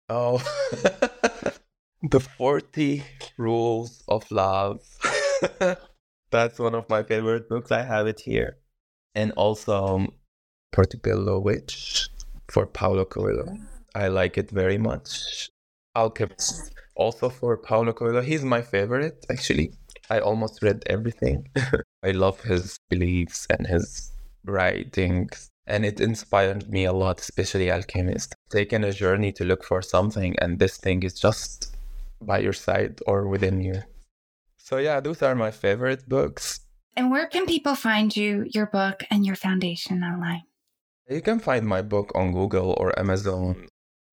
Oh, 0.09 0.39
the 2.01 2.19
40 2.19 3.03
Rules 3.37 4.03
of 4.07 4.29
Love. 4.31 4.81
That's 6.31 6.57
one 6.57 6.73
of 6.73 6.89
my 6.89 7.03
favorite 7.03 7.47
books. 7.47 7.71
I 7.71 7.83
have 7.83 8.07
it 8.07 8.21
here. 8.21 8.57
And 9.13 9.33
also 9.33 9.85
um, 9.85 10.13
Portobello 10.71 11.39
Witch 11.39 12.09
for 12.49 12.65
Paulo 12.65 13.05
Coelho. 13.05 13.55
I 13.93 14.07
like 14.07 14.39
it 14.39 14.49
very 14.49 14.79
much. 14.79 15.47
Alchemist, 15.95 16.73
also 16.95 17.29
for 17.29 17.55
Paulo 17.55 17.93
Coelho. 17.93 18.21
He's 18.21 18.43
my 18.43 18.63
favorite, 18.63 19.27
actually. 19.29 19.73
I 20.09 20.21
almost 20.21 20.63
read 20.63 20.81
everything. 20.87 21.49
I 22.03 22.11
love 22.11 22.41
his 22.41 22.77
beliefs 22.89 23.47
and 23.49 23.67
his 23.67 24.11
writings. 24.45 25.49
and 25.65 25.85
it 25.85 25.99
inspired 26.01 26.69
me 26.75 26.83
a 26.85 26.91
lot 27.03 27.19
especially 27.21 27.71
alchemist 27.71 28.35
taking 28.49 28.83
a 28.83 28.91
journey 28.91 29.31
to 29.31 29.45
look 29.45 29.63
for 29.63 29.81
something 29.81 30.35
and 30.41 30.59
this 30.59 30.75
thing 30.77 31.01
is 31.07 31.13
just 31.27 31.77
by 32.21 32.37
your 32.45 32.51
side 32.67 32.93
or 33.07 33.19
within 33.33 33.57
you 33.67 33.77
so 34.57 34.75
yeah 34.87 34.99
those 34.99 35.21
are 35.27 35.35
my 35.35 35.51
favorite 35.51 36.03
books 36.15 36.59
and 36.97 37.09
where 37.11 37.27
can 37.33 37.45
people 37.45 37.75
find 37.75 38.17
you 38.21 38.31
your 38.55 38.65
book 38.79 38.97
and 39.11 39.25
your 39.25 39.37
foundation 39.37 40.03
online 40.03 40.43
you 41.09 41.21
can 41.21 41.39
find 41.39 41.65
my 41.65 41.81
book 41.81 42.11
on 42.13 42.33
google 42.39 42.69
or 42.81 42.89
amazon 42.99 43.55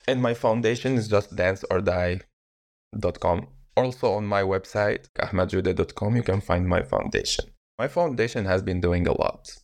And 0.08 0.22
my 0.22 0.34
foundation 0.34 0.96
is 1.00 1.08
just 1.08 1.36
danceordie.com. 1.36 3.38
Also 3.76 4.12
on 4.18 4.24
my 4.26 4.42
website, 4.42 5.08
ahmadjoudeh.com, 5.18 6.16
you 6.16 6.22
can 6.22 6.40
find 6.40 6.66
my 6.66 6.82
foundation. 6.82 7.44
My 7.80 7.88
foundation 7.88 8.44
has 8.44 8.60
been 8.60 8.82
doing 8.82 9.06
a 9.06 9.18
lot. 9.18 9.56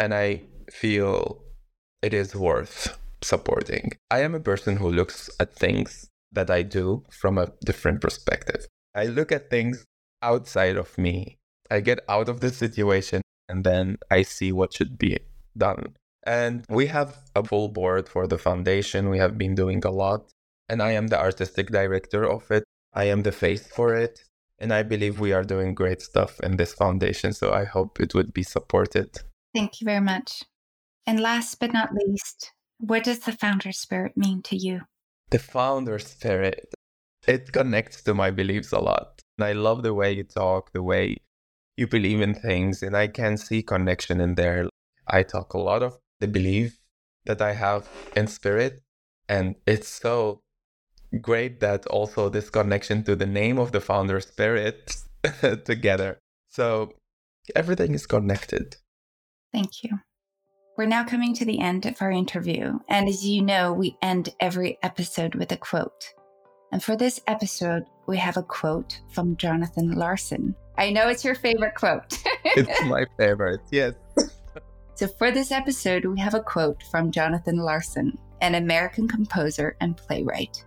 And 0.00 0.12
I 0.12 0.42
feel 0.68 1.44
it 2.02 2.12
is 2.12 2.34
worth 2.34 2.98
supporting. 3.22 3.92
I 4.10 4.22
am 4.22 4.34
a 4.34 4.40
person 4.40 4.78
who 4.78 4.90
looks 4.90 5.30
at 5.38 5.54
things 5.54 6.08
that 6.32 6.50
I 6.50 6.62
do 6.62 7.04
from 7.08 7.38
a 7.38 7.52
different 7.64 8.00
perspective. 8.00 8.66
I 8.96 9.04
look 9.06 9.30
at 9.30 9.48
things 9.48 9.84
outside 10.22 10.76
of 10.76 10.98
me. 10.98 11.36
I 11.70 11.78
get 11.82 12.00
out 12.08 12.28
of 12.28 12.40
the 12.40 12.50
situation 12.50 13.22
and 13.48 13.62
then 13.62 13.98
I 14.10 14.22
see 14.22 14.50
what 14.50 14.74
should 14.74 14.98
be 14.98 15.16
done. 15.56 15.94
And 16.26 16.64
we 16.68 16.86
have 16.86 17.16
a 17.36 17.44
full 17.44 17.68
board 17.68 18.08
for 18.08 18.26
the 18.26 18.38
foundation. 18.38 19.08
We 19.08 19.18
have 19.18 19.38
been 19.38 19.54
doing 19.54 19.84
a 19.84 19.92
lot. 19.92 20.32
And 20.68 20.82
I 20.82 20.90
am 20.98 21.06
the 21.06 21.20
artistic 21.20 21.70
director 21.70 22.28
of 22.28 22.50
it. 22.50 22.64
I 22.92 23.04
am 23.04 23.22
the 23.22 23.30
face 23.30 23.68
for 23.68 23.94
it. 23.94 24.24
And 24.58 24.72
I 24.72 24.82
believe 24.82 25.20
we 25.20 25.32
are 25.32 25.44
doing 25.44 25.74
great 25.74 26.00
stuff 26.00 26.40
in 26.40 26.56
this 26.56 26.72
foundation. 26.72 27.32
So 27.32 27.52
I 27.52 27.64
hope 27.64 28.00
it 28.00 28.14
would 28.14 28.32
be 28.32 28.42
supported. 28.42 29.18
Thank 29.54 29.80
you 29.80 29.84
very 29.84 30.00
much. 30.00 30.44
And 31.06 31.20
last 31.20 31.60
but 31.60 31.72
not 31.72 31.90
least, 31.92 32.52
what 32.78 33.04
does 33.04 33.20
the 33.20 33.32
founder 33.32 33.72
spirit 33.72 34.16
mean 34.16 34.42
to 34.42 34.56
you? 34.56 34.82
The 35.30 35.38
founder 35.38 35.98
spirit, 35.98 36.74
it 37.26 37.52
connects 37.52 38.02
to 38.04 38.14
my 38.14 38.30
beliefs 38.30 38.72
a 38.72 38.78
lot. 38.78 39.20
And 39.38 39.44
I 39.44 39.52
love 39.52 39.82
the 39.82 39.94
way 39.94 40.12
you 40.12 40.24
talk, 40.24 40.72
the 40.72 40.82
way 40.82 41.16
you 41.76 41.86
believe 41.86 42.20
in 42.20 42.34
things, 42.34 42.82
and 42.82 42.96
I 42.96 43.06
can 43.06 43.36
see 43.36 43.62
connection 43.62 44.20
in 44.20 44.34
there. 44.34 44.68
I 45.06 45.22
talk 45.22 45.52
a 45.52 45.58
lot 45.58 45.82
of 45.82 45.98
the 46.20 46.28
belief 46.28 46.78
that 47.26 47.42
I 47.42 47.52
have 47.52 47.88
in 48.16 48.26
spirit, 48.26 48.80
and 49.28 49.56
it's 49.66 49.88
so 49.88 50.40
great 51.20 51.60
that 51.60 51.86
also 51.86 52.28
this 52.28 52.50
connection 52.50 53.02
to 53.04 53.16
the 53.16 53.26
name 53.26 53.58
of 53.58 53.72
the 53.72 53.80
founder 53.80 54.20
spirit 54.20 54.96
together. 55.64 56.18
So 56.48 56.92
everything 57.54 57.94
is 57.94 58.06
connected. 58.06 58.76
Thank 59.52 59.84
you. 59.84 60.00
We're 60.76 60.86
now 60.86 61.04
coming 61.04 61.34
to 61.34 61.44
the 61.44 61.60
end 61.60 61.86
of 61.86 62.02
our 62.02 62.10
interview. 62.10 62.78
And 62.88 63.08
as 63.08 63.24
you 63.24 63.42
know, 63.42 63.72
we 63.72 63.96
end 64.02 64.34
every 64.40 64.78
episode 64.82 65.34
with 65.34 65.50
a 65.52 65.56
quote. 65.56 66.12
And 66.70 66.82
for 66.82 66.96
this 66.96 67.20
episode, 67.26 67.84
we 68.06 68.18
have 68.18 68.36
a 68.36 68.42
quote 68.42 69.00
from 69.08 69.36
Jonathan 69.36 69.92
Larson. 69.92 70.54
I 70.76 70.90
know 70.90 71.08
it's 71.08 71.24
your 71.24 71.34
favorite 71.34 71.74
quote. 71.74 72.18
it's 72.44 72.84
my 72.84 73.06
favorite, 73.18 73.60
yes. 73.70 73.94
so 74.94 75.08
for 75.08 75.30
this 75.30 75.50
episode, 75.50 76.04
we 76.04 76.20
have 76.20 76.34
a 76.34 76.42
quote 76.42 76.82
from 76.90 77.10
Jonathan 77.10 77.56
Larson, 77.56 78.18
an 78.42 78.56
American 78.56 79.08
composer 79.08 79.76
and 79.80 79.96
playwright. 79.96 80.62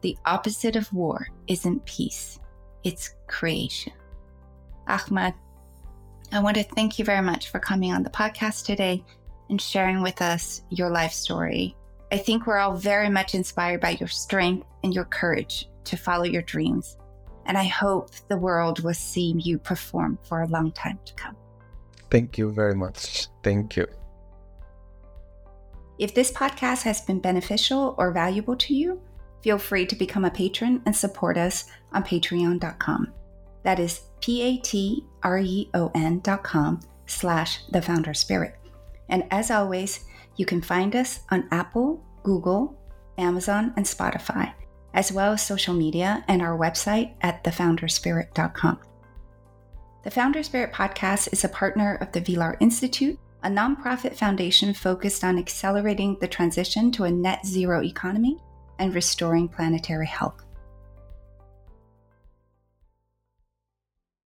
The 0.00 0.16
opposite 0.26 0.76
of 0.76 0.92
war 0.92 1.28
isn't 1.48 1.84
peace, 1.84 2.38
it's 2.84 3.14
creation. 3.26 3.92
Ahmad, 4.86 5.34
I 6.30 6.40
want 6.40 6.56
to 6.56 6.62
thank 6.62 6.98
you 6.98 7.04
very 7.04 7.22
much 7.22 7.50
for 7.50 7.58
coming 7.58 7.92
on 7.92 8.02
the 8.02 8.10
podcast 8.10 8.64
today 8.64 9.04
and 9.50 9.60
sharing 9.60 10.02
with 10.02 10.22
us 10.22 10.62
your 10.70 10.90
life 10.90 11.12
story. 11.12 11.74
I 12.12 12.18
think 12.18 12.46
we're 12.46 12.58
all 12.58 12.76
very 12.76 13.10
much 13.10 13.34
inspired 13.34 13.80
by 13.80 13.90
your 14.00 14.08
strength 14.08 14.66
and 14.84 14.94
your 14.94 15.04
courage 15.04 15.68
to 15.84 15.96
follow 15.96 16.24
your 16.24 16.42
dreams. 16.42 16.96
And 17.46 17.56
I 17.56 17.64
hope 17.64 18.10
the 18.28 18.36
world 18.36 18.84
will 18.84 18.94
see 18.94 19.34
you 19.38 19.58
perform 19.58 20.18
for 20.22 20.42
a 20.42 20.48
long 20.48 20.70
time 20.72 20.98
to 21.06 21.14
come. 21.14 21.36
Thank 22.10 22.38
you 22.38 22.50
very 22.52 22.74
much. 22.74 23.28
Thank 23.42 23.76
you. 23.76 23.86
If 25.98 26.14
this 26.14 26.30
podcast 26.30 26.82
has 26.82 27.00
been 27.00 27.20
beneficial 27.20 27.94
or 27.98 28.12
valuable 28.12 28.56
to 28.56 28.74
you, 28.74 29.00
feel 29.42 29.58
free 29.58 29.86
to 29.86 29.96
become 29.96 30.24
a 30.24 30.30
patron 30.30 30.82
and 30.86 30.94
support 30.94 31.36
us 31.36 31.64
on 31.92 32.04
patreon.com. 32.04 33.12
That 33.62 33.78
is 33.78 34.02
P-A-T-R-E-O-N 34.20 36.20
dot 36.20 36.42
com 36.42 36.80
slash 37.06 37.60
the 37.70 37.82
founder 37.82 38.14
spirit. 38.14 38.56
And 39.08 39.24
as 39.30 39.50
always, 39.50 40.04
you 40.36 40.46
can 40.46 40.60
find 40.60 40.94
us 40.94 41.20
on 41.30 41.48
Apple, 41.50 42.04
Google, 42.22 42.78
Amazon, 43.16 43.72
and 43.76 43.84
Spotify, 43.84 44.52
as 44.94 45.12
well 45.12 45.32
as 45.32 45.44
social 45.44 45.74
media 45.74 46.24
and 46.28 46.42
our 46.42 46.56
website 46.56 47.14
at 47.20 47.42
thefounderspirit.com. 47.44 48.78
The 50.04 50.10
Founder 50.10 50.42
Spirit 50.42 50.72
podcast 50.72 51.32
is 51.32 51.44
a 51.44 51.48
partner 51.48 51.96
of 51.96 52.12
the 52.12 52.20
Villars 52.20 52.56
Institute, 52.60 53.18
a 53.42 53.48
nonprofit 53.48 54.14
foundation 54.14 54.72
focused 54.72 55.24
on 55.24 55.38
accelerating 55.38 56.16
the 56.20 56.28
transition 56.28 56.90
to 56.92 57.04
a 57.04 57.10
net 57.10 57.44
zero 57.44 57.82
economy 57.82 58.38
and 58.78 58.94
restoring 58.94 59.48
planetary 59.48 60.06
health. 60.06 60.42